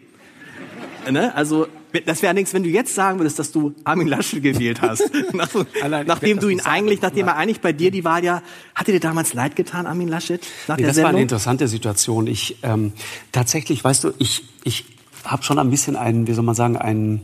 Ne? 1.09 1.33
Also 1.35 1.67
das 2.05 2.21
wäre 2.21 2.33
nichts, 2.33 2.53
wenn 2.53 2.63
du 2.63 2.69
jetzt 2.69 2.93
sagen 2.95 3.19
würdest, 3.19 3.39
dass 3.39 3.51
du 3.51 3.73
Armin 3.83 4.07
Laschet 4.07 4.41
gewählt 4.41 4.81
hast. 4.81 5.09
Nach, 5.33 5.49
Allein, 5.81 6.05
nachdem 6.05 6.39
du 6.39 6.47
ihn 6.47 6.61
eigentlich, 6.61 7.01
nachdem 7.01 7.27
er 7.27 7.37
eigentlich 7.37 7.61
bei 7.61 7.73
dir 7.73 7.91
die 7.91 8.03
Wahl 8.03 8.23
ja, 8.23 8.41
hat 8.75 8.87
dir 8.87 8.99
damals 8.99 9.33
leid 9.33 9.55
getan, 9.55 9.87
Armin 9.87 10.07
Laschet? 10.07 10.41
Nach 10.67 10.77
nee, 10.77 10.83
das 10.83 10.95
Sendung? 10.95 11.03
war 11.03 11.09
eine 11.15 11.21
interessante 11.21 11.67
Situation. 11.67 12.27
Ich 12.27 12.57
ähm, 12.63 12.93
tatsächlich, 13.31 13.83
weißt 13.83 14.03
du, 14.03 14.13
ich 14.19 14.43
ich 14.63 14.85
habe 15.23 15.43
schon 15.43 15.59
ein 15.59 15.69
bisschen 15.69 15.95
ein, 15.95 16.27
wie 16.27 16.33
soll 16.33 16.43
man 16.43 16.55
sagen, 16.55 16.77
ein 16.77 17.21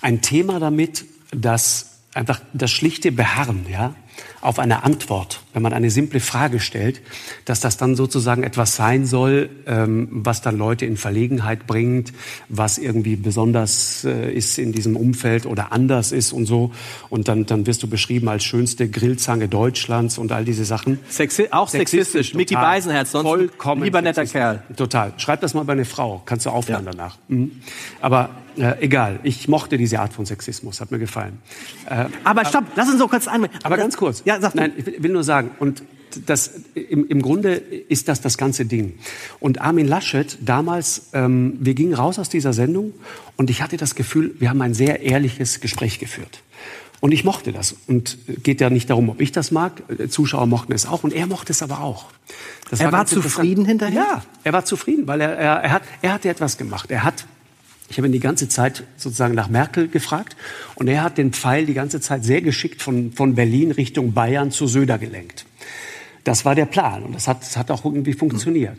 ein 0.00 0.22
Thema 0.22 0.60
damit, 0.60 1.04
dass 1.30 2.00
einfach 2.14 2.40
das 2.52 2.70
schlichte 2.70 3.12
Beharren, 3.12 3.66
ja, 3.70 3.94
auf 4.40 4.58
eine 4.58 4.84
Antwort, 4.84 5.40
wenn 5.52 5.62
man 5.62 5.72
eine 5.72 5.90
simple 5.90 6.20
Frage 6.20 6.60
stellt, 6.60 7.00
dass 7.44 7.60
das 7.60 7.76
dann 7.76 7.96
sozusagen 7.96 8.42
etwas 8.42 8.76
sein 8.76 9.06
soll, 9.06 9.50
ähm, 9.66 10.08
was 10.10 10.42
dann 10.42 10.56
Leute 10.56 10.86
in 10.86 10.96
Verlegenheit 10.96 11.66
bringt, 11.66 12.12
was 12.48 12.78
irgendwie 12.78 13.16
besonders 13.16 14.04
äh, 14.04 14.32
ist 14.32 14.58
in 14.58 14.72
diesem 14.72 14.96
Umfeld 14.96 15.46
oder 15.46 15.72
anders 15.72 16.12
ist 16.12 16.32
und 16.32 16.46
so. 16.46 16.72
Und 17.10 17.28
dann, 17.28 17.46
dann 17.46 17.66
wirst 17.66 17.82
du 17.82 17.88
beschrieben 17.88 18.28
als 18.28 18.44
schönste 18.44 18.88
Grillzange 18.88 19.48
Deutschlands 19.48 20.18
und 20.18 20.30
all 20.30 20.44
diese 20.44 20.64
Sachen. 20.64 21.00
Sexi 21.08 21.48
auch 21.50 21.68
sexistisch. 21.68 22.12
sexistisch. 22.12 22.34
Mickey 22.34 22.54
Beisenherz, 22.54 23.12
sonst 23.12 23.28
vollkommen 23.28 23.82
lieber 23.82 24.02
netter 24.02 24.26
Kerl. 24.26 24.62
Total. 24.76 25.12
Schreib 25.16 25.40
das 25.40 25.54
mal 25.54 25.64
bei 25.64 25.72
einer 25.72 25.84
Frau. 25.84 26.22
Kannst 26.24 26.46
du 26.46 26.50
aufhören 26.50 26.84
ja. 26.84 26.92
danach. 26.92 27.18
Mhm. 27.28 27.52
Aber 28.00 28.30
äh, 28.58 28.76
egal, 28.80 29.20
ich 29.22 29.48
mochte 29.48 29.78
diese 29.78 30.00
Art 30.00 30.12
von 30.12 30.26
Sexismus, 30.26 30.80
hat 30.80 30.90
mir 30.90 30.98
gefallen. 30.98 31.38
Äh, 31.88 32.06
aber 32.24 32.44
stopp, 32.44 32.64
lass 32.76 32.88
uns 32.88 32.98
so 32.98 33.08
kurz 33.08 33.28
einmal. 33.28 33.50
Aber 33.62 33.76
ganz 33.76 33.96
kurz. 33.96 34.22
Ja, 34.24 34.40
sag 34.40 34.54
Nein, 34.54 34.72
ich 34.76 35.02
will 35.02 35.12
nur 35.12 35.24
sagen, 35.24 35.50
und 35.58 35.82
das, 36.26 36.52
im, 36.74 37.06
im 37.08 37.22
Grunde 37.22 37.54
ist 37.54 38.08
das 38.08 38.20
das 38.20 38.38
ganze 38.38 38.64
Ding. 38.64 38.98
Und 39.40 39.60
Armin 39.60 39.86
Laschet, 39.86 40.38
damals, 40.40 41.08
ähm, 41.12 41.56
wir 41.60 41.74
gingen 41.74 41.94
raus 41.94 42.18
aus 42.18 42.28
dieser 42.28 42.52
Sendung 42.52 42.94
und 43.36 43.50
ich 43.50 43.62
hatte 43.62 43.76
das 43.76 43.94
Gefühl, 43.94 44.34
wir 44.38 44.50
haben 44.50 44.60
ein 44.62 44.74
sehr 44.74 45.00
ehrliches 45.00 45.60
Gespräch 45.60 45.98
geführt. 45.98 46.42
Und 47.00 47.12
ich 47.12 47.24
mochte 47.24 47.52
das. 47.52 47.76
Und 47.86 48.18
geht 48.42 48.60
ja 48.60 48.70
nicht 48.70 48.90
darum, 48.90 49.08
ob 49.08 49.20
ich 49.20 49.30
das 49.30 49.52
mag. 49.52 49.82
Zuschauer 50.08 50.46
mochten 50.46 50.72
es 50.72 50.84
auch 50.84 51.04
und 51.04 51.12
er 51.12 51.26
mochte 51.26 51.52
es 51.52 51.62
aber 51.62 51.80
auch. 51.80 52.06
Das 52.70 52.80
er 52.80 52.86
war, 52.86 53.00
war 53.00 53.06
zufrieden 53.06 53.64
hinterher? 53.64 54.02
Ja, 54.02 54.22
er 54.42 54.52
war 54.52 54.64
zufrieden, 54.64 55.06
weil 55.06 55.20
er, 55.20 55.36
er, 55.36 55.56
er, 55.62 55.70
hat, 55.70 55.82
er 56.02 56.12
hatte 56.12 56.28
etwas 56.28 56.58
gemacht. 56.58 56.90
Er 56.90 57.04
hat 57.04 57.26
ich 57.88 57.96
habe 57.96 58.08
ihn 58.08 58.12
die 58.12 58.20
ganze 58.20 58.48
Zeit 58.48 58.84
sozusagen 58.96 59.34
nach 59.34 59.48
Merkel 59.48 59.88
gefragt 59.88 60.36
und 60.74 60.88
er 60.88 61.02
hat 61.02 61.18
den 61.18 61.32
Pfeil 61.32 61.66
die 61.66 61.74
ganze 61.74 62.00
Zeit 62.00 62.24
sehr 62.24 62.42
geschickt 62.42 62.82
von, 62.82 63.12
von 63.12 63.34
Berlin 63.34 63.70
Richtung 63.70 64.12
Bayern 64.12 64.50
zu 64.50 64.66
Söder 64.66 64.98
gelenkt. 64.98 65.46
Das 66.24 66.44
war 66.44 66.54
der 66.54 66.66
Plan 66.66 67.02
und 67.02 67.14
das 67.14 67.26
hat, 67.26 67.40
das 67.40 67.56
hat 67.56 67.70
auch 67.70 67.84
irgendwie 67.84 68.12
funktioniert. 68.12 68.76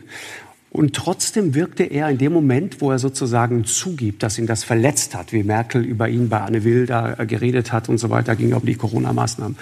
Und 0.72 0.94
trotzdem 0.94 1.54
wirkte 1.54 1.82
er 1.82 2.08
in 2.10 2.18
dem 2.18 2.32
Moment, 2.32 2.80
wo 2.80 2.92
er 2.92 3.00
sozusagen 3.00 3.64
zugibt, 3.64 4.22
dass 4.22 4.38
ihn 4.38 4.46
das 4.46 4.62
verletzt 4.62 5.16
hat, 5.16 5.32
wie 5.32 5.42
Merkel 5.42 5.84
über 5.84 6.08
ihn 6.08 6.28
bei 6.28 6.40
Anne 6.40 6.62
Will 6.62 6.86
da 6.86 7.14
geredet 7.24 7.72
hat 7.72 7.88
und 7.88 7.98
so 7.98 8.08
weiter, 8.08 8.36
ging 8.36 8.52
um 8.52 8.64
die 8.64 8.76
Corona-Maßnahmen, 8.76 9.58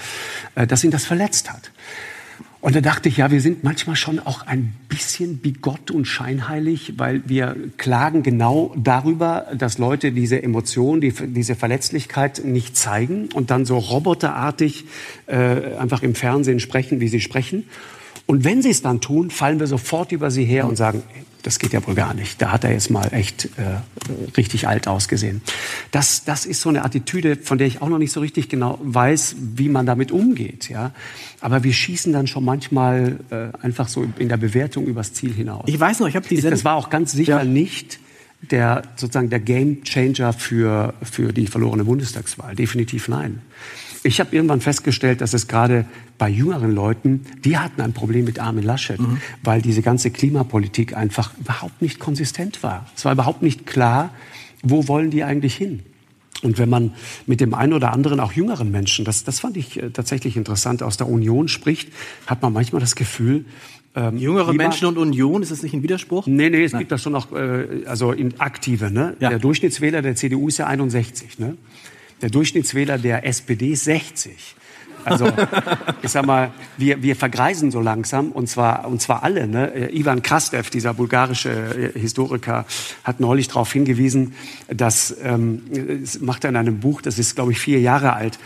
äh, 0.55 0.67
dass 0.67 0.85
ihn 0.85 0.91
das 0.91 1.07
verletzt 1.07 1.51
hat. 1.51 1.71
Und 2.61 2.75
da 2.75 2.81
dachte 2.81 3.09
ich, 3.09 3.19
ja, 3.19 3.31
wir 3.31 3.41
sind 3.41 3.63
manchmal 3.63 3.95
schon 3.95 4.19
auch 4.19 4.45
ein 4.47 4.75
bisschen 4.89 5.39
bigott 5.39 5.93
und 5.93 6.07
scheinheilig, 6.07 6.95
weil 6.97 7.23
wir 7.27 7.55
klagen 7.77 8.25
genau 8.25 8.75
darüber, 8.77 9.47
dass 9.57 9.79
Leute 9.79 10.11
diese 10.11 10.43
Emotion, 10.43 11.01
die, 11.01 11.13
diese 11.13 11.55
Verletzlichkeit 11.55 12.43
nicht 12.45 12.77
zeigen 12.77 13.29
und 13.33 13.51
dann 13.53 13.65
so 13.65 13.79
roboterartig 13.79 14.87
äh, 15.27 15.77
einfach 15.77 16.03
im 16.03 16.17
Fernsehen 16.17 16.59
sprechen, 16.59 16.99
wie 16.99 17.07
sie 17.07 17.21
sprechen. 17.21 17.65
Und 18.27 18.43
wenn 18.43 18.61
sie 18.61 18.71
es 18.71 18.83
dann 18.83 19.01
tun, 19.01 19.31
fallen 19.31 19.61
wir 19.61 19.69
sofort 19.69 20.11
über 20.11 20.33
sie 20.33 20.45
her 20.45 20.67
und 20.67 20.77
sagen, 20.77 21.05
das 21.49 21.59
geht 21.59 21.73
ja 21.73 21.87
wohl 21.87 21.95
gar 21.95 22.13
nicht. 22.13 22.43
Da 22.43 22.53
hat 22.53 22.65
er 22.65 22.73
jetzt 22.73 22.91
mal 22.91 23.09
echt 23.11 23.47
äh, 23.57 23.81
richtig 24.37 24.69
alt 24.69 24.87
ausgesehen. 24.87 25.41
Das, 25.93 26.25
das 26.25 26.45
ist 26.45 26.61
so 26.61 26.69
eine 26.69 26.85
Attitüde, 26.85 27.37
von 27.37 27.57
der 27.57 27.67
ich 27.67 27.81
auch 27.81 27.89
noch 27.89 27.97
nicht 27.97 28.13
so 28.13 28.21
richtig 28.21 28.51
genau 28.51 28.79
weiß, 28.83 29.37
wie 29.55 29.71
man 29.71 29.87
damit 29.87 30.13
umgeht. 30.13 30.69
Ja? 30.69 30.93
Aber 31.41 31.65
wir 31.65 31.73
schießen 31.73 32.13
dann 32.13 32.27
schon 32.27 32.45
manchmal 32.45 33.21
äh, 33.31 33.65
einfach 33.65 33.89
so 33.89 34.07
in 34.19 34.29
der 34.29 34.37
Bewertung 34.37 34.85
übers 34.85 35.15
Ziel 35.15 35.33
hinaus. 35.33 35.65
Ich 35.69 35.81
weiß 35.81 36.01
noch, 36.01 36.09
ich 36.09 36.17
habe 36.17 36.29
diese. 36.29 36.51
Das 36.51 36.67
war 36.67 36.75
auch 36.75 36.91
ganz 36.91 37.13
sicher 37.13 37.39
ja. 37.39 37.45
nicht 37.45 37.99
der 38.43 38.83
sozusagen 38.97 39.31
der 39.31 39.41
Game 39.41 39.83
Changer 39.85 40.35
für, 40.35 40.93
für 41.03 41.33
die 41.33 41.47
verlorene 41.47 41.85
Bundestagswahl. 41.85 42.57
Definitiv 42.57 43.09
nein. 43.09 43.41
Ich 44.09 44.21
habe 44.21 44.35
irgendwann 44.35 44.63
festgestellt, 44.63 45.21
dass 45.21 45.35
es 45.35 45.49
gerade 45.49 45.85
bei 46.17 46.31
jüngeren 46.31 46.75
Leuten, 46.75 47.27
die 47.45 47.59
hatten 47.59 47.83
ein 47.83 47.93
Problem 47.93 48.25
mit 48.25 48.39
Armin 48.39 48.65
Laschet, 48.65 48.99
mhm. 48.99 49.19
weil 49.45 49.61
diese 49.61 49.83
ganze 49.83 50.11
Klimapolitik 50.11 50.97
einfach 50.97 51.33
überhaupt 51.39 51.83
nicht 51.83 51.99
konsistent 51.99 52.63
war. 52.63 52.87
Es 52.97 53.05
war 53.05 53.13
überhaupt 53.13 53.43
nicht 53.43 53.67
klar, 53.67 54.15
wo 54.63 54.89
wollen 54.89 55.11
die 55.11 55.25
eigentlich 55.25 55.55
hin. 55.55 55.83
Und 56.43 56.57
wenn 56.57 56.71
man 56.71 56.95
mit 57.27 57.43
dem 57.43 57.53
einen 57.53 57.75
oder 57.75 57.93
anderen, 57.93 58.19
auch 58.19 58.33
jüngeren 58.33 58.71
Menschen, 58.71 59.05
das, 59.05 59.25
das 59.25 59.41
fand 59.41 59.59
ich 59.59 59.83
äh, 59.83 59.91
tatsächlich 59.91 60.39
interessant, 60.39 60.83
aus 60.83 60.97
der 60.97 61.07
Union 61.07 61.47
spricht, 61.49 61.93
hat 62.27 62.41
man 62.41 62.55
manchmal 62.55 62.81
das 62.81 62.95
Gefühl, 62.95 63.45
ähm, 63.95 64.17
Jüngere 64.17 64.55
Menschen 64.55 64.87
und 64.87 64.97
Union, 64.97 65.43
ist 65.43 65.51
das 65.51 65.63
nicht 65.63 65.75
ein 65.75 65.83
Widerspruch? 65.83 66.27
Nee, 66.27 66.51
nee, 66.51 66.63
es 66.63 66.73
Nein. 66.73 66.81
gibt 66.81 66.93
das 66.93 67.03
schon 67.03 67.13
noch, 67.13 67.33
äh, 67.33 67.85
also 67.87 68.13
in 68.13 68.39
aktive. 68.41 68.91
Ne? 68.91 69.17
Ja. 69.19 69.29
Der 69.31 69.39
Durchschnittswähler 69.39 70.03
der 70.03 70.15
CDU 70.15 70.49
ist 70.49 70.59
ja 70.59 70.67
61. 70.67 71.39
Ne? 71.39 71.57
Der 72.21 72.31
Durchschnittswähler 72.31 72.99
der 72.99 73.27
SPD 73.27 73.73
ist 73.73 73.85
60. 73.85 74.57
Also 75.05 75.27
ich 76.03 76.11
sag 76.11 76.27
mal, 76.27 76.51
wir, 76.77 77.03
wir 77.03 77.17
vergreisen 77.17 77.71
so 77.71 77.81
langsam 77.81 78.33
und 78.33 78.49
zwar 78.49 78.87
und 78.87 79.01
zwar 79.01 79.23
alle. 79.23 79.47
Ne? 79.47 79.73
Äh, 79.73 79.99
Ivan 79.99 80.23
Krastev, 80.23 80.71
dieser 80.71 80.95
bulgarische 80.95 81.93
äh, 81.95 81.99
Historiker, 81.99 82.67
hat 83.05 83.21
neulich 83.21 83.49
darauf 83.49 83.73
hingewiesen, 83.73 84.35
dass 84.69 85.17
ähm, 85.23 85.63
macht 86.21 86.45
er 86.45 86.51
in 86.51 86.57
einem 86.57 86.81
Buch, 86.81 87.01
das 87.01 87.19
ist 87.19 87.37
glaube 87.37 87.53
ich 87.53 87.59
vier 87.59 87.81
Jahre 87.81 88.15
alt. 88.15 88.39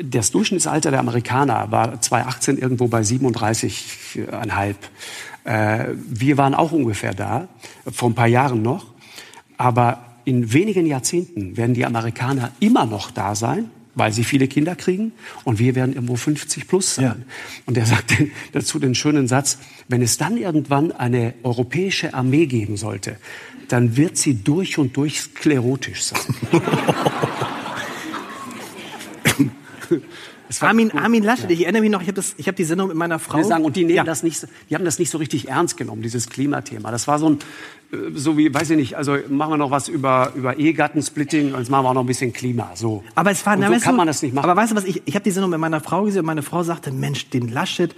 Das 0.00 0.30
Durchschnittsalter 0.30 0.90
der 0.90 1.00
Amerikaner 1.00 1.70
war 1.70 2.00
2018 2.00 2.58
irgendwo 2.58 2.88
bei 2.88 3.00
37,5. 3.00 4.74
Äh, 5.44 5.94
wir 6.08 6.36
waren 6.36 6.54
auch 6.54 6.72
ungefähr 6.72 7.14
da, 7.14 7.48
vor 7.90 8.10
ein 8.10 8.14
paar 8.14 8.26
Jahren 8.26 8.62
noch, 8.62 8.86
aber 9.56 10.13
in 10.24 10.52
wenigen 10.52 10.86
Jahrzehnten 10.86 11.56
werden 11.56 11.74
die 11.74 11.84
Amerikaner 11.84 12.52
immer 12.60 12.86
noch 12.86 13.10
da 13.10 13.34
sein, 13.34 13.70
weil 13.94 14.12
sie 14.12 14.24
viele 14.24 14.48
Kinder 14.48 14.74
kriegen 14.74 15.12
und 15.44 15.58
wir 15.58 15.74
werden 15.74 15.94
irgendwo 15.94 16.16
50 16.16 16.66
plus 16.66 16.96
sein. 16.96 17.04
Ja. 17.04 17.16
Und 17.66 17.76
er 17.76 17.86
sagt 17.86 18.14
dazu 18.52 18.78
den 18.78 18.94
schönen 18.94 19.28
Satz, 19.28 19.58
wenn 19.88 20.02
es 20.02 20.16
dann 20.16 20.36
irgendwann 20.36 20.92
eine 20.92 21.34
europäische 21.42 22.14
Armee 22.14 22.46
geben 22.46 22.76
sollte, 22.76 23.16
dann 23.68 23.96
wird 23.96 24.16
sie 24.16 24.42
durch 24.42 24.78
und 24.78 24.96
durch 24.96 25.20
sklerotisch 25.20 26.02
sein. 26.04 26.20
Armin, 30.60 30.92
Armin 30.92 31.22
Laschet, 31.22 31.50
ja. 31.50 31.50
ich 31.50 31.62
erinnere 31.62 31.82
mich 31.82 31.90
noch, 31.90 32.02
ich 32.02 32.08
habe 32.08 32.20
hab 32.20 32.56
die 32.56 32.64
Sendung 32.64 32.88
mit 32.88 32.96
meiner 32.96 33.18
Frau. 33.18 33.42
Sagen, 33.42 33.64
und 33.64 33.76
die 33.76 33.84
nehmen 33.84 33.96
ja. 33.96 34.04
das 34.04 34.22
nicht, 34.22 34.46
die 34.70 34.74
haben 34.74 34.84
das 34.84 34.98
nicht 34.98 35.10
so 35.10 35.18
richtig 35.18 35.48
ernst 35.48 35.76
genommen, 35.76 36.02
dieses 36.02 36.28
Klimathema. 36.28 36.90
Das 36.90 37.08
war 37.08 37.18
so 37.18 37.30
ein, 37.30 37.38
so 38.14 38.36
wie, 38.38 38.52
weiß 38.52 38.70
ich 38.70 38.76
nicht, 38.76 38.96
also 38.96 39.16
machen 39.28 39.52
wir 39.52 39.56
noch 39.56 39.70
was 39.70 39.88
über, 39.88 40.32
über 40.34 40.58
Ehegattensplitting, 40.58 41.54
jetzt 41.56 41.70
machen 41.70 41.84
wir 41.84 41.90
auch 41.90 41.94
noch 41.94 42.02
ein 42.02 42.06
bisschen 42.06 42.32
Klima, 42.32 42.70
so. 42.74 43.02
Aber 43.14 43.30
es 43.30 43.44
war, 43.46 43.56
na, 43.56 43.66
so 43.66 43.80
kann 43.80 43.94
du, 43.94 43.98
man 43.98 44.06
das 44.06 44.22
nicht 44.22 44.34
machen. 44.34 44.48
Aber 44.48 44.60
weißt 44.60 44.72
du 44.72 44.76
was, 44.76 44.84
ich, 44.84 45.02
ich 45.04 45.14
habe 45.14 45.24
die 45.24 45.30
Sendung 45.30 45.50
mit 45.50 45.60
meiner 45.60 45.80
Frau 45.80 46.04
gesehen 46.04 46.20
und 46.20 46.26
meine 46.26 46.42
Frau 46.42 46.62
sagte, 46.62 46.92
Mensch, 46.92 47.30
den 47.30 47.48
Laschet, 47.48 47.94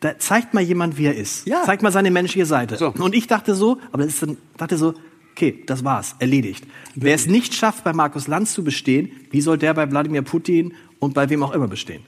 da 0.00 0.18
zeigt 0.18 0.54
mal 0.54 0.62
jemand, 0.62 0.96
wie 0.98 1.06
er 1.06 1.16
ist. 1.16 1.46
Ja. 1.46 1.62
Zeigt 1.64 1.82
mal 1.82 1.92
seine 1.92 2.10
menschliche 2.10 2.46
Seite. 2.46 2.76
So. 2.76 2.92
Und 2.92 3.14
ich 3.14 3.26
dachte 3.26 3.54
so, 3.54 3.78
aber 3.92 4.04
das 4.04 4.14
ist 4.14 4.22
dann, 4.22 4.36
dachte 4.56 4.76
so, 4.76 4.94
okay, 5.32 5.62
das 5.66 5.84
war's, 5.84 6.16
erledigt. 6.18 6.64
Wer 6.94 7.14
es 7.14 7.26
nicht 7.26 7.54
schafft, 7.54 7.84
bei 7.84 7.92
Markus 7.92 8.26
Lanz 8.26 8.54
zu 8.54 8.64
bestehen, 8.64 9.10
wie 9.30 9.40
soll 9.40 9.58
der 9.58 9.74
bei 9.74 9.90
Wladimir 9.90 10.22
Putin 10.22 10.74
und 10.98 11.14
bei 11.14 11.28
wem 11.30 11.42
auch 11.42 11.52
immer 11.52 11.68
bestehen? 11.68 12.02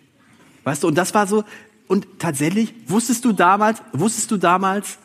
Weißt 0.64 0.83
du, 0.83 0.88
und 0.88 0.98
das 0.98 1.14
war 1.14 1.26
so, 1.26 1.44
und 1.87 2.07
tatsächlich, 2.18 2.74
wusstest 2.87 3.24
du 3.24 3.33
damals, 3.33 3.83
wusstest 3.92 4.31
du 4.31 4.37
damals, 4.37 4.98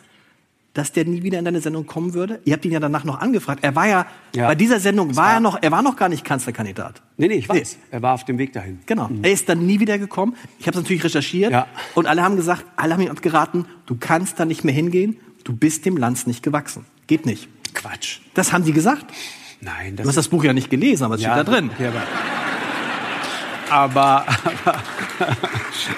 dass 0.76 0.92
der 0.92 1.06
nie 1.06 1.24
wieder 1.24 1.40
in 1.40 1.46
deine 1.46 1.62
Sendung 1.62 1.88
kommen 1.88 2.14
würde? 2.14 2.42
Ihr 2.44 2.54
habt 2.54 2.66
ihn 2.66 2.72
ja 2.72 2.80
danach 2.80 3.06
noch 3.06 3.20
angefragt. 3.20 3.64
Er 3.64 3.76
war 3.76 3.88
ja, 3.88 4.06
ja. 4.36 4.48
bei 4.48 4.56
dieser 4.56 4.80
Sendung 4.80 5.16
war, 5.16 5.26
war 5.26 5.34
er 5.36 5.40
noch, 5.40 5.58
er 5.62 5.72
war 5.72 5.82
noch 5.82 5.96
gar 5.96 6.10
nicht 6.10 6.24
Kanzlerkandidat. 6.24 7.02
Nee, 7.18 7.30
nee, 7.30 7.36
ich 7.36 7.50
weiß. 7.50 7.78
Nee. 7.78 7.96
Er 7.96 8.02
war 8.02 8.14
auf 8.14 8.26
dem 8.26 8.38
Weg 8.38 8.52
dahin. 8.54 8.80
Genau. 8.86 9.08
Mhm. 9.08 9.24
Er 9.24 9.32
ist 9.32 9.48
dann 9.48 9.66
nie 9.66 9.80
wieder 9.80 9.98
gekommen. 9.98 10.36
Ich 10.60 10.68
habe 10.68 10.78
es 10.78 10.84
natürlich 10.84 11.04
recherchiert. 11.04 11.52
Ja. 11.52 11.68
Und 11.96 12.08
alle 12.08 12.22
haben 12.22 12.36
gesagt, 12.36 12.66
alle 12.76 12.94
haben 12.94 13.02
ihm 13.02 13.10
abgeraten, 13.10 13.66
du 13.86 13.96
kannst 13.98 14.40
da 14.40 14.46
nicht 14.46 14.66
mehr 14.66 14.74
hingehen. 14.74 15.18
Du 15.46 15.56
bist 15.56 15.86
dem 15.86 15.96
Lanz 15.96 16.28
nicht 16.28 16.44
gewachsen. 16.44 16.86
Geht 17.08 17.26
nicht. 17.26 17.48
Quatsch. 17.74 18.20
Das 18.34 18.52
haben 18.52 18.66
die 18.66 18.74
gesagt. 18.74 19.06
Nein. 19.62 19.96
Das 19.96 20.04
du 20.04 20.10
hast 20.10 20.18
das 20.18 20.28
Buch 20.28 20.44
ja 20.44 20.52
nicht 20.52 20.70
gelesen, 20.70 21.06
aber 21.06 21.16
es 21.16 21.22
ja, 21.22 21.34
steht 21.34 21.48
da 21.48 21.52
drin. 21.52 21.72
Ja, 21.80 21.90
aber 21.90 22.04
aber, 23.70 24.26
aber, 24.28 24.76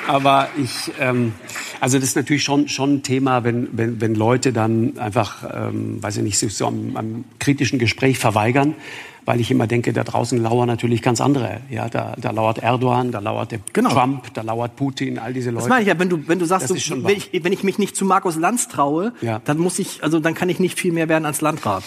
aber 0.07 0.47
ich, 0.57 0.91
ähm, 0.99 1.33
also 1.79 1.97
das 1.99 2.09
ist 2.09 2.15
natürlich 2.15 2.43
schon, 2.43 2.67
schon 2.67 2.95
ein 2.95 3.03
Thema, 3.03 3.43
wenn, 3.43 3.69
wenn, 3.71 4.01
wenn 4.01 4.15
Leute 4.15 4.53
dann 4.53 4.97
einfach, 4.97 5.43
ähm, 5.53 6.01
weiß 6.01 6.17
ich 6.17 6.23
nicht, 6.23 6.37
sich 6.37 6.55
so 6.55 6.67
einem, 6.67 6.95
einem 6.97 7.25
kritischen 7.39 7.79
Gespräch 7.79 8.19
verweigern, 8.19 8.75
weil 9.25 9.41
ich 9.41 9.51
immer 9.51 9.67
denke, 9.67 9.91
da 9.91 10.03
draußen 10.05 10.41
lauern 10.41 10.67
natürlich 10.67 11.01
ganz 11.01 11.19
andere. 11.19 11.59
Ja, 11.69 11.89
da, 11.89 12.15
da 12.17 12.31
lauert 12.31 12.59
Erdogan, 12.59 13.11
da 13.11 13.19
lauert 13.19 13.51
der 13.51 13.59
Genau. 13.73 13.89
Trump, 13.89 14.33
da 14.33 14.41
lauert 14.41 14.77
Putin, 14.77 15.19
all 15.19 15.33
diese 15.33 15.49
Leute. 15.49 15.63
Das 15.63 15.69
meine 15.69 15.81
ich 15.81 15.87
ja, 15.89 15.99
wenn 15.99 16.09
du, 16.09 16.27
wenn 16.27 16.39
du 16.39 16.45
sagst, 16.45 16.69
du, 16.69 16.75
wenn, 17.03 17.17
ich, 17.17 17.31
wenn 17.43 17.51
ich 17.51 17.63
mich 17.63 17.77
nicht 17.77 17.95
zu 17.97 18.05
Markus 18.05 18.37
Lanz 18.37 18.69
traue, 18.69 19.11
Ja. 19.21 19.41
dann 19.43 19.57
muss 19.57 19.79
ich, 19.79 20.01
also 20.03 20.19
dann 20.21 20.33
kann 20.33 20.47
ich 20.47 20.59
nicht 20.59 20.79
viel 20.79 20.93
mehr 20.93 21.09
werden 21.09 21.25
als 21.25 21.41
Landrat. 21.41 21.83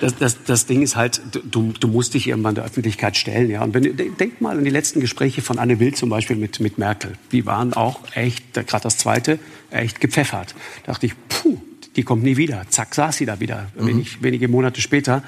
Das, 0.00 0.16
das, 0.16 0.42
das 0.44 0.66
Ding 0.66 0.82
ist 0.82 0.96
halt, 0.96 1.20
du, 1.50 1.72
du 1.78 1.86
musst 1.86 2.14
dich 2.14 2.26
irgendwann 2.26 2.54
der 2.54 2.64
Öffentlichkeit 2.64 3.16
stellen. 3.16 3.50
Ja. 3.50 3.62
Und 3.62 3.74
wenn, 3.74 3.96
denk 4.16 4.40
mal 4.40 4.56
an 4.56 4.64
die 4.64 4.70
letzten 4.70 5.00
Gespräche 5.00 5.42
von 5.42 5.58
Anne 5.58 5.78
Will 5.78 5.94
zum 5.94 6.08
Beispiel 6.08 6.36
mit, 6.36 6.58
mit 6.58 6.78
Merkel. 6.78 7.12
Die 7.32 7.44
waren 7.46 7.74
auch 7.74 8.00
echt, 8.14 8.54
gerade 8.54 8.82
das 8.82 8.96
zweite, 8.96 9.38
echt 9.70 10.00
gepfeffert. 10.00 10.54
Da 10.84 10.92
dachte 10.92 11.06
ich, 11.06 11.12
puh, 11.28 11.58
die 11.96 12.02
kommt 12.02 12.22
nie 12.22 12.36
wieder. 12.36 12.64
Zack, 12.70 12.94
saß 12.94 13.18
sie 13.18 13.26
da 13.26 13.40
wieder, 13.40 13.70
wenig, 13.74 14.22
wenige 14.22 14.48
Monate 14.48 14.80
später. 14.80 15.22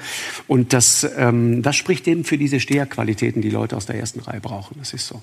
Und 0.47 0.73
das, 0.73 1.07
ähm, 1.17 1.61
das 1.61 1.75
spricht 1.75 2.07
eben 2.07 2.23
für 2.23 2.37
diese 2.37 2.59
Steherqualitäten, 2.59 3.41
die 3.41 3.49
Leute 3.49 3.77
aus 3.77 3.85
der 3.85 3.97
ersten 3.97 4.21
Reihe 4.21 4.39
brauchen. 4.39 4.75
Das 4.79 4.93
ist 4.93 5.07
so. 5.07 5.21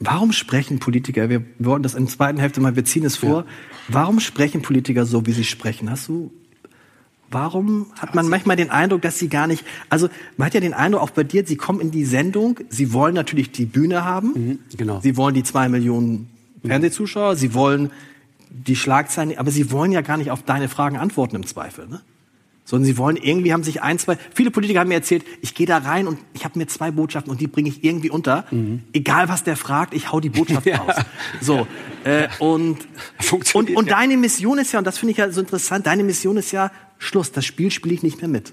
Warum 0.00 0.32
sprechen 0.32 0.78
Politiker, 0.78 1.28
wir 1.28 1.44
wollen 1.58 1.82
das 1.82 1.94
in 1.94 2.06
der 2.06 2.14
zweiten 2.14 2.40
Hälfte 2.40 2.60
mal, 2.60 2.74
wir 2.74 2.86
ziehen 2.86 3.04
es 3.04 3.16
vor, 3.16 3.44
warum 3.88 4.18
sprechen 4.18 4.62
Politiker 4.62 5.04
so, 5.04 5.26
wie 5.26 5.32
sie 5.32 5.44
sprechen? 5.44 5.90
Hast 5.90 6.08
du, 6.08 6.32
warum 7.30 7.86
hat 7.98 8.14
man 8.14 8.28
manchmal 8.28 8.56
den 8.56 8.70
Eindruck, 8.70 9.02
dass 9.02 9.18
sie 9.18 9.28
gar 9.28 9.46
nicht, 9.46 9.64
also 9.88 10.08
man 10.36 10.46
hat 10.46 10.54
ja 10.54 10.60
den 10.60 10.74
Eindruck, 10.74 11.02
auch 11.02 11.10
bei 11.10 11.24
dir, 11.24 11.46
sie 11.46 11.56
kommen 11.56 11.80
in 11.80 11.90
die 11.90 12.04
Sendung, 12.04 12.58
sie 12.68 12.92
wollen 12.92 13.14
natürlich 13.14 13.52
die 13.52 13.66
Bühne 13.66 14.04
haben, 14.04 14.58
genau. 14.76 15.00
sie 15.00 15.16
wollen 15.16 15.34
die 15.34 15.42
zwei 15.42 15.68
Millionen 15.68 16.28
Fernsehzuschauer, 16.64 17.36
sie 17.36 17.54
wollen 17.54 17.90
die 18.50 18.76
Schlagzeilen, 18.76 19.38
aber 19.38 19.50
sie 19.50 19.70
wollen 19.70 19.92
ja 19.92 20.00
gar 20.00 20.16
nicht 20.16 20.30
auf 20.30 20.42
deine 20.42 20.68
Fragen 20.68 20.96
antworten 20.96 21.36
im 21.36 21.46
Zweifel, 21.46 21.88
ne? 21.88 22.00
Sondern 22.70 22.84
sie 22.86 22.96
wollen 22.98 23.16
irgendwie, 23.16 23.52
haben 23.52 23.64
sich 23.64 23.82
ein, 23.82 23.98
zwei, 23.98 24.16
viele 24.32 24.52
Politiker 24.52 24.78
haben 24.78 24.86
mir 24.86 24.94
erzählt, 24.94 25.24
ich 25.42 25.56
gehe 25.56 25.66
da 25.66 25.78
rein 25.78 26.06
und 26.06 26.20
ich 26.34 26.44
habe 26.44 26.56
mir 26.56 26.68
zwei 26.68 26.92
Botschaften 26.92 27.28
und 27.28 27.40
die 27.40 27.48
bringe 27.48 27.68
ich 27.68 27.82
irgendwie 27.82 28.10
unter. 28.10 28.44
Egal 28.92 29.28
was 29.28 29.42
der 29.42 29.56
fragt, 29.56 29.92
ich 29.92 30.12
hau 30.12 30.20
die 30.20 30.28
Botschaft 30.28 30.66
Ja. 30.70 30.76
raus. 30.76 30.94
So, 31.40 31.66
äh, 32.04 32.28
und, 32.38 32.78
und, 32.78 32.86
Funktioniert, 33.18 33.76
und 33.76 33.90
deine 33.90 34.16
Mission 34.16 34.58
ist 34.58 34.70
ja, 34.70 34.78
und 34.78 34.84
das 34.84 34.98
finde 34.98 35.10
ich 35.10 35.18
ja 35.18 35.28
so 35.32 35.40
interessant, 35.40 35.88
deine 35.88 36.04
Mission 36.04 36.36
ist 36.36 36.52
ja, 36.52 36.70
Schluss, 36.98 37.32
das 37.32 37.44
Spiel 37.44 37.72
spiele 37.72 37.96
ich 37.96 38.04
nicht 38.04 38.20
mehr 38.20 38.28
mit. 38.28 38.52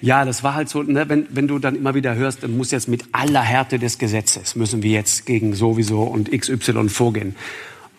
Ja, 0.00 0.24
das 0.24 0.42
war 0.42 0.54
halt 0.56 0.68
so, 0.68 0.82
ne, 0.82 1.08
wenn, 1.08 1.28
wenn 1.30 1.46
du 1.46 1.60
dann 1.60 1.76
immer 1.76 1.94
wieder 1.94 2.16
hörst, 2.16 2.42
dann 2.42 2.56
muss 2.56 2.72
jetzt 2.72 2.88
mit 2.88 3.04
aller 3.12 3.42
Härte 3.42 3.78
des 3.78 3.98
Gesetzes, 3.98 4.56
müssen 4.56 4.82
wir 4.82 4.90
jetzt 4.90 5.24
gegen 5.24 5.54
sowieso 5.54 6.02
und 6.02 6.32
XY 6.32 6.88
vorgehen. 6.88 7.36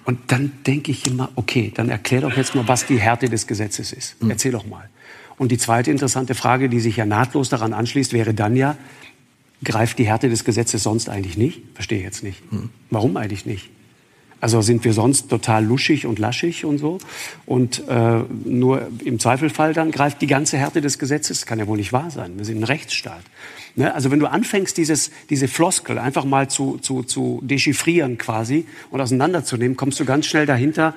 Und 0.03 0.19
dann 0.27 0.51
denke 0.67 0.91
ich 0.91 1.07
immer, 1.07 1.29
okay, 1.35 1.71
dann 1.73 1.87
erklär 1.87 2.19
doch 2.21 2.35
jetzt 2.35 2.53
mal, 2.53 2.67
was 2.67 2.85
die 2.85 2.99
Härte 2.99 3.29
des 3.29 3.47
Gesetzes 3.47 3.93
ist. 3.93 4.17
Erzähl 4.27 4.51
doch 4.51 4.65
mal. 4.65 4.89
Und 5.41 5.51
die 5.51 5.57
zweite 5.57 5.89
interessante 5.89 6.35
Frage, 6.35 6.69
die 6.69 6.79
sich 6.79 6.97
ja 6.97 7.07
nahtlos 7.07 7.49
daran 7.49 7.73
anschließt, 7.73 8.13
wäre 8.13 8.35
dann 8.35 8.55
ja, 8.55 8.77
greift 9.63 9.97
die 9.97 10.05
Härte 10.05 10.29
des 10.29 10.45
Gesetzes 10.45 10.83
sonst 10.83 11.09
eigentlich 11.09 11.35
nicht? 11.35 11.63
Verstehe 11.73 11.97
ich 11.97 12.03
jetzt 12.03 12.21
nicht. 12.21 12.43
Warum 12.91 13.17
eigentlich 13.17 13.47
nicht? 13.47 13.71
Also 14.39 14.61
sind 14.61 14.85
wir 14.85 14.93
sonst 14.93 15.29
total 15.31 15.65
luschig 15.65 16.05
und 16.05 16.19
laschig 16.19 16.63
und 16.63 16.77
so. 16.77 16.99
Und 17.47 17.81
äh, 17.87 18.19
nur 18.45 18.87
im 19.03 19.17
Zweifelfall 19.17 19.73
dann 19.73 19.89
greift 19.89 20.21
die 20.21 20.27
ganze 20.27 20.59
Härte 20.59 20.79
des 20.79 20.99
Gesetzes. 20.99 21.47
Kann 21.47 21.57
ja 21.57 21.65
wohl 21.65 21.77
nicht 21.77 21.91
wahr 21.91 22.11
sein. 22.11 22.37
Wir 22.37 22.45
sind 22.45 22.59
ein 22.59 22.63
Rechtsstaat. 22.63 23.23
Ne? 23.75 23.91
Also 23.95 24.11
wenn 24.11 24.19
du 24.19 24.27
anfängst, 24.27 24.77
dieses, 24.77 25.09
diese 25.31 25.47
Floskel 25.47 25.97
einfach 25.97 26.23
mal 26.23 26.51
zu, 26.51 26.77
zu, 26.77 27.01
zu 27.01 27.39
dechiffrieren 27.41 28.19
quasi 28.19 28.67
und 28.91 29.01
auseinanderzunehmen, 29.01 29.75
kommst 29.75 29.99
du 29.99 30.05
ganz 30.05 30.27
schnell 30.27 30.45
dahinter, 30.45 30.93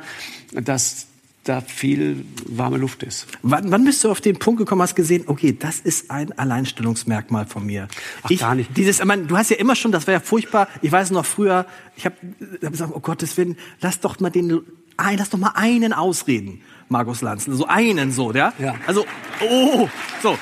dass 0.53 1.07
da 1.45 1.61
viel 1.61 2.25
warme 2.47 2.79
Luft 2.79 3.03
ist. 3.03 3.27
Wann, 3.43 3.71
wann 3.71 3.85
bist 3.85 4.03
du 4.03 4.11
auf 4.11 4.21
den 4.21 4.39
Punkt 4.39 4.59
gekommen, 4.59 4.83
hast 4.83 4.95
gesehen, 4.95 5.25
okay, 5.27 5.57
das 5.57 5.79
ist 5.79 6.11
ein 6.11 6.37
Alleinstellungsmerkmal 6.39 7.47
von 7.47 7.65
mir? 7.65 7.89
Ach, 8.23 8.31
ich, 8.31 8.41
gar 8.41 8.55
nicht. 8.55 8.77
Dieses, 8.77 9.01
ich 9.01 9.05
meine, 9.05 9.25
du 9.27 9.37
hast 9.37 9.51
ja 9.51 9.57
immer 9.57 9.77
schon, 9.77 9.93
das 9.93 10.07
war 10.07 10.15
ja 10.15 10.21
furchtbar. 10.21 10.69
Ich 10.81 10.91
weiß 10.91 11.11
noch 11.11 11.27
früher, 11.27 11.67
ich 11.97 12.07
habe 12.07 12.17
hab 12.63 12.73
gesagt, 12.73 12.93
oh 12.95 13.01
Gottes 13.01 13.37
Willen, 13.37 13.57
lass 13.81 14.01
doch 14.01 14.19
mal 14.21 14.31
den, 14.31 14.63
ein, 14.97 15.19
lass 15.19 15.31
doch 15.31 15.39
mal 15.39 15.53
einen 15.55 15.93
ausreden, 15.93 16.63
Markus 16.89 17.21
Lanz, 17.21 17.45
so 17.45 17.67
einen 17.67 18.11
so, 18.11 18.33
ja? 18.33 18.53
Ja. 18.59 18.75
Also, 18.87 19.05
oh, 19.41 19.89
so. 20.23 20.39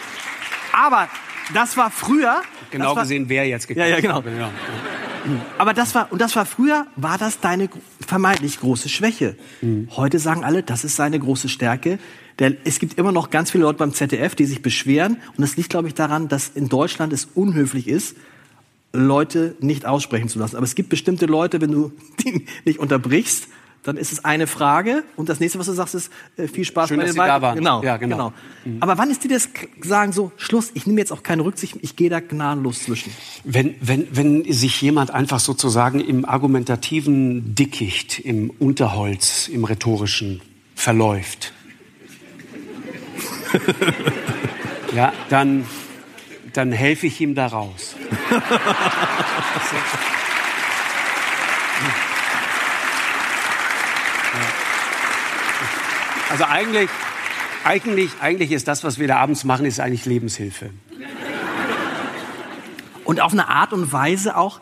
Aber 0.73 1.09
das 1.53 1.77
war 1.77 1.91
früher. 1.91 2.43
Genau 2.71 2.95
war, 2.95 3.03
gesehen, 3.03 3.29
wer 3.29 3.47
jetzt 3.47 3.69
Ja, 3.71 3.87
ja, 3.87 4.01
genau. 4.01 4.23
Ja. 4.23 4.51
Aber 5.59 5.75
das 5.75 5.95
war, 5.95 6.11
und 6.11 6.21
das 6.21 6.37
war 6.37 6.47
früher, 6.47 6.87
war 6.97 7.19
das 7.19 7.41
deine 7.41 7.69
vermeintlich 8.07 8.61
große 8.61 8.89
Schwäche. 8.89 9.37
Heute 9.91 10.19
sagen 10.19 10.45
alle, 10.45 10.63
das 10.63 10.85
ist 10.85 10.97
seine 10.97 11.19
große 11.19 11.49
Stärke. 11.49 11.99
Denn 12.39 12.57
es 12.65 12.79
gibt 12.79 12.99
immer 12.99 13.13
noch 13.13 13.31
ganz 13.31 13.51
viele 13.51 13.65
Leute 13.65 13.79
beim 13.79 13.93
ZDF, 13.93 14.35
die 14.35 14.47
sich 14.47 14.63
beschweren. 14.63 15.19
Und 15.37 15.43
das 15.43 15.57
liegt, 15.57 15.71
glaube 15.71 15.89
ich, 15.89 15.95
daran, 15.95 16.29
dass 16.29 16.49
in 16.49 16.69
Deutschland 16.69 17.13
es 17.13 17.29
unhöflich 17.35 17.89
ist, 17.89 18.17
Leute 18.93 19.55
nicht 19.61 19.87
aussprechen 19.87 20.29
zu 20.29 20.39
lassen. 20.39 20.57
Aber 20.57 20.65
es 20.65 20.75
gibt 20.75 20.89
bestimmte 20.89 21.27
Leute, 21.27 21.61
wenn 21.61 21.73
du 21.73 21.93
die 22.25 22.47
nicht 22.65 22.79
unterbrichst, 22.79 23.49
dann 23.83 23.97
ist 23.97 24.13
es 24.13 24.25
eine 24.25 24.47
Frage 24.47 25.03
und 25.17 25.29
das 25.29 25.41
nächste, 25.41 25.59
was 25.59 25.67
du 25.67 25.73
sagst, 25.73 25.95
ist 25.95 26.13
äh, 26.37 26.47
viel 26.47 26.65
Spaß 26.65 26.89
Schön, 26.89 26.99
bei 26.99 27.05
dass 27.05 27.15
den 27.15 27.21
Sie 27.21 27.27
da 27.27 27.43
waren. 27.43 27.57
Genau, 27.57 27.83
Ja, 27.83 27.97
genau. 27.97 28.33
Aber 28.81 28.97
wann 28.97 29.11
ist 29.11 29.25
dir 29.25 29.29
das 29.29 29.49
sagen 29.81 30.13
so 30.13 30.31
Schluss? 30.37 30.71
Ich 30.75 30.87
nehme 30.87 31.01
jetzt 31.01 31.13
auch 31.13 31.25
keine 31.25 31.45
Rücksicht, 31.45 31.77
ich 31.81 31.97
gehe 31.97 32.09
da 32.09 32.21
gnadenlos 32.21 32.85
zwischen. 32.85 33.13
Wenn, 33.45 33.75
wenn, 33.81 34.07
wenn 34.13 34.53
sich 34.53 34.81
jemand 34.81 35.11
einfach 35.11 35.41
sozusagen 35.41 35.99
im 36.01 36.25
argumentativen 36.25 37.57
Dickicht, 37.57 38.21
im 38.21 38.51
Unterholz, 38.51 39.49
im 39.49 39.65
rhetorischen 39.65 40.41
verläuft, 40.77 41.53
ja, 44.95 45.13
dann, 45.29 45.67
dann 46.53 46.73
helfe 46.73 47.09
ich 47.09 47.21
ihm 47.21 47.35
da 47.35 47.49
raus. 47.49 47.97
Also 56.33 56.45
eigentlich, 56.45 56.89
eigentlich, 57.63 58.11
eigentlich 58.21 58.53
ist 58.53 58.67
das, 58.67 58.83
was 58.85 58.99
wir 58.99 59.07
da 59.07 59.19
abends 59.19 59.45
machen, 59.45 59.67
ist 59.67 59.79
eigentlich 59.81 60.07
Lebenshilfe. 60.07 60.71
Und 63.05 63.21
auf 63.21 63.33
eine 63.33 63.49
Art 63.49 63.73
und 63.73 63.93
Weise 63.93 64.37
auch, 64.37 64.61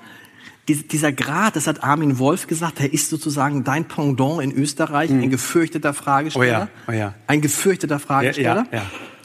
dies- 0.69 0.87
dieser 0.89 1.13
Grad, 1.13 1.57
das 1.57 1.67
hat 1.67 1.85
Armin 1.85 2.19
Wolf 2.19 2.47
gesagt, 2.47 2.81
er 2.81 2.93
ist 2.93 3.09
sozusagen 3.11 3.65
dein 3.65 3.87
Pendant 3.87 4.43
in 4.43 4.53
Österreich, 4.53 5.11
ein 5.11 5.31
gefürchteter 5.31 5.95
Fragesteller. 5.95 6.65
Mhm. 6.65 6.69
Oh 6.89 6.93
ja, 6.93 6.97
oh 6.97 6.99
ja. 6.99 7.15
Ein 7.27 7.41
gefürchteter 7.41 7.99
Fragesteller. 8.01 8.67
Ja. 8.73 8.83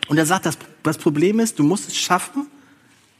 Und 0.07 0.17
er 0.17 0.25
sagt, 0.25 0.45
das, 0.45 0.57
das 0.83 0.97
Problem 0.97 1.39
ist, 1.39 1.57
du 1.57 1.63
musst 1.63 1.87
es 1.87 1.97
schaffen, 1.97 2.47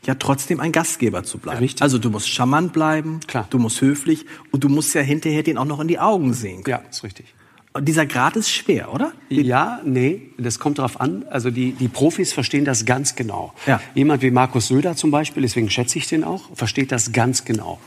ja 0.05 0.13
trotzdem 0.15 0.59
ein 0.59 0.71
Gastgeber 0.71 1.23
zu 1.23 1.39
bleiben. 1.39 1.59
Richtig. 1.59 1.81
Also 1.81 1.97
du 1.97 2.11
musst 2.11 2.29
charmant 2.29 2.73
bleiben, 2.73 3.21
Klar. 3.25 3.47
du 3.49 3.57
musst 3.57 3.81
höflich 3.81 4.25
und 4.51 4.63
du 4.63 4.69
musst 4.69 4.93
ja 4.93 5.01
hinterher 5.01 5.41
den 5.41 5.57
auch 5.57 5.65
noch 5.65 5.79
in 5.79 5.87
die 5.87 5.97
Augen 5.97 6.33
sehen 6.33 6.63
können. 6.63 6.83
Ja, 6.83 6.89
ist 6.89 7.03
richtig. 7.03 7.33
Und 7.75 7.83
dieser 7.83 8.05
Grad 8.05 8.37
ist 8.37 8.49
schwer, 8.49 8.93
oder? 8.93 9.11
Ja, 9.27 9.81
nee, 9.83 10.29
das 10.37 10.59
kommt 10.59 10.77
darauf 10.79 11.01
an. 11.01 11.25
Also 11.29 11.51
die, 11.51 11.73
die 11.73 11.89
Profis 11.89 12.31
verstehen 12.31 12.63
das 12.63 12.85
ganz 12.85 13.15
genau. 13.15 13.53
Ja. 13.67 13.81
Jemand 13.93 14.21
wie 14.21 14.31
Markus 14.31 14.69
Söder 14.69 14.95
zum 14.95 15.11
Beispiel, 15.11 15.41
deswegen 15.41 15.69
schätze 15.69 15.97
ich 15.97 16.07
den 16.07 16.23
auch, 16.23 16.43
versteht 16.55 16.93
das 16.93 17.11
ganz 17.11 17.43
genau. 17.43 17.81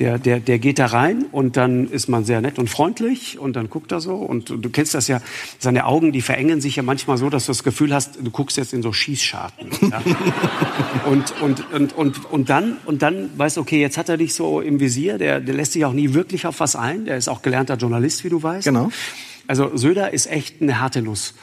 Der, 0.00 0.18
der, 0.18 0.38
der 0.38 0.58
geht 0.58 0.78
da 0.78 0.86
rein 0.86 1.26
und 1.32 1.56
dann 1.56 1.88
ist 1.88 2.08
man 2.08 2.24
sehr 2.24 2.42
nett 2.42 2.58
und 2.58 2.68
freundlich 2.68 3.38
und 3.38 3.56
dann 3.56 3.70
guckt 3.70 3.92
er 3.92 4.00
so 4.00 4.16
und 4.16 4.50
du 4.50 4.68
kennst 4.68 4.94
das 4.94 5.08
ja, 5.08 5.22
seine 5.58 5.86
Augen, 5.86 6.12
die 6.12 6.20
verengen 6.20 6.60
sich 6.60 6.76
ja 6.76 6.82
manchmal 6.82 7.16
so, 7.16 7.30
dass 7.30 7.46
du 7.46 7.52
das 7.52 7.62
Gefühl 7.62 7.94
hast, 7.94 8.18
du 8.20 8.30
guckst 8.30 8.58
jetzt 8.58 8.74
in 8.74 8.82
so 8.82 8.92
Schießscharten. 8.92 9.68
Ja? 9.90 10.02
und, 11.10 11.40
und, 11.40 11.72
und, 11.72 11.92
und, 11.94 12.30
und 12.30 12.50
dann, 12.50 12.76
und 12.84 13.00
dann 13.00 13.30
weißt 13.38 13.56
du, 13.56 13.62
okay, 13.62 13.80
jetzt 13.80 13.96
hat 13.96 14.10
er 14.10 14.18
dich 14.18 14.34
so 14.34 14.60
im 14.60 14.78
Visier, 14.78 15.16
der, 15.16 15.40
der 15.40 15.54
lässt 15.54 15.72
sich 15.72 15.86
auch 15.86 15.94
nie 15.94 16.12
wirklich 16.12 16.46
auf 16.46 16.60
was 16.60 16.76
ein, 16.76 17.06
der 17.06 17.16
ist 17.16 17.28
auch 17.28 17.40
gelernter 17.40 17.76
Journalist, 17.76 18.24
wie 18.24 18.28
du 18.28 18.42
weißt. 18.42 18.66
Genau. 18.66 18.90
Also 19.46 19.76
Söder 19.76 20.12
ist 20.12 20.26
echt 20.30 20.62
eine 20.62 20.80
harte 20.80 21.02
Nuss. 21.02 21.34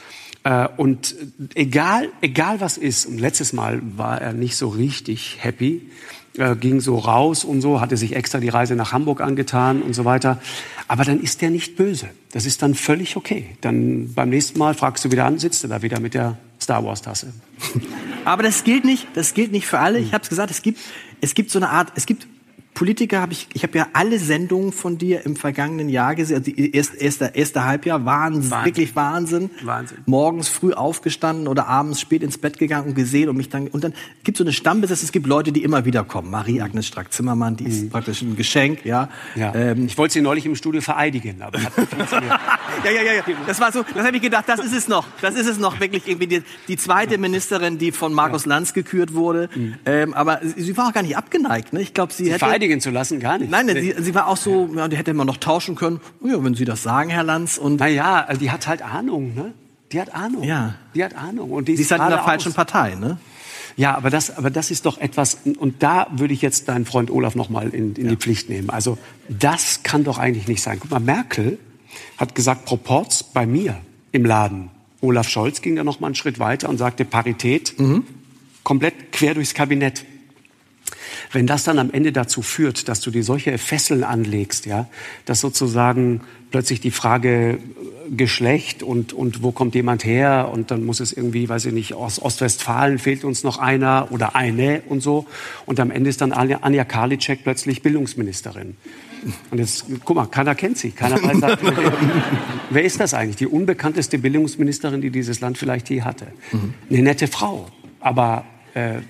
Äh, 0.44 0.68
Und 0.76 1.14
egal, 1.54 2.08
egal 2.22 2.60
was 2.60 2.78
ist, 2.78 3.06
und 3.06 3.18
letztes 3.18 3.52
Mal 3.52 3.80
war 3.96 4.20
er 4.20 4.32
nicht 4.32 4.56
so 4.56 4.68
richtig 4.68 5.38
happy, 5.40 5.90
äh, 6.38 6.56
ging 6.56 6.80
so 6.80 6.96
raus 6.96 7.44
und 7.44 7.60
so, 7.60 7.80
hatte 7.80 7.96
sich 7.96 8.14
extra 8.14 8.38
die 8.38 8.48
Reise 8.48 8.76
nach 8.76 8.92
Hamburg 8.92 9.20
angetan 9.20 9.82
und 9.82 9.94
so 9.94 10.04
weiter. 10.04 10.40
Aber 10.88 11.04
dann 11.04 11.20
ist 11.20 11.42
der 11.42 11.50
nicht 11.50 11.76
böse. 11.76 12.08
Das 12.32 12.46
ist 12.46 12.62
dann 12.62 12.74
völlig 12.74 13.16
okay. 13.16 13.46
Dann 13.60 14.14
beim 14.14 14.30
nächsten 14.30 14.58
Mal 14.58 14.74
fragst 14.74 15.04
du 15.04 15.10
wieder 15.10 15.26
an, 15.26 15.38
sitzt 15.38 15.64
du 15.64 15.68
da 15.68 15.82
wieder 15.82 16.00
mit 16.00 16.14
der 16.14 16.38
Star 16.60 16.84
Wars 16.84 17.02
Tasse. 17.02 17.32
Aber 18.24 18.42
das 18.42 18.64
gilt 18.64 18.84
nicht, 18.84 19.08
das 19.14 19.34
gilt 19.34 19.52
nicht 19.52 19.66
für 19.66 19.80
alle. 19.80 19.98
Ich 19.98 20.12
habe 20.12 20.22
es 20.22 20.28
gesagt, 20.28 20.50
es 20.50 20.62
gibt, 20.62 20.78
es 21.20 21.34
gibt 21.34 21.50
so 21.50 21.58
eine 21.58 21.70
Art, 21.70 21.92
es 21.96 22.06
gibt 22.06 22.26
Politiker 22.74 23.20
habe 23.20 23.32
ich, 23.32 23.48
ich 23.52 23.62
habe 23.62 23.76
ja 23.76 23.88
alle 23.92 24.18
Sendungen 24.18 24.72
von 24.72 24.96
dir 24.96 25.26
im 25.26 25.36
vergangenen 25.36 25.88
Jahr 25.88 26.14
gesehen. 26.14 26.38
Also 26.38 26.50
erste, 26.50 26.96
erste, 26.96 27.24
erste 27.34 27.64
Halbjahr 27.64 28.04
Wahnsinn, 28.04 28.50
Wahnsinn. 28.50 28.64
wirklich 28.64 28.96
Wahnsinn. 28.96 29.50
Wahnsinn. 29.62 29.98
Morgens 30.06 30.48
früh 30.48 30.72
aufgestanden 30.72 31.48
oder 31.48 31.66
abends 31.66 32.00
spät 32.00 32.22
ins 32.22 32.38
Bett 32.38 32.58
gegangen 32.58 32.88
und 32.88 32.94
gesehen 32.94 33.28
und 33.28 33.36
mich 33.36 33.48
dann 33.48 33.68
und 33.68 33.84
dann 33.84 33.92
gibt 34.24 34.38
so 34.38 34.44
eine 34.44 34.52
Stammbesetzung. 34.52 35.04
Es 35.04 35.12
gibt 35.12 35.26
Leute, 35.26 35.52
die 35.52 35.62
immer 35.62 35.84
wieder 35.84 36.04
kommen. 36.04 36.30
Marie-Agnes 36.30 36.86
Strack-Zimmermann, 36.86 37.56
die 37.56 37.64
ist 37.64 37.90
praktisch 37.90 38.22
ein 38.22 38.36
Geschenk, 38.36 38.84
ja. 38.84 39.08
Mhm. 39.34 39.40
Ja. 39.40 39.54
Ähm, 39.54 39.86
ich 39.86 39.98
wollte 39.98 40.14
sie 40.14 40.22
neulich 40.22 40.46
im 40.46 40.54
Studio 40.54 40.80
vereidigen, 40.80 41.42
aber 41.42 41.62
hat 41.62 41.72
ja, 42.84 42.90
ja, 42.90 43.02
ja, 43.02 43.12
ja. 43.14 43.22
Das 43.46 43.60
war 43.60 43.72
so, 43.72 43.84
das 43.94 44.06
habe 44.06 44.16
ich 44.16 44.22
gedacht, 44.22 44.44
das 44.48 44.60
ist 44.60 44.74
es 44.74 44.88
noch. 44.88 45.06
Das 45.20 45.34
ist 45.34 45.46
es 45.46 45.58
noch 45.58 45.80
wirklich 45.80 46.06
irgendwie 46.06 46.26
die, 46.26 46.42
die 46.68 46.76
zweite 46.76 47.18
Ministerin, 47.18 47.78
die 47.78 47.92
von 47.92 48.12
Markus 48.12 48.46
Lanz 48.46 48.72
gekürt 48.72 49.14
wurde. 49.14 49.48
Ähm, 49.84 50.14
aber 50.14 50.40
sie, 50.42 50.62
sie 50.62 50.76
war 50.76 50.88
auch 50.88 50.92
gar 50.92 51.02
nicht 51.02 51.16
abgeneigt. 51.16 51.72
Ne? 51.72 51.82
Ich 51.82 51.94
glaube, 51.94 52.12
sie, 52.12 52.24
sie 52.24 52.32
hätte 52.32 52.46
vereidigen 52.60 52.80
zu 52.80 52.90
lassen, 52.90 53.20
gar 53.20 53.38
nicht. 53.38 53.50
Nein, 53.50 53.68
sie, 53.68 53.94
sie 53.98 54.14
war 54.14 54.28
auch 54.28 54.36
so, 54.36 54.68
ja, 54.76 54.88
die 54.88 54.96
hätte 54.96 55.14
man 55.14 55.26
noch 55.26 55.38
tauschen 55.38 55.76
können. 55.76 56.00
Oh 56.22 56.28
Ja, 56.28 56.44
wenn 56.44 56.54
Sie 56.54 56.64
das 56.64 56.82
sagen, 56.82 57.10
Herr 57.10 57.24
Lanz. 57.24 57.58
Und 57.58 57.80
Naja, 57.80 58.24
also 58.24 58.38
die 58.40 58.50
hat 58.50 58.66
halt 58.66 58.82
Ahnung, 58.82 59.34
ne? 59.34 59.52
Die 59.92 60.00
hat 60.00 60.14
Ahnung. 60.14 60.44
Ja. 60.44 60.74
Die 60.94 61.02
hat 61.02 61.14
Ahnung. 61.14 61.50
Und 61.50 61.68
die 61.68 61.76
sie 61.76 61.82
ist 61.82 61.90
halt 61.90 62.02
in 62.02 62.10
der 62.10 62.20
falschen 62.20 62.52
Partei, 62.52 62.94
ne? 62.94 63.18
Ja, 63.76 63.96
aber 63.96 64.10
das, 64.10 64.36
aber 64.36 64.50
das 64.50 64.70
ist 64.70 64.84
doch 64.84 64.98
etwas, 64.98 65.38
und 65.58 65.82
da 65.82 66.08
würde 66.12 66.34
ich 66.34 66.42
jetzt 66.42 66.68
deinen 66.68 66.84
Freund 66.84 67.10
Olaf 67.10 67.34
noch 67.34 67.48
mal 67.48 67.70
in, 67.70 67.94
in 67.94 68.08
die 68.08 68.16
Pflicht 68.16 68.50
nehmen. 68.50 68.68
Also 68.68 68.98
das 69.28 69.82
kann 69.82 70.04
doch 70.04 70.18
eigentlich 70.18 70.48
nicht 70.48 70.60
sein. 70.60 70.78
Guck 70.80 70.90
mal, 70.90 71.00
Merkel 71.00 71.58
hat 72.18 72.34
gesagt, 72.34 72.66
Proports 72.66 73.22
bei 73.22 73.46
mir 73.46 73.78
im 74.12 74.24
Laden. 74.24 74.70
Olaf 75.00 75.28
Scholz 75.28 75.62
ging 75.62 75.76
da 75.76 75.84
noch 75.84 75.98
mal 75.98 76.08
einen 76.08 76.14
Schritt 76.14 76.38
weiter 76.38 76.68
und 76.68 76.76
sagte 76.76 77.04
Parität, 77.04 77.74
komplett 78.64 79.12
quer 79.12 79.34
durchs 79.34 79.54
Kabinett. 79.54 80.04
Wenn 81.32 81.46
das 81.46 81.64
dann 81.64 81.78
am 81.78 81.90
Ende 81.90 82.12
dazu 82.12 82.42
führt, 82.42 82.88
dass 82.88 83.00
du 83.00 83.10
dir 83.10 83.22
solche 83.22 83.56
Fesseln 83.58 84.02
anlegst, 84.02 84.66
ja, 84.66 84.88
dass 85.26 85.40
sozusagen 85.40 86.22
plötzlich 86.50 86.80
die 86.80 86.90
Frage 86.90 87.52
äh, 87.52 87.58
Geschlecht 88.10 88.82
und, 88.82 89.12
und 89.12 89.42
wo 89.42 89.52
kommt 89.52 89.76
jemand 89.76 90.04
her 90.04 90.50
und 90.52 90.72
dann 90.72 90.84
muss 90.84 90.98
es 90.98 91.12
irgendwie, 91.12 91.48
weiß 91.48 91.66
ich 91.66 91.72
nicht, 91.72 91.94
aus 91.94 92.20
Ostwestfalen 92.20 92.98
fehlt 92.98 93.24
uns 93.24 93.44
noch 93.44 93.58
einer 93.58 94.08
oder 94.10 94.34
eine 94.34 94.82
und 94.88 95.00
so 95.00 95.26
und 95.66 95.78
am 95.78 95.92
Ende 95.92 96.10
ist 96.10 96.20
dann 96.20 96.32
Anja, 96.32 96.58
Anja 96.62 96.84
Karliczek 96.84 97.44
plötzlich 97.44 97.82
Bildungsministerin. 97.82 98.76
Und 99.50 99.58
jetzt, 99.58 99.84
guck 100.04 100.16
mal, 100.16 100.26
keiner 100.26 100.54
kennt 100.54 100.78
sie, 100.78 100.90
keiner 100.90 101.22
weiß, 101.22 101.58
wer 102.70 102.82
ist 102.82 102.98
das 102.98 103.14
eigentlich? 103.14 103.36
Die 103.36 103.46
unbekannteste 103.46 104.18
Bildungsministerin, 104.18 105.00
die 105.00 105.10
dieses 105.10 105.40
Land 105.40 105.58
vielleicht 105.58 105.90
je 105.90 106.02
hatte. 106.02 106.28
Eine 106.88 107.02
nette 107.02 107.28
Frau, 107.28 107.66
aber 108.00 108.44
äh, 108.74 109.00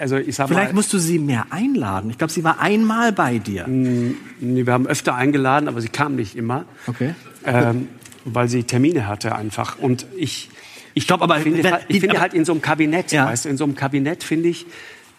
also 0.00 0.16
ich 0.16 0.34
sag 0.34 0.48
Vielleicht 0.48 0.70
mal, 0.72 0.74
musst 0.76 0.92
du 0.92 0.98
sie 0.98 1.18
mehr 1.18 1.46
einladen. 1.50 2.10
Ich 2.10 2.18
glaube, 2.18 2.32
sie 2.32 2.42
war 2.44 2.60
einmal 2.60 3.12
bei 3.12 3.38
dir. 3.38 3.66
Nee, 3.68 4.16
wir 4.40 4.72
haben 4.72 4.86
öfter 4.86 5.14
eingeladen, 5.14 5.68
aber 5.68 5.80
sie 5.80 5.88
kam 5.88 6.16
nicht 6.16 6.36
immer, 6.36 6.64
Okay. 6.86 7.14
ähm, 7.44 7.88
weil 8.24 8.48
sie 8.48 8.64
Termine 8.64 9.06
hatte 9.06 9.34
einfach. 9.34 9.78
Und 9.78 10.06
ich, 10.16 10.50
ich 10.94 11.06
glaub, 11.06 11.22
aber 11.22 11.36
finde, 11.40 11.62
wenn- 11.64 11.72
halt- 11.72 11.84
ich 11.88 12.00
finde 12.00 12.16
aber- 12.16 12.22
halt 12.22 12.34
in 12.34 12.44
so 12.44 12.52
einem 12.52 12.62
Kabinett, 12.62 13.12
Ja. 13.12 13.26
weißt 13.26 13.44
du, 13.44 13.48
in 13.50 13.56
so 13.56 13.64
einem 13.64 13.74
Kabinett 13.76 14.24
finde 14.24 14.48
ich, 14.48 14.66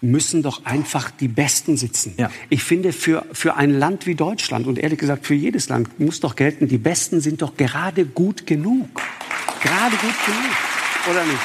müssen 0.04 0.42
doch 0.42 0.66
einfach 0.66 1.12
die 1.12 1.28
Besten 1.28 1.78
sitzen. 1.78 2.16
Ja. 2.18 2.32
Ich 2.50 2.64
finde, 2.64 2.92
für, 2.92 3.24
für 3.34 3.56
ein 3.56 3.70
Land 3.78 4.08
wie 4.08 4.16
Deutschland 4.16 4.66
und 4.66 4.80
ehrlich 4.80 4.98
gesagt 4.98 5.28
für 5.28 5.36
jedes 5.36 5.70
Land 5.70 6.00
muss 6.00 6.20
doch 6.20 6.36
gelten, 6.36 6.68
die 6.68 6.80
Besten 6.80 7.22
sind 7.22 7.44
doch 7.44 7.56
gerade 7.56 8.06
gut 8.06 8.48
genug. 8.48 8.90
Gerade 9.62 9.96
gut 9.98 10.16
genug. 10.26 10.52
Oder 11.12 11.24
nicht? 11.26 11.40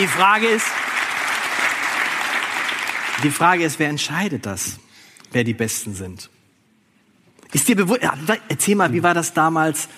Die 0.00 0.06
Frage 0.06 0.46
ist, 0.46 0.66
die 3.22 3.30
Frage 3.30 3.64
ist, 3.64 3.78
wer 3.78 3.88
entscheidet 3.88 4.46
das, 4.46 4.78
wer 5.32 5.44
die 5.44 5.54
Besten 5.54 5.94
sind? 5.94 6.30
Ist 7.52 7.68
dir 7.68 7.76
bewusst, 7.76 8.00
erzähl 8.48 8.76
mal, 8.76 8.92
wie 8.92 9.02
war 9.02 9.14
das 9.14 9.34
damals? 9.34 9.88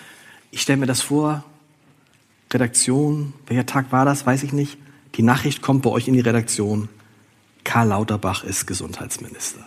Ich 0.51 0.63
stelle 0.63 0.79
mir 0.79 0.87
das 0.87 1.03
vor, 1.03 1.45
Redaktion, 2.53 3.33
welcher 3.47 3.67
Tag 3.67 3.93
war 3.93 4.05
das, 4.05 4.27
weiß 4.27 4.43
ich 4.43 4.53
nicht. 4.53 4.79
Die 5.15 5.23
Nachricht 5.23 5.63
kommt 5.63 5.83
bei 5.83 5.91
euch 5.91 6.09
in 6.09 6.15
die 6.15 6.21
Redaktion, 6.21 6.89
Karl 7.65 7.89
Lauterbach 7.89 8.45
ist 8.45 8.67
Gesundheitsminister. 8.67 9.61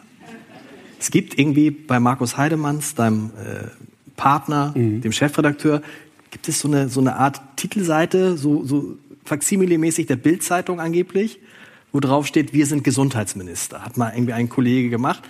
Es 0.99 1.11
gibt 1.11 1.37
irgendwie 1.37 1.71
bei 1.71 1.99
Markus 1.99 2.37
Heidemanns, 2.37 2.95
deinem 2.95 3.31
äh, 3.37 3.67
Partner, 4.15 4.73
dem 4.75 5.11
Chefredakteur, 5.11 5.81
gibt 6.31 6.47
es 6.47 6.59
so 6.59 6.67
eine, 6.67 6.89
so 6.89 6.99
eine 6.99 7.15
Art 7.15 7.41
Titelseite, 7.57 8.37
so, 8.37 8.65
so 8.65 8.97
Faksimile-mäßig 9.25 10.07
der 10.07 10.15
Bild-Zeitung 10.15 10.79
angeblich, 10.79 11.39
wo 11.95 12.01
drauf 12.01 12.27
steht, 12.27 12.51
wir 12.51 12.65
sind 12.65 12.83
Gesundheitsminister. 12.83 13.81
Hat 13.85 13.95
mal 13.95 14.11
irgendwie 14.13 14.33
ein 14.33 14.49
Kollege 14.49 14.89
gemacht. 14.89 15.23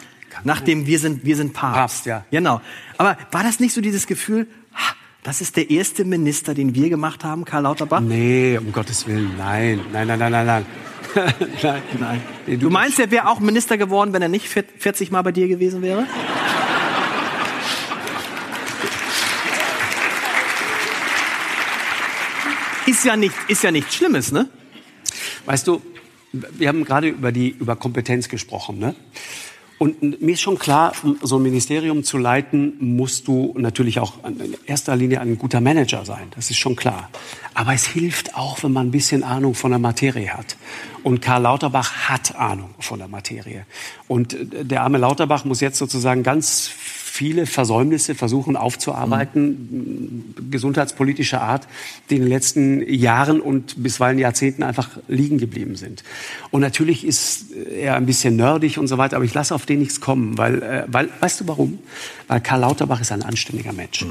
Nachdem 0.44 0.88
wir 0.88 0.98
sind, 0.98 1.24
wir 1.24 1.36
sind 1.36 1.54
Papst. 1.54 1.78
Papst, 1.78 2.06
ja. 2.08 2.26
Genau. 2.32 2.60
Aber 2.98 3.20
war 3.32 3.44
das 3.44 3.60
nicht 3.60 3.72
so 3.72 3.82
dieses 3.82 4.08
Gefühl, 4.08 4.48
ha, 4.74 4.96
das 5.22 5.42
ist 5.42 5.58
der 5.58 5.70
erste 5.70 6.06
Minister, 6.06 6.56
den 6.56 6.74
wir 6.74 6.90
gemacht 6.90 7.24
haben, 7.24 7.46
Karl 7.46 7.62
Lauterbach? 7.62 8.00
Nee, 8.00 8.58
um 8.58 8.72
Gottes 8.72 9.06
Willen, 9.06 9.38
nein. 9.38 9.80
Nein, 9.94 10.08
nein, 10.08 10.18
nein, 10.18 10.32
nein, 10.32 10.46
nein. 10.48 10.66
nein. 11.62 11.82
Nein. 12.00 12.22
Nee, 12.48 12.58
Du 12.58 12.72
meinst, 12.72 13.00
er 13.00 13.12
wäre 13.12 13.30
auch 13.30 13.40
Minister 13.40 13.78
geworden, 13.78 14.12
wenn 14.12 14.24
er 14.24 14.28
nicht 14.28 14.48
40 14.48 15.12
Mal 15.12 15.22
bei 15.22 15.32
dir 15.32 15.48
gewesen 15.48 15.84
wäre? 15.84 16.08
Ist 22.88 23.06
ja 23.06 23.16
nicht, 23.16 23.36
ist 23.50 23.62
ja 23.62 23.70
nichts 23.70 23.94
Schlimmes, 23.94 24.32
ne? 24.32 24.50
Weißt 25.46 25.68
du, 25.68 25.80
wir 26.58 26.68
haben 26.68 26.86
gerade 26.86 27.10
über 27.10 27.32
die 27.32 27.50
über 27.50 27.76
Kompetenz 27.76 28.30
gesprochen, 28.30 28.80
ne? 28.80 28.96
Und 29.78 30.22
mir 30.22 30.34
ist 30.34 30.42
schon 30.42 30.58
klar, 30.58 30.94
um 31.04 31.20
so 31.22 31.36
ein 31.36 31.44
Ministerium 31.44 32.06
zu 32.06 32.18
leiten, 32.18 32.76
musst 32.80 33.28
du 33.28 33.54
natürlich 33.58 34.00
auch 34.00 34.24
in 34.24 34.56
erster 34.66 34.96
Linie 34.96 35.20
ein 35.20 35.38
guter 35.38 35.60
Manager 35.60 36.06
sein. 36.06 36.28
Das 36.34 36.50
ist 36.50 36.58
schon 36.58 36.78
klar. 36.78 37.10
Aber 37.54 37.74
es 37.74 37.86
hilft 37.86 38.36
auch, 38.36 38.64
wenn 38.64 38.72
man 38.72 38.88
ein 38.88 38.92
bisschen 38.92 39.24
Ahnung 39.24 39.54
von 39.54 39.72
der 39.72 39.80
Materie 39.80 40.30
hat. 40.30 40.56
Und 41.04 41.22
Karl 41.22 41.42
Lauterbach 41.42 42.08
hat 42.08 42.38
Ahnung 42.38 42.74
von 42.80 43.00
der 43.00 43.10
Materie. 43.10 43.66
Und 44.08 44.34
äh, 44.34 44.64
der 44.64 44.84
arme 44.84 44.98
Lauterbach 44.98 45.44
muss 45.44 45.60
jetzt 45.60 45.78
sozusagen 45.78 46.24
ganz 46.24 46.72
viele 47.16 47.46
Versäumnisse 47.46 48.14
versuchen 48.14 48.58
aufzuarbeiten, 48.58 50.36
gesundheitspolitischer 50.52 51.42
Art, 51.42 51.66
die 52.10 52.16
in 52.16 52.24
den 52.24 52.30
letzten 52.30 52.82
Jahren 52.94 53.40
und 53.40 53.82
bisweilen 53.82 54.20
Jahrzehnten 54.20 54.64
einfach 54.64 54.90
liegen 55.08 55.38
geblieben 55.38 55.78
sind. 55.78 56.04
Und 56.52 56.60
natürlich 56.60 57.08
ist 57.08 57.52
er 57.52 57.96
ein 57.96 58.06
bisschen 58.06 58.36
nerdig 58.36 58.78
und 58.78 58.88
so 58.88 58.98
weiter, 58.98 59.16
aber 59.16 59.24
ich 59.24 59.34
lasse 59.34 59.56
auf 59.56 59.66
den 59.66 59.80
nichts 59.80 60.02
kommen, 60.02 60.38
weil, 60.38 60.62
äh, 60.62 60.84
weil 60.88 61.10
weißt 61.22 61.40
du 61.40 61.48
warum? 61.48 61.80
Weil 62.28 62.42
Karl 62.42 62.60
Lauterbach 62.60 63.00
ist 63.00 63.14
ein 63.14 63.24
anständiger 63.24 63.72
Mensch. 63.72 64.06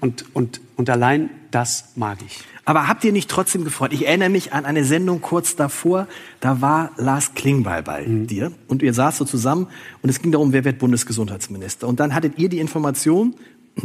Und, 0.00 0.24
und, 0.34 0.60
und 0.74 0.90
allein 0.90 1.30
das 1.52 1.92
mag 1.94 2.18
ich. 2.26 2.42
Aber 2.64 2.88
habt 2.88 3.04
ihr 3.04 3.12
nicht 3.12 3.30
trotzdem 3.30 3.64
gefreut? 3.64 3.92
Ich 3.92 4.06
erinnere 4.06 4.28
mich 4.28 4.52
an 4.52 4.64
eine 4.64 4.84
Sendung 4.84 5.20
kurz 5.20 5.56
davor, 5.56 6.06
da 6.40 6.60
war 6.60 6.90
Lars 6.96 7.34
Klingbeil 7.34 7.82
bei 7.82 8.04
dir 8.04 8.52
und 8.68 8.82
ihr 8.82 8.94
saßt 8.94 9.18
so 9.18 9.24
zusammen 9.24 9.66
und 10.02 10.10
es 10.10 10.20
ging 10.20 10.32
darum, 10.32 10.52
wer 10.52 10.64
wird 10.64 10.78
Bundesgesundheitsminister. 10.78 11.88
Und 11.88 12.00
dann 12.00 12.14
hattet 12.14 12.38
ihr 12.38 12.48
die 12.48 12.58
Information, 12.58 13.34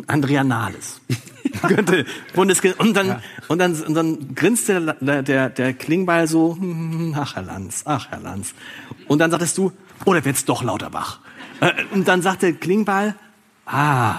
Andrea 0.07 0.43
Nahles. 0.43 1.01
könnte 1.67 2.05
Bundesge 2.33 2.75
und 2.75 2.95
dann, 2.95 3.21
und 3.47 3.59
dann, 3.59 3.73
und 3.81 3.93
dann 3.93 4.35
grinste 4.35 4.97
der, 4.99 5.23
der, 5.23 5.49
der 5.49 5.73
Klingbeil 5.73 6.27
so, 6.27 6.55
hm, 6.59 7.15
ach 7.17 7.35
Herr 7.35 7.43
Lanz, 7.43 7.83
ach 7.85 8.09
Herr 8.09 8.19
Lanz. 8.19 8.53
Und 9.07 9.19
dann 9.19 9.31
sagtest 9.31 9.57
du, 9.57 9.71
oder 10.03 10.23
wird's 10.25 10.45
doch 10.45 10.63
Lauterbach? 10.63 11.19
Äh, 11.61 11.71
Und 11.93 12.07
dann 12.07 12.21
sagte 12.21 12.53
Klingbeil, 12.53 13.15
ah, 13.65 14.15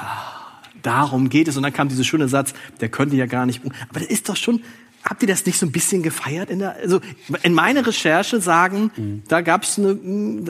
darum 0.87 1.29
geht 1.29 1.49
es. 1.49 1.57
Und 1.57 1.63
dann 1.63 1.73
kam 1.73 1.89
dieser 1.89 2.05
schöne 2.05 2.29
Satz, 2.29 2.55
der 2.81 2.89
könnte 2.89 3.17
ja 3.17 3.27
gar 3.27 3.45
nicht. 3.47 3.61
Aber 3.89 4.01
das 4.01 4.09
ist 4.09 4.29
doch 4.29 4.37
schon. 4.37 4.63
Habt 5.03 5.23
ihr 5.23 5.29
das 5.29 5.47
nicht 5.47 5.57
so 5.57 5.67
ein 5.67 5.71
bisschen 5.71 6.03
gefeiert? 6.03 6.51
In 6.51 6.59
der, 6.59 6.77
also 6.77 7.01
in 7.45 7.55
meiner 7.55 7.87
Recherche 7.87 8.41
sagen, 8.41 8.91
da 9.29 9.41
gab's 9.41 9.79
eine, 9.79 9.95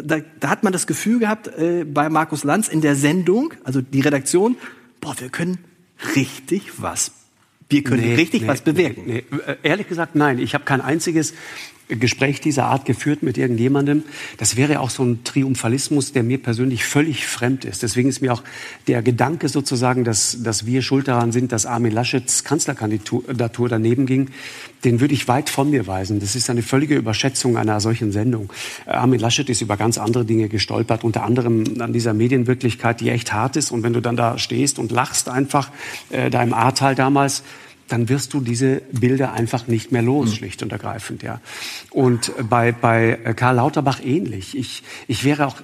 da, 0.03 0.20
da 0.41 0.49
hat 0.49 0.62
man 0.62 0.72
das 0.72 0.87
Gefühl 0.87 1.18
gehabt 1.18 1.49
äh, 1.59 1.84
bei 1.84 2.09
Markus 2.09 2.43
Lanz 2.43 2.68
in 2.68 2.80
der 2.80 2.97
Sendung, 2.97 3.53
also 3.64 3.82
die 3.82 4.01
Redaktion, 4.01 4.57
boah, 5.03 5.14
wir 5.20 5.28
können 5.28 5.59
richtig 6.14 6.80
was, 6.80 7.12
wir 7.68 7.82
können 7.84 8.14
richtig 8.14 8.47
was 8.47 8.62
bewirken. 8.62 9.03
Nee, 9.07 9.24
nee. 9.30 9.37
Äh, 9.47 9.57
Ehrlich 9.62 9.89
gesagt, 9.89 10.14
nein. 10.14 10.39
Ich 10.39 10.55
habe 10.55 10.64
kein 10.64 10.80
einziges 10.80 11.34
Gespräch 11.89 12.41
dieser 12.41 12.64
Art 12.64 12.84
geführt 12.84 13.22
mit 13.22 13.39
irgendjemandem. 13.39 14.03
Das 14.39 14.57
wäre 14.57 14.80
auch 14.80 14.91
so 14.91 15.05
ein 15.05 15.22
Triumphalismus, 15.22 16.12
der 16.12 16.22
mir 16.24 16.39
persönlich 16.39 16.84
völlig 16.84 17.26
fremd 17.26 17.64
ist. 17.64 17.82
Deswegen 17.82 18.09
ist 18.09 18.20
mir 18.20 18.32
auch 18.32 18.43
der 18.89 19.03
Gedanke 19.03 19.49
sozusagen, 19.49 20.03
dass, 20.03 20.43
dass 20.43 20.66
wir 20.66 20.82
schuld 20.82 21.07
daran 21.07 21.30
sind, 21.30 21.53
dass 21.53 21.64
Armin 21.64 21.93
Laschets 21.93 22.43
Kanzlerkandidatur 22.45 23.68
daneben 23.68 24.07
ging, 24.07 24.30
den 24.84 25.01
würde 25.01 25.14
ich 25.14 25.28
weit 25.28 25.49
von 25.49 25.70
mir 25.70 25.87
weisen. 25.87 26.20
Das 26.20 26.34
ist 26.34 26.51
eine 26.51 26.62
völlige 26.62 26.97
Überschätzung 26.97 27.57
einer 27.57 27.80
solchen 27.80 28.12
Sendung. 28.12 28.53
Armin 28.87 29.20
Laschet 29.20 29.49
ist 29.49 29.61
über 29.61 29.76
ganz 29.76 29.99
andere 29.99 30.24
Dinge 30.24 30.49
gestolpert, 30.49 31.05
unter 31.05 31.22
anderem 31.22 31.80
an 31.80 31.93
dieser 31.93 32.14
Medienwirklichkeit, 32.14 33.01
die 33.01 33.11
echt 33.11 33.32
hart 33.32 33.57
ist. 33.57 33.70
Und 33.70 33.82
wenn 33.82 33.93
du 33.93 34.01
dann 34.01 34.16
da 34.16 34.39
stehst 34.39 34.78
und 34.78 34.91
lachst 34.91 35.28
einfach, 35.28 35.70
äh, 36.11 36.30
da 36.30 36.43
im 36.43 36.53
Ahrtal 36.53 36.95
damals, 36.95 37.43
dann 37.89 38.09
wirst 38.09 38.34
du 38.34 38.41
diese 38.41 38.82
Bilder 38.91 39.32
einfach 39.32 39.68
nicht 39.68 39.93
mehr 39.93 40.03
los, 40.03 40.30
mhm. 40.30 40.34
schlicht 40.34 40.62
und 40.62 40.72
ergreifend, 40.72 41.22
ja. 41.22 41.41
Und 41.91 42.32
bei, 42.49 42.72
bei 42.72 43.16
Karl 43.37 43.57
Lauterbach 43.57 44.01
ähnlich. 44.03 44.57
Ich, 44.57 44.82
ich 45.07 45.24
wäre 45.24 45.47
auch, 45.47 45.57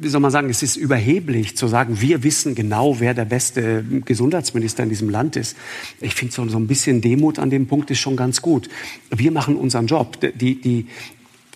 wie 0.00 0.08
soll 0.08 0.20
man 0.20 0.30
sagen, 0.30 0.48
es 0.48 0.62
ist 0.62 0.76
überheblich 0.76 1.56
zu 1.56 1.68
sagen, 1.68 2.00
wir 2.00 2.22
wissen 2.22 2.54
genau, 2.54 2.98
wer 3.00 3.14
der 3.14 3.26
beste 3.26 3.84
Gesundheitsminister 4.04 4.82
in 4.82 4.88
diesem 4.88 5.10
Land 5.10 5.36
ist. 5.36 5.56
Ich 6.00 6.14
finde 6.14 6.34
so, 6.34 6.48
so 6.48 6.58
ein 6.58 6.66
bisschen 6.66 7.00
Demut 7.00 7.38
an 7.38 7.50
dem 7.50 7.66
Punkt 7.66 7.90
ist 7.90 7.98
schon 7.98 8.16
ganz 8.16 8.40
gut. 8.40 8.68
Wir 9.10 9.32
machen 9.32 9.56
unseren 9.56 9.86
Job. 9.86 10.18
Die, 10.20 10.60
die, 10.60 10.86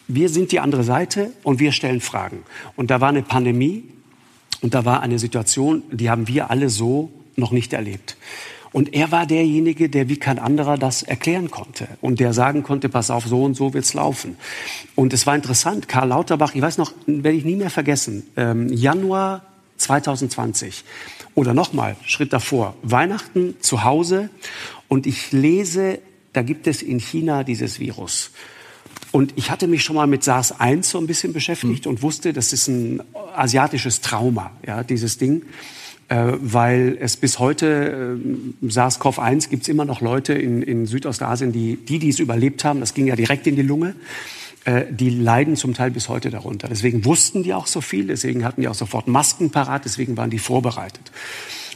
wir 0.09 0.29
sind 0.29 0.53
die 0.53 0.61
andere 0.61 0.85
Seite 0.85 1.33
und 1.43 1.61
wir 1.61 1.73
stellen 1.73 2.01
Fragen. 2.01 2.43
Und 2.77 2.91
da 2.91 3.01
war 3.01 3.09
eine 3.09 3.23
Pandemie 3.23 3.85
und 4.61 4.75
da 4.75 4.85
war 4.85 5.03
eine 5.03 5.19
Situation, 5.19 5.83
die 5.91 6.11
haben 6.11 6.29
wir 6.29 6.51
alle 6.51 6.69
so 6.69 7.11
noch 7.37 7.53
nicht 7.53 7.73
erlebt. 7.73 8.17
Und 8.73 8.95
er 8.95 9.11
war 9.13 9.27
derjenige, 9.27 9.89
der 9.89 10.09
wie 10.09 10.17
kein 10.17 10.39
anderer 10.39 10.77
das 10.77 11.03
erklären 11.03 11.51
konnte 11.51 11.89
und 12.01 12.21
der 12.21 12.33
sagen 12.33 12.63
konnte, 12.63 12.89
pass 12.89 13.11
auf, 13.11 13.27
so 13.27 13.43
und 13.43 13.55
so 13.55 13.75
wird's 13.75 13.95
laufen. 13.95 14.37
Und 14.95 15.13
es 15.13 15.27
war 15.27 15.35
interessant, 15.35 15.89
Karl 15.89 16.09
Lauterbach, 16.09 16.55
ich 16.55 16.63
weiß 16.63 16.79
noch, 16.79 16.93
werde 17.07 17.37
ich 17.37 17.45
nie 17.45 17.57
mehr 17.57 17.71
vergessen, 17.71 18.27
ähm, 18.37 18.73
Januar 18.73 19.43
2020 19.79 20.85
oder 21.35 21.55
nochmal, 21.55 21.97
Schritt 22.05 22.33
davor, 22.33 22.75
Weihnachten 22.83 23.57
zu 23.61 23.85
Hause 23.85 24.31
und 24.89 25.07
ich 25.07 25.33
lese, 25.33 26.01
da 26.33 26.43
gibt 26.43 26.67
es 26.67 26.83
in 26.83 26.99
China 26.99 27.45
dieses 27.45 27.79
Virus. 27.79 28.33
Und 29.13 29.33
ich 29.37 29.51
hatte 29.51 29.67
mich 29.67 29.83
schon 29.83 29.97
mal 29.97 30.07
mit 30.07 30.25
SARS-1 30.25 30.83
so 30.83 30.99
ein 30.99 31.07
bisschen 31.07 31.33
beschäftigt 31.33 31.87
mhm. 31.87 31.93
und 31.93 32.03
wusste, 32.03 32.33
das 32.33 32.53
ist 32.53 32.69
ein 32.69 33.03
asiatisches 33.35 34.01
Trauma, 34.01 34.51
ja, 34.67 34.83
dieses 34.83 35.17
Ding. 35.17 35.43
Äh, 36.09 36.35
weil 36.39 36.97
es 37.01 37.17
bis 37.17 37.41
heute, 37.41 38.19
äh, 38.63 38.67
SARS-CoV-1, 38.67 39.49
gibt 39.51 39.63
es 39.65 39.69
immer 39.69 39.85
noch 39.85 40.01
Leute 40.01 40.35
in, 40.35 40.63
in 40.63 40.87
Südostasien, 40.87 41.51
die, 41.51 41.77
die, 41.77 41.99
die 41.99 42.11
es 42.11 42.21
überlebt 42.21 42.65
haben, 42.65 42.79
das 42.79 42.95
ging 42.95 43.09
ja 43.09 43.17
direkt 43.17 43.49
in 43.49 43.57
die 43.57 43.63
Lunge, 43.63 43.97
äh, 44.67 44.85
die 44.89 45.11
leiden 45.11 45.57
zum 45.57 45.75
Teil 45.75 45.91
bis 45.91 46.09
heute 46.09 46.31
darunter. 46.31 46.69
Deswegen 46.69 47.05
wussten 47.05 47.43
die 47.43 47.55
auch 47.55 47.67
so 47.67 47.81
viel, 47.81 48.07
deswegen 48.07 48.45
hatten 48.45 48.61
die 48.61 48.69
auch 48.69 48.75
sofort 48.75 49.09
Masken 49.09 49.51
parat, 49.51 49.85
deswegen 49.85 50.17
waren 50.17 50.31
die 50.31 50.39
vorbereitet. 50.39 51.11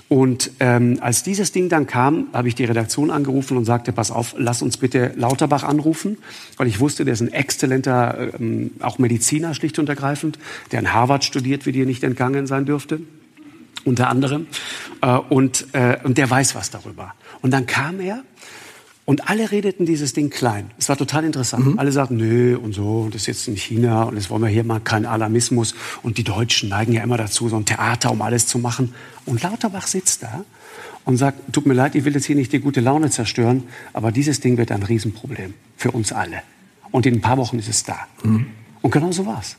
Und 0.08 0.52
ähm, 0.60 0.98
als 1.00 1.24
dieses 1.24 1.50
Ding 1.50 1.68
dann 1.68 1.88
kam, 1.88 2.28
habe 2.32 2.46
ich 2.46 2.54
die 2.54 2.64
Redaktion 2.64 3.10
angerufen 3.10 3.56
und 3.56 3.64
sagte, 3.64 3.92
pass 3.92 4.12
auf, 4.12 4.34
lass 4.38 4.62
uns 4.62 4.76
bitte 4.76 5.12
Lauterbach 5.16 5.64
anrufen, 5.64 6.18
weil 6.56 6.68
ich 6.68 6.78
wusste, 6.78 7.04
der 7.04 7.14
ist 7.14 7.20
ein 7.20 7.32
exzellenter, 7.32 8.32
ähm, 8.38 8.72
auch 8.80 8.98
Mediziner 8.98 9.54
schlicht 9.54 9.80
und 9.80 9.88
ergreifend, 9.88 10.38
der 10.70 10.80
in 10.80 10.92
Harvard 10.92 11.24
studiert, 11.24 11.66
wie 11.66 11.72
dir 11.72 11.86
nicht 11.86 12.04
entgangen 12.04 12.46
sein 12.46 12.64
dürfte 12.64 13.00
unter 13.84 14.08
anderem. 14.08 14.46
Äh, 15.02 15.16
und, 15.16 15.66
äh, 15.72 15.98
und 16.02 16.18
der 16.18 16.28
weiß 16.28 16.54
was 16.54 16.70
darüber. 16.70 17.14
Und 17.42 17.52
dann 17.52 17.66
kam 17.66 18.00
er 18.00 18.22
und 19.10 19.28
alle 19.28 19.50
redeten 19.50 19.86
dieses 19.86 20.12
Ding 20.12 20.30
klein. 20.30 20.70
Es 20.78 20.88
war 20.88 20.96
total 20.96 21.24
interessant. 21.24 21.66
Mhm. 21.66 21.78
Alle 21.80 21.90
sagten, 21.90 22.16
nö 22.16 22.56
und 22.56 22.74
so, 22.74 23.00
und 23.00 23.14
das 23.14 23.22
ist 23.22 23.26
jetzt 23.26 23.48
in 23.48 23.56
China 23.56 24.04
und 24.04 24.14
jetzt 24.14 24.30
wollen 24.30 24.42
wir 24.42 24.48
hier 24.48 24.62
mal 24.62 24.78
keinen 24.78 25.06
Alarmismus. 25.06 25.74
Und 26.02 26.16
die 26.18 26.22
Deutschen 26.22 26.68
neigen 26.68 26.92
ja 26.92 27.02
immer 27.02 27.16
dazu, 27.16 27.48
so 27.48 27.56
ein 27.56 27.64
Theater, 27.64 28.12
um 28.12 28.22
alles 28.22 28.46
zu 28.46 28.58
machen. 28.58 28.94
Und 29.26 29.42
Lauterbach 29.42 29.88
sitzt 29.88 30.22
da 30.22 30.44
und 31.04 31.16
sagt, 31.16 31.52
tut 31.52 31.66
mir 31.66 31.74
leid, 31.74 31.96
ich 31.96 32.04
will 32.04 32.14
jetzt 32.14 32.26
hier 32.26 32.36
nicht 32.36 32.52
die 32.52 32.60
gute 32.60 32.80
Laune 32.80 33.10
zerstören, 33.10 33.64
aber 33.92 34.12
dieses 34.12 34.38
Ding 34.38 34.58
wird 34.58 34.70
ein 34.70 34.84
Riesenproblem 34.84 35.54
für 35.76 35.90
uns 35.90 36.12
alle. 36.12 36.42
Und 36.92 37.04
in 37.04 37.14
ein 37.14 37.20
paar 37.20 37.36
Wochen 37.36 37.58
ist 37.58 37.68
es 37.68 37.82
da. 37.82 37.98
Mhm. 38.22 38.46
Und 38.80 38.90
genau 38.92 39.10
so 39.10 39.26
war's. 39.26 39.56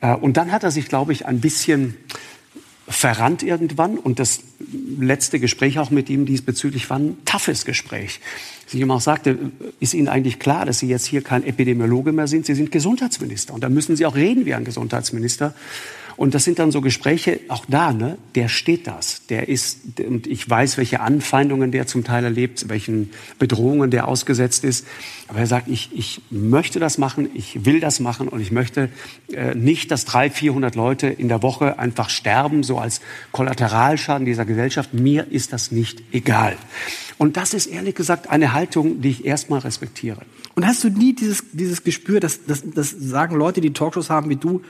Äh, 0.00 0.14
und 0.14 0.36
dann 0.36 0.52
hat 0.52 0.64
er 0.64 0.70
sich, 0.70 0.88
glaube 0.88 1.12
ich, 1.12 1.24
ein 1.24 1.40
bisschen 1.40 1.96
verrannt 2.88 3.42
irgendwann. 3.42 3.98
Und 3.98 4.18
das 4.18 4.40
letzte 4.98 5.40
Gespräch 5.40 5.78
auch 5.78 5.90
mit 5.90 6.08
ihm 6.08 6.26
diesbezüglich 6.26 6.88
war 6.88 6.98
ein 6.98 7.18
toughes 7.24 7.64
Gespräch. 7.64 8.20
Sie 8.66 8.80
ihm 8.80 8.90
auch 8.90 9.00
sagte, 9.00 9.38
ist 9.80 9.94
Ihnen 9.94 10.08
eigentlich 10.08 10.38
klar, 10.38 10.66
dass 10.66 10.78
Sie 10.78 10.88
jetzt 10.88 11.06
hier 11.06 11.22
kein 11.22 11.44
Epidemiologe 11.44 12.12
mehr 12.12 12.26
sind? 12.26 12.46
Sie 12.46 12.54
sind 12.54 12.72
Gesundheitsminister. 12.72 13.54
Und 13.54 13.62
da 13.62 13.68
müssen 13.68 13.96
Sie 13.96 14.06
auch 14.06 14.14
reden 14.14 14.44
wie 14.46 14.54
ein 14.54 14.64
Gesundheitsminister. 14.64 15.54
Und 16.16 16.34
das 16.34 16.44
sind 16.44 16.58
dann 16.58 16.70
so 16.70 16.80
Gespräche, 16.80 17.40
auch 17.48 17.66
da, 17.68 17.92
ne, 17.92 18.16
der 18.34 18.48
steht 18.48 18.86
das. 18.86 19.26
Der 19.26 19.48
ist, 19.48 20.00
und 20.00 20.26
ich 20.26 20.48
weiß, 20.48 20.78
welche 20.78 21.00
Anfeindungen 21.00 21.72
der 21.72 21.86
zum 21.86 22.04
Teil 22.04 22.24
erlebt, 22.24 22.68
welchen 22.68 23.10
Bedrohungen 23.38 23.90
der 23.90 24.08
ausgesetzt 24.08 24.64
ist. 24.64 24.86
Aber 25.28 25.40
er 25.40 25.46
sagt, 25.46 25.68
ich, 25.68 25.90
ich 25.92 26.22
möchte 26.30 26.80
das 26.80 26.96
machen, 26.96 27.28
ich 27.34 27.66
will 27.66 27.80
das 27.80 28.00
machen 28.00 28.28
und 28.28 28.40
ich 28.40 28.50
möchte 28.50 28.88
äh, 29.32 29.54
nicht, 29.54 29.90
dass 29.90 30.04
drei, 30.06 30.30
vierhundert 30.30 30.74
Leute 30.74 31.08
in 31.08 31.28
der 31.28 31.42
Woche 31.42 31.78
einfach 31.78 32.08
sterben, 32.08 32.62
so 32.62 32.78
als 32.78 33.00
Kollateralschaden 33.32 34.24
dieser 34.24 34.46
Gesellschaft. 34.46 34.94
Mir 34.94 35.26
ist 35.30 35.52
das 35.52 35.70
nicht 35.70 36.02
egal. 36.12 36.56
Und 37.18 37.36
das 37.36 37.54
ist 37.54 37.66
ehrlich 37.66 37.94
gesagt 37.94 38.30
eine 38.30 38.52
Haltung, 38.52 39.00
die 39.00 39.10
ich 39.10 39.24
erstmal 39.24 39.60
respektiere. 39.60 40.20
Und 40.54 40.66
hast 40.66 40.84
du 40.84 40.88
nie 40.88 41.14
dieses, 41.14 41.44
dieses 41.52 41.82
Gespür, 41.84 42.20
dass, 42.20 42.44
dass, 42.44 42.62
dass 42.70 42.90
sagen 42.90 43.36
Leute, 43.36 43.60
die 43.60 43.72
Talkshows 43.72 44.10
haben 44.10 44.30
wie 44.30 44.36
du, 44.36 44.62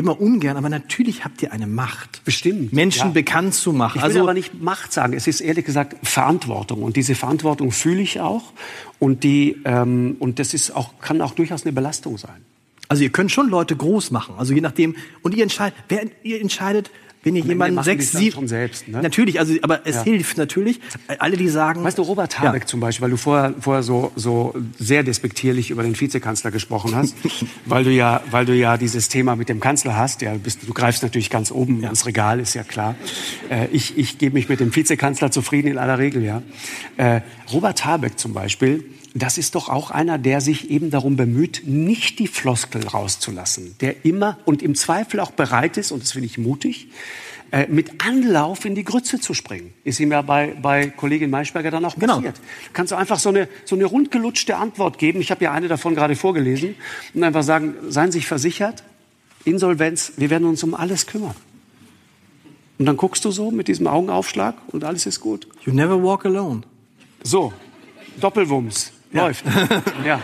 immer 0.00 0.20
ungern, 0.20 0.56
aber 0.56 0.68
natürlich 0.68 1.24
habt 1.24 1.42
ihr 1.42 1.52
eine 1.52 1.66
Macht. 1.66 2.24
Bestimmt. 2.24 2.72
Menschen 2.72 3.08
ja. 3.08 3.12
bekannt 3.12 3.54
zu 3.54 3.72
machen. 3.72 3.98
Ich 3.98 4.02
will 4.02 4.08
also, 4.08 4.20
aber 4.20 4.34
nicht 4.34 4.60
Macht 4.60 4.92
sagen. 4.92 5.12
Es 5.12 5.26
ist 5.26 5.40
ehrlich 5.40 5.64
gesagt 5.64 5.96
Verantwortung. 6.02 6.82
Und 6.82 6.96
diese 6.96 7.14
Verantwortung 7.14 7.70
fühle 7.70 8.00
ich 8.00 8.20
auch. 8.20 8.52
Und 8.98 9.22
die, 9.22 9.60
ähm, 9.64 10.16
und 10.18 10.38
das 10.38 10.54
ist 10.54 10.74
auch, 10.74 10.98
kann 11.00 11.20
auch 11.20 11.32
durchaus 11.32 11.64
eine 11.64 11.72
Belastung 11.72 12.18
sein. 12.18 12.44
Also 12.88 13.04
ihr 13.04 13.10
könnt 13.10 13.30
schon 13.30 13.48
Leute 13.48 13.76
groß 13.76 14.10
machen. 14.10 14.34
Also 14.36 14.52
je 14.52 14.60
nachdem, 14.60 14.96
und 15.22 15.34
ihr 15.34 15.44
entscheidet, 15.44 15.78
wer, 15.88 16.02
ihr 16.24 16.40
entscheidet, 16.40 16.90
wenn 17.22 17.36
ihr 17.36 17.44
jemanden 17.44 17.82
sechs, 17.82 18.12
sieben, 18.12 18.48
selbst, 18.48 18.88
ne? 18.88 19.02
natürlich, 19.02 19.38
also 19.38 19.54
aber 19.62 19.86
es 19.86 19.96
ja. 19.96 20.02
hilft 20.04 20.38
natürlich. 20.38 20.80
Alle, 21.18 21.36
die 21.36 21.48
sagen, 21.48 21.84
weißt 21.84 21.98
du, 21.98 22.02
Robert 22.02 22.40
Habeck 22.40 22.62
ja. 22.62 22.66
zum 22.66 22.80
Beispiel, 22.80 23.02
weil 23.02 23.10
du 23.10 23.16
vorher, 23.18 23.54
vorher 23.60 23.82
so 23.82 24.10
so 24.16 24.54
sehr 24.78 25.02
despektierlich 25.02 25.70
über 25.70 25.82
den 25.82 25.98
Vizekanzler 25.98 26.50
gesprochen 26.50 26.94
hast, 26.94 27.14
weil 27.66 27.84
du 27.84 27.90
ja, 27.90 28.22
weil 28.30 28.46
du 28.46 28.54
ja 28.54 28.78
dieses 28.78 29.08
Thema 29.08 29.36
mit 29.36 29.48
dem 29.48 29.60
Kanzler 29.60 29.96
hast, 29.96 30.22
ja, 30.22 30.32
bist, 30.34 30.66
du 30.66 30.72
greifst 30.72 31.02
natürlich 31.02 31.28
ganz 31.28 31.50
oben 31.50 31.82
ja. 31.82 31.90
ins 31.90 32.06
Regal, 32.06 32.40
ist 32.40 32.54
ja 32.54 32.62
klar. 32.62 32.94
Äh, 33.50 33.68
ich 33.72 33.98
ich 33.98 34.18
gebe 34.18 34.34
mich 34.34 34.48
mit 34.48 34.60
dem 34.60 34.74
Vizekanzler 34.74 35.30
zufrieden 35.30 35.68
in 35.68 35.78
aller 35.78 35.98
Regel, 35.98 36.24
ja. 36.24 36.42
Äh, 36.96 37.20
Robert 37.52 37.84
Habeck 37.84 38.18
zum 38.18 38.32
Beispiel 38.32 38.84
das 39.14 39.38
ist 39.38 39.54
doch 39.54 39.68
auch 39.68 39.90
einer, 39.90 40.18
der 40.18 40.40
sich 40.40 40.70
eben 40.70 40.90
darum 40.90 41.16
bemüht, 41.16 41.62
nicht 41.66 42.18
die 42.18 42.28
Floskel 42.28 42.86
rauszulassen, 42.86 43.74
der 43.80 44.04
immer 44.04 44.38
und 44.44 44.62
im 44.62 44.74
Zweifel 44.74 45.20
auch 45.20 45.32
bereit 45.32 45.76
ist, 45.76 45.90
und 45.90 46.02
das 46.02 46.12
finde 46.12 46.26
ich 46.26 46.38
mutig, 46.38 46.88
äh, 47.52 47.66
mit 47.66 48.04
Anlauf 48.06 48.64
in 48.64 48.76
die 48.76 48.84
Grütze 48.84 49.18
zu 49.18 49.34
springen. 49.34 49.72
Ist 49.82 49.98
ihm 49.98 50.12
ja 50.12 50.22
bei, 50.22 50.54
bei 50.62 50.86
Kollegin 50.86 51.30
Maischberger 51.30 51.72
dann 51.72 51.84
auch 51.84 51.96
genau. 51.96 52.16
passiert. 52.16 52.40
Kannst 52.72 52.92
du 52.92 52.96
einfach 52.96 53.18
so 53.18 53.30
eine, 53.30 53.48
so 53.64 53.74
eine 53.74 53.86
rundgelutschte 53.86 54.56
Antwort 54.56 54.98
geben. 54.98 55.20
Ich 55.20 55.32
habe 55.32 55.42
ja 55.42 55.50
eine 55.50 55.66
davon 55.66 55.96
gerade 55.96 56.14
vorgelesen. 56.14 56.76
Und 57.12 57.24
einfach 57.24 57.42
sagen, 57.42 57.74
seien 57.88 58.12
Sie 58.12 58.18
sich 58.18 58.28
versichert, 58.28 58.84
Insolvenz, 59.44 60.12
wir 60.16 60.30
werden 60.30 60.46
uns 60.46 60.62
um 60.62 60.74
alles 60.74 61.06
kümmern. 61.06 61.34
Und 62.78 62.86
dann 62.86 62.96
guckst 62.96 63.24
du 63.24 63.32
so 63.32 63.50
mit 63.50 63.66
diesem 63.66 63.88
Augenaufschlag 63.88 64.54
und 64.68 64.84
alles 64.84 65.06
ist 65.06 65.18
gut. 65.20 65.48
You 65.64 65.72
never 65.72 66.00
walk 66.00 66.24
alone. 66.26 66.62
So, 67.24 67.52
Doppelwumms. 68.20 68.92
Läuft. 69.12 69.44
ja. 70.04 70.20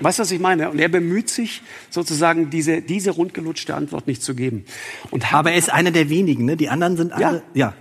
Weißt 0.00 0.18
du, 0.18 0.22
was 0.22 0.30
ich 0.30 0.40
meine? 0.40 0.70
Und 0.70 0.78
er 0.78 0.88
bemüht 0.88 1.30
sich 1.30 1.62
sozusagen, 1.90 2.50
diese, 2.50 2.82
diese 2.82 3.10
rundgelutschte 3.10 3.74
Antwort 3.74 4.06
nicht 4.06 4.22
zu 4.22 4.34
geben. 4.34 4.64
Und 5.10 5.32
Aber 5.32 5.52
er 5.52 5.58
ist 5.58 5.72
einer 5.72 5.90
der 5.90 6.10
wenigen, 6.10 6.44
ne? 6.44 6.56
Die 6.56 6.68
anderen 6.68 6.96
sind 6.96 7.12
alle, 7.12 7.42
ja. 7.54 7.72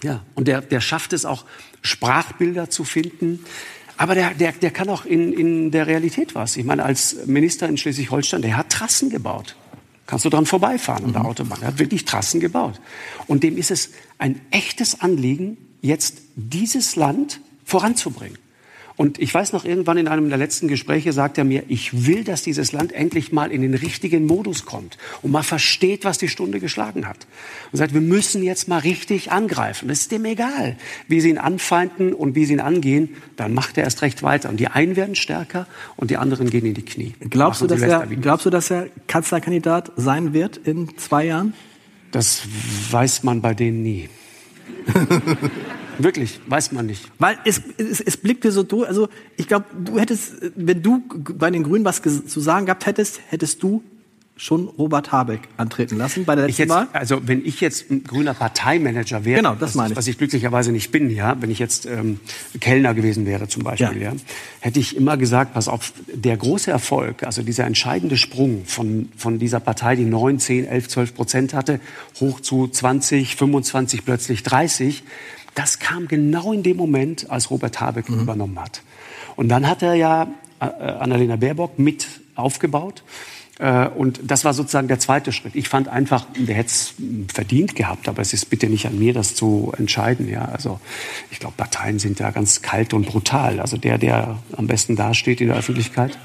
Ja. 0.00 0.10
ja. 0.10 0.24
Und 0.34 0.48
der, 0.48 0.60
der 0.60 0.80
schafft 0.80 1.12
es 1.12 1.24
auch, 1.24 1.44
Sprachbilder 1.82 2.70
zu 2.70 2.84
finden. 2.84 3.44
Aber 3.96 4.14
der, 4.14 4.34
der, 4.34 4.52
der 4.52 4.70
kann 4.70 4.88
auch 4.88 5.04
in, 5.04 5.32
in 5.32 5.70
der 5.70 5.86
Realität 5.86 6.34
was. 6.34 6.56
Ich 6.56 6.64
meine, 6.64 6.84
als 6.84 7.26
Minister 7.26 7.68
in 7.68 7.76
Schleswig-Holstein, 7.76 8.42
der 8.42 8.56
hat 8.56 8.70
Trassen 8.70 9.10
gebaut. 9.10 9.56
Kannst 10.06 10.24
du 10.24 10.30
dran 10.30 10.46
vorbeifahren 10.46 11.04
an 11.06 11.12
der 11.12 11.22
mhm. 11.22 11.28
Autobahn. 11.28 11.58
Er 11.62 11.68
hat 11.68 11.78
wirklich 11.78 12.04
Trassen 12.04 12.40
gebaut. 12.40 12.80
Und 13.26 13.44
dem 13.44 13.56
ist 13.56 13.70
es 13.70 13.90
ein 14.18 14.40
echtes 14.50 15.00
Anliegen, 15.00 15.56
jetzt 15.80 16.22
dieses 16.34 16.96
Land 16.96 17.40
voranzubringen. 17.64 18.38
Und 19.02 19.18
ich 19.18 19.34
weiß 19.34 19.52
noch, 19.52 19.64
irgendwann 19.64 19.98
in 19.98 20.06
einem 20.06 20.28
der 20.28 20.38
letzten 20.38 20.68
Gespräche 20.68 21.12
sagt 21.12 21.36
er 21.36 21.42
mir, 21.42 21.64
ich 21.66 22.06
will, 22.06 22.22
dass 22.22 22.42
dieses 22.42 22.70
Land 22.70 22.92
endlich 22.92 23.32
mal 23.32 23.50
in 23.50 23.60
den 23.60 23.74
richtigen 23.74 24.26
Modus 24.26 24.64
kommt 24.64 24.96
und 25.22 25.32
mal 25.32 25.42
versteht, 25.42 26.04
was 26.04 26.18
die 26.18 26.28
Stunde 26.28 26.60
geschlagen 26.60 27.08
hat. 27.08 27.26
Und 27.72 27.78
sagt, 27.78 27.94
wir 27.94 28.00
müssen 28.00 28.44
jetzt 28.44 28.68
mal 28.68 28.78
richtig 28.78 29.32
angreifen. 29.32 29.88
Das 29.88 30.02
ist 30.02 30.12
dem 30.12 30.24
egal, 30.24 30.76
wie 31.08 31.20
sie 31.20 31.30
ihn 31.30 31.38
anfeinden 31.38 32.12
und 32.12 32.36
wie 32.36 32.44
sie 32.44 32.52
ihn 32.52 32.60
angehen. 32.60 33.16
Dann 33.34 33.54
macht 33.54 33.76
er 33.76 33.82
erst 33.82 34.02
recht 34.02 34.22
weiter. 34.22 34.48
Und 34.48 34.60
die 34.60 34.68
einen 34.68 34.94
werden 34.94 35.16
stärker 35.16 35.66
und 35.96 36.12
die 36.12 36.16
anderen 36.16 36.48
gehen 36.48 36.64
in 36.64 36.74
die 36.74 36.84
Knie. 36.84 37.14
Glaubst, 37.28 37.60
du 37.60 37.66
dass, 37.66 37.82
er, 37.82 38.06
glaubst 38.06 38.46
du, 38.46 38.50
dass 38.50 38.70
er 38.70 38.86
Kanzlerkandidat 39.08 39.90
sein 39.96 40.32
wird 40.32 40.58
in 40.58 40.96
zwei 40.96 41.24
Jahren? 41.24 41.54
Das 42.12 42.42
weiß 42.92 43.24
man 43.24 43.40
bei 43.40 43.52
denen 43.52 43.82
nie. 43.82 44.08
Wirklich, 45.98 46.40
weiß 46.46 46.72
man 46.72 46.86
nicht. 46.86 47.10
Weil 47.18 47.38
es, 47.44 47.60
es, 47.76 48.00
es 48.00 48.16
blickte 48.16 48.50
so 48.50 48.62
durch, 48.62 48.88
also 48.88 49.08
ich 49.36 49.46
glaube, 49.46 49.66
du 49.84 49.98
hättest, 49.98 50.34
wenn 50.56 50.82
du 50.82 51.02
bei 51.38 51.50
den 51.50 51.62
Grünen 51.62 51.84
was 51.84 52.02
zu 52.02 52.40
sagen 52.40 52.66
gehabt 52.66 52.86
hättest, 52.86 53.20
hättest 53.28 53.62
du 53.62 53.82
schon 54.36 54.66
Robert 54.66 55.12
Habeck 55.12 55.42
antreten 55.56 55.98
lassen 55.98 56.24
bei 56.24 56.34
der 56.34 56.46
letzten 56.46 56.62
jetzt, 56.62 56.70
Wahl? 56.70 56.88
also 56.92 57.20
wenn 57.28 57.44
ich 57.44 57.60
jetzt 57.60 57.90
ein 57.90 58.02
grüner 58.02 58.34
Parteimanager 58.34 59.24
wäre, 59.24 59.36
Genau, 59.36 59.52
das 59.54 59.70
was, 59.70 59.74
meine 59.76 59.92
ich. 59.92 59.96
was 59.98 60.06
ich 60.08 60.18
glücklicherweise 60.18 60.72
nicht 60.72 60.90
bin, 60.90 61.10
ja, 61.10 61.36
wenn 61.40 61.50
ich 61.50 61.58
jetzt 61.58 61.86
ähm, 61.86 62.18
Kellner 62.60 62.94
gewesen 62.94 63.26
wäre 63.26 63.46
zum 63.46 63.62
Beispiel, 63.62 64.00
Ja. 64.02 64.12
ja. 64.12 64.16
hätte 64.60 64.80
ich 64.80 64.96
immer 64.96 65.16
gesagt, 65.16 65.54
pass 65.54 65.68
auf, 65.68 65.92
der 66.12 66.36
große 66.36 66.70
Erfolg, 66.70 67.22
also 67.24 67.42
dieser 67.42 67.66
entscheidende 67.66 68.16
Sprung 68.16 68.64
von, 68.64 69.10
von 69.16 69.38
dieser 69.38 69.60
Partei, 69.60 69.96
die 69.96 70.04
9, 70.06 70.38
10, 70.40 70.64
11, 70.66 70.88
12 70.88 71.14
Prozent 71.14 71.54
hatte, 71.54 71.78
hoch 72.18 72.40
zu 72.40 72.66
20, 72.68 73.36
25, 73.36 74.04
plötzlich 74.04 74.42
30, 74.42 75.04
das 75.54 75.78
kam 75.78 76.08
genau 76.08 76.52
in 76.52 76.62
dem 76.62 76.78
Moment, 76.78 77.30
als 77.30 77.50
Robert 77.50 77.80
Habeck 77.80 78.08
Mhm. 78.08 78.20
übernommen 78.20 78.58
hat. 78.58 78.82
Und 79.36 79.50
dann 79.50 79.68
hat 79.68 79.82
er 79.82 79.94
ja 79.94 80.26
äh, 80.60 80.64
Annalena 80.64 81.36
Baerbock 81.36 81.78
mit 81.78 82.06
aufgebaut. 82.34 83.02
Äh, 83.58 83.88
Und 83.88 84.20
das 84.24 84.44
war 84.44 84.54
sozusagen 84.54 84.88
der 84.88 84.98
zweite 84.98 85.32
Schritt. 85.32 85.54
Ich 85.54 85.68
fand 85.68 85.88
einfach, 85.88 86.26
der 86.36 86.54
hätte 86.54 86.68
es 86.68 86.94
verdient 87.32 87.76
gehabt, 87.76 88.08
aber 88.08 88.22
es 88.22 88.32
ist 88.32 88.50
bitte 88.50 88.68
nicht 88.68 88.86
an 88.86 88.98
mir, 88.98 89.12
das 89.12 89.34
zu 89.34 89.72
entscheiden. 89.76 90.28
Ja, 90.28 90.46
also 90.46 90.80
ich 91.30 91.38
glaube, 91.38 91.54
Parteien 91.56 91.98
sind 91.98 92.20
da 92.20 92.30
ganz 92.30 92.62
kalt 92.62 92.94
und 92.94 93.06
brutal. 93.06 93.60
Also 93.60 93.76
der, 93.76 93.98
der 93.98 94.38
am 94.56 94.66
besten 94.66 94.96
dasteht 94.96 95.40
in 95.40 95.48
der 95.48 95.56
Öffentlichkeit, 95.56 96.18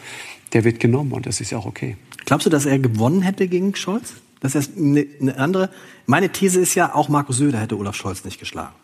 der 0.54 0.64
wird 0.64 0.80
genommen 0.80 1.12
und 1.12 1.26
das 1.26 1.42
ist 1.42 1.52
ja 1.52 1.58
auch 1.58 1.66
okay. 1.66 1.98
Glaubst 2.26 2.46
du, 2.46 2.50
dass 2.50 2.66
er 2.66 2.80
gewonnen 2.80 3.22
hätte 3.22 3.48
gegen 3.48 3.76
Scholz? 3.76 4.16
Das 4.40 4.56
ist 4.56 4.78
eine, 4.78 5.06
eine 5.20 5.38
andere. 5.38 5.70
Meine 6.06 6.30
These 6.30 6.60
ist 6.60 6.76
ja, 6.76 6.94
auch 6.94 7.10
Markus 7.10 7.38
Söder 7.38 7.60
hätte 7.60 7.78
Olaf 7.78 7.96
Scholz 7.96 8.24
nicht 8.24 8.40
geschlagen. 8.40 8.76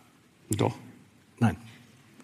Doch, 0.49 0.75
Nein. 1.39 1.57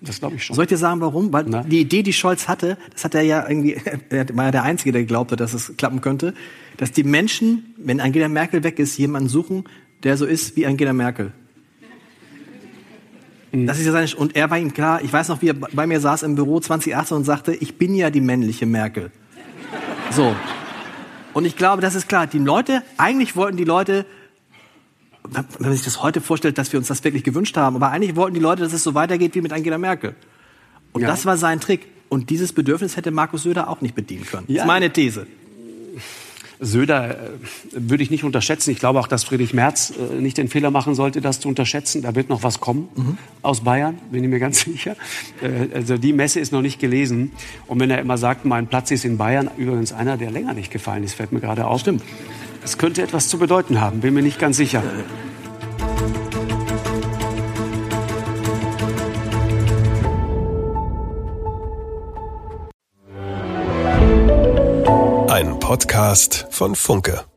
Das 0.01 0.19
glaube 0.19 0.35
ich 0.35 0.45
schon. 0.45 0.55
Soll 0.55 0.63
ich 0.63 0.69
dir 0.69 0.77
sagen, 0.77 1.01
warum? 1.01 1.33
Weil 1.33 1.45
Na? 1.47 1.63
die 1.63 1.81
Idee, 1.81 2.03
die 2.03 2.13
Scholz 2.13 2.47
hatte, 2.47 2.77
das 2.93 3.03
hat 3.03 3.15
er 3.15 3.21
ja 3.21 3.47
irgendwie, 3.47 3.73
er 4.09 4.25
war 4.35 4.45
ja 4.45 4.51
der 4.51 4.63
Einzige, 4.63 4.91
der 4.91 5.03
glaubte, 5.03 5.35
dass 5.35 5.53
es 5.53 5.75
klappen 5.77 6.01
könnte, 6.01 6.33
dass 6.77 6.91
die 6.91 7.03
Menschen, 7.03 7.73
wenn 7.77 7.99
Angela 7.99 8.29
Merkel 8.29 8.63
weg 8.63 8.79
ist, 8.79 8.97
jemanden 8.97 9.29
suchen, 9.29 9.65
der 10.03 10.15
so 10.17 10.25
ist 10.25 10.55
wie 10.55 10.65
Angela 10.65 10.93
Merkel. 10.93 11.33
Das 13.51 13.79
ist 13.79 13.87
ja 13.87 13.91
seine, 13.91 14.15
und 14.15 14.35
er 14.35 14.49
war 14.51 14.59
ihm 14.59 14.73
klar, 14.73 15.01
ich 15.03 15.11
weiß 15.11 15.27
noch, 15.29 15.41
wie 15.41 15.49
er 15.49 15.55
bei 15.55 15.87
mir 15.87 15.99
saß 15.99 16.23
im 16.23 16.35
Büro 16.35 16.59
2018 16.59 17.17
und 17.17 17.23
sagte, 17.23 17.53
ich 17.55 17.77
bin 17.77 17.95
ja 17.95 18.11
die 18.11 18.21
männliche 18.21 18.67
Merkel. 18.67 19.11
So. 20.11 20.35
Und 21.33 21.45
ich 21.45 21.55
glaube, 21.55 21.81
das 21.81 21.95
ist 21.95 22.07
klar. 22.07 22.27
Die 22.27 22.37
Leute, 22.39 22.83
eigentlich 22.97 23.35
wollten 23.35 23.57
die 23.57 23.63
Leute, 23.63 24.05
wenn 25.31 25.45
man 25.59 25.73
sich 25.73 25.83
das 25.83 26.01
heute 26.01 26.21
vorstellt, 26.21 26.57
dass 26.57 26.71
wir 26.71 26.79
uns 26.79 26.87
das 26.87 27.03
wirklich 27.03 27.23
gewünscht 27.23 27.55
haben, 27.57 27.75
aber 27.75 27.89
eigentlich 27.91 28.15
wollten 28.15 28.33
die 28.33 28.39
Leute, 28.39 28.63
dass 28.63 28.73
es 28.73 28.83
so 28.83 28.93
weitergeht 28.95 29.35
wie 29.35 29.41
mit 29.41 29.53
Angela 29.53 29.77
Merkel. 29.77 30.15
Und 30.91 31.01
Ja. 31.01 31.07
das 31.07 31.25
war 31.25 31.37
sein 31.37 31.59
Trick. 31.59 31.87
Und 32.09 32.29
dieses 32.31 32.53
Bedürfnis 32.53 32.97
hätte 32.97 33.11
Markus 33.11 33.43
Söder 33.43 33.69
auch 33.69 33.81
nicht 33.81 33.93
bedienen 33.95 34.25
können. 34.25 34.45
Das 34.47 34.55
Ja. 34.55 34.63
ist 34.63 34.67
meine 34.67 34.91
These. 34.91 35.27
Söder 36.61 37.11
äh, 37.11 37.15
würde 37.71 38.03
ich 38.03 38.09
nicht 38.11 38.25
unterschätzen. 38.25 38.71
Ich 38.71 38.79
glaube 38.79 38.99
auch, 38.99 39.07
dass 39.07 39.23
Friedrich 39.23 39.53
Merz 39.53 39.91
äh, 39.91 40.19
nicht 40.19 40.37
den 40.37 40.49
Fehler 40.49 40.71
machen 40.71 40.93
sollte, 40.93 41.21
das 41.21 41.39
zu 41.39 41.47
unterschätzen. 41.47 42.01
Da 42.01 42.15
wird 42.15 42.27
noch 42.27 42.43
was 42.43 42.59
kommen 42.59 42.89
aus 43.41 43.61
Bayern, 43.63 43.97
bin 44.11 44.23
ich 44.25 44.29
mir 44.29 44.39
ganz 44.39 44.61
sicher. 44.65 44.97
Äh, 45.41 45.73
also 45.73 45.97
die 45.97 46.11
Messe 46.11 46.39
ist 46.41 46.51
noch 46.51 46.61
nicht 46.61 46.79
gelesen. 46.79 47.31
Und 47.67 47.79
wenn 47.79 47.89
er 47.89 47.99
immer 48.01 48.17
sagt, 48.17 48.43
mein 48.43 48.67
Platz 48.67 48.91
ist 48.91 49.05
in 49.05 49.17
Bayern, 49.17 49.49
übrigens 49.57 49.93
einer, 49.93 50.17
der 50.17 50.31
länger 50.31 50.53
nicht 50.53 50.69
gefallen 50.71 51.03
ist, 51.03 51.13
fällt 51.13 51.31
mir 51.31 51.39
gerade 51.39 51.65
auf. 51.65 51.79
Stimmt. 51.79 52.03
Es 52.63 52.77
könnte 52.77 53.01
etwas 53.01 53.29
zu 53.29 53.37
bedeuten 53.37 53.81
haben, 53.81 54.01
bin 54.01 54.13
mir 54.13 54.21
nicht 54.21 54.39
ganz 54.39 54.57
sicher. 54.57 54.83
Ein 65.29 65.59
Podcast 65.59 66.47
von 66.49 66.75
Funke. 66.75 67.28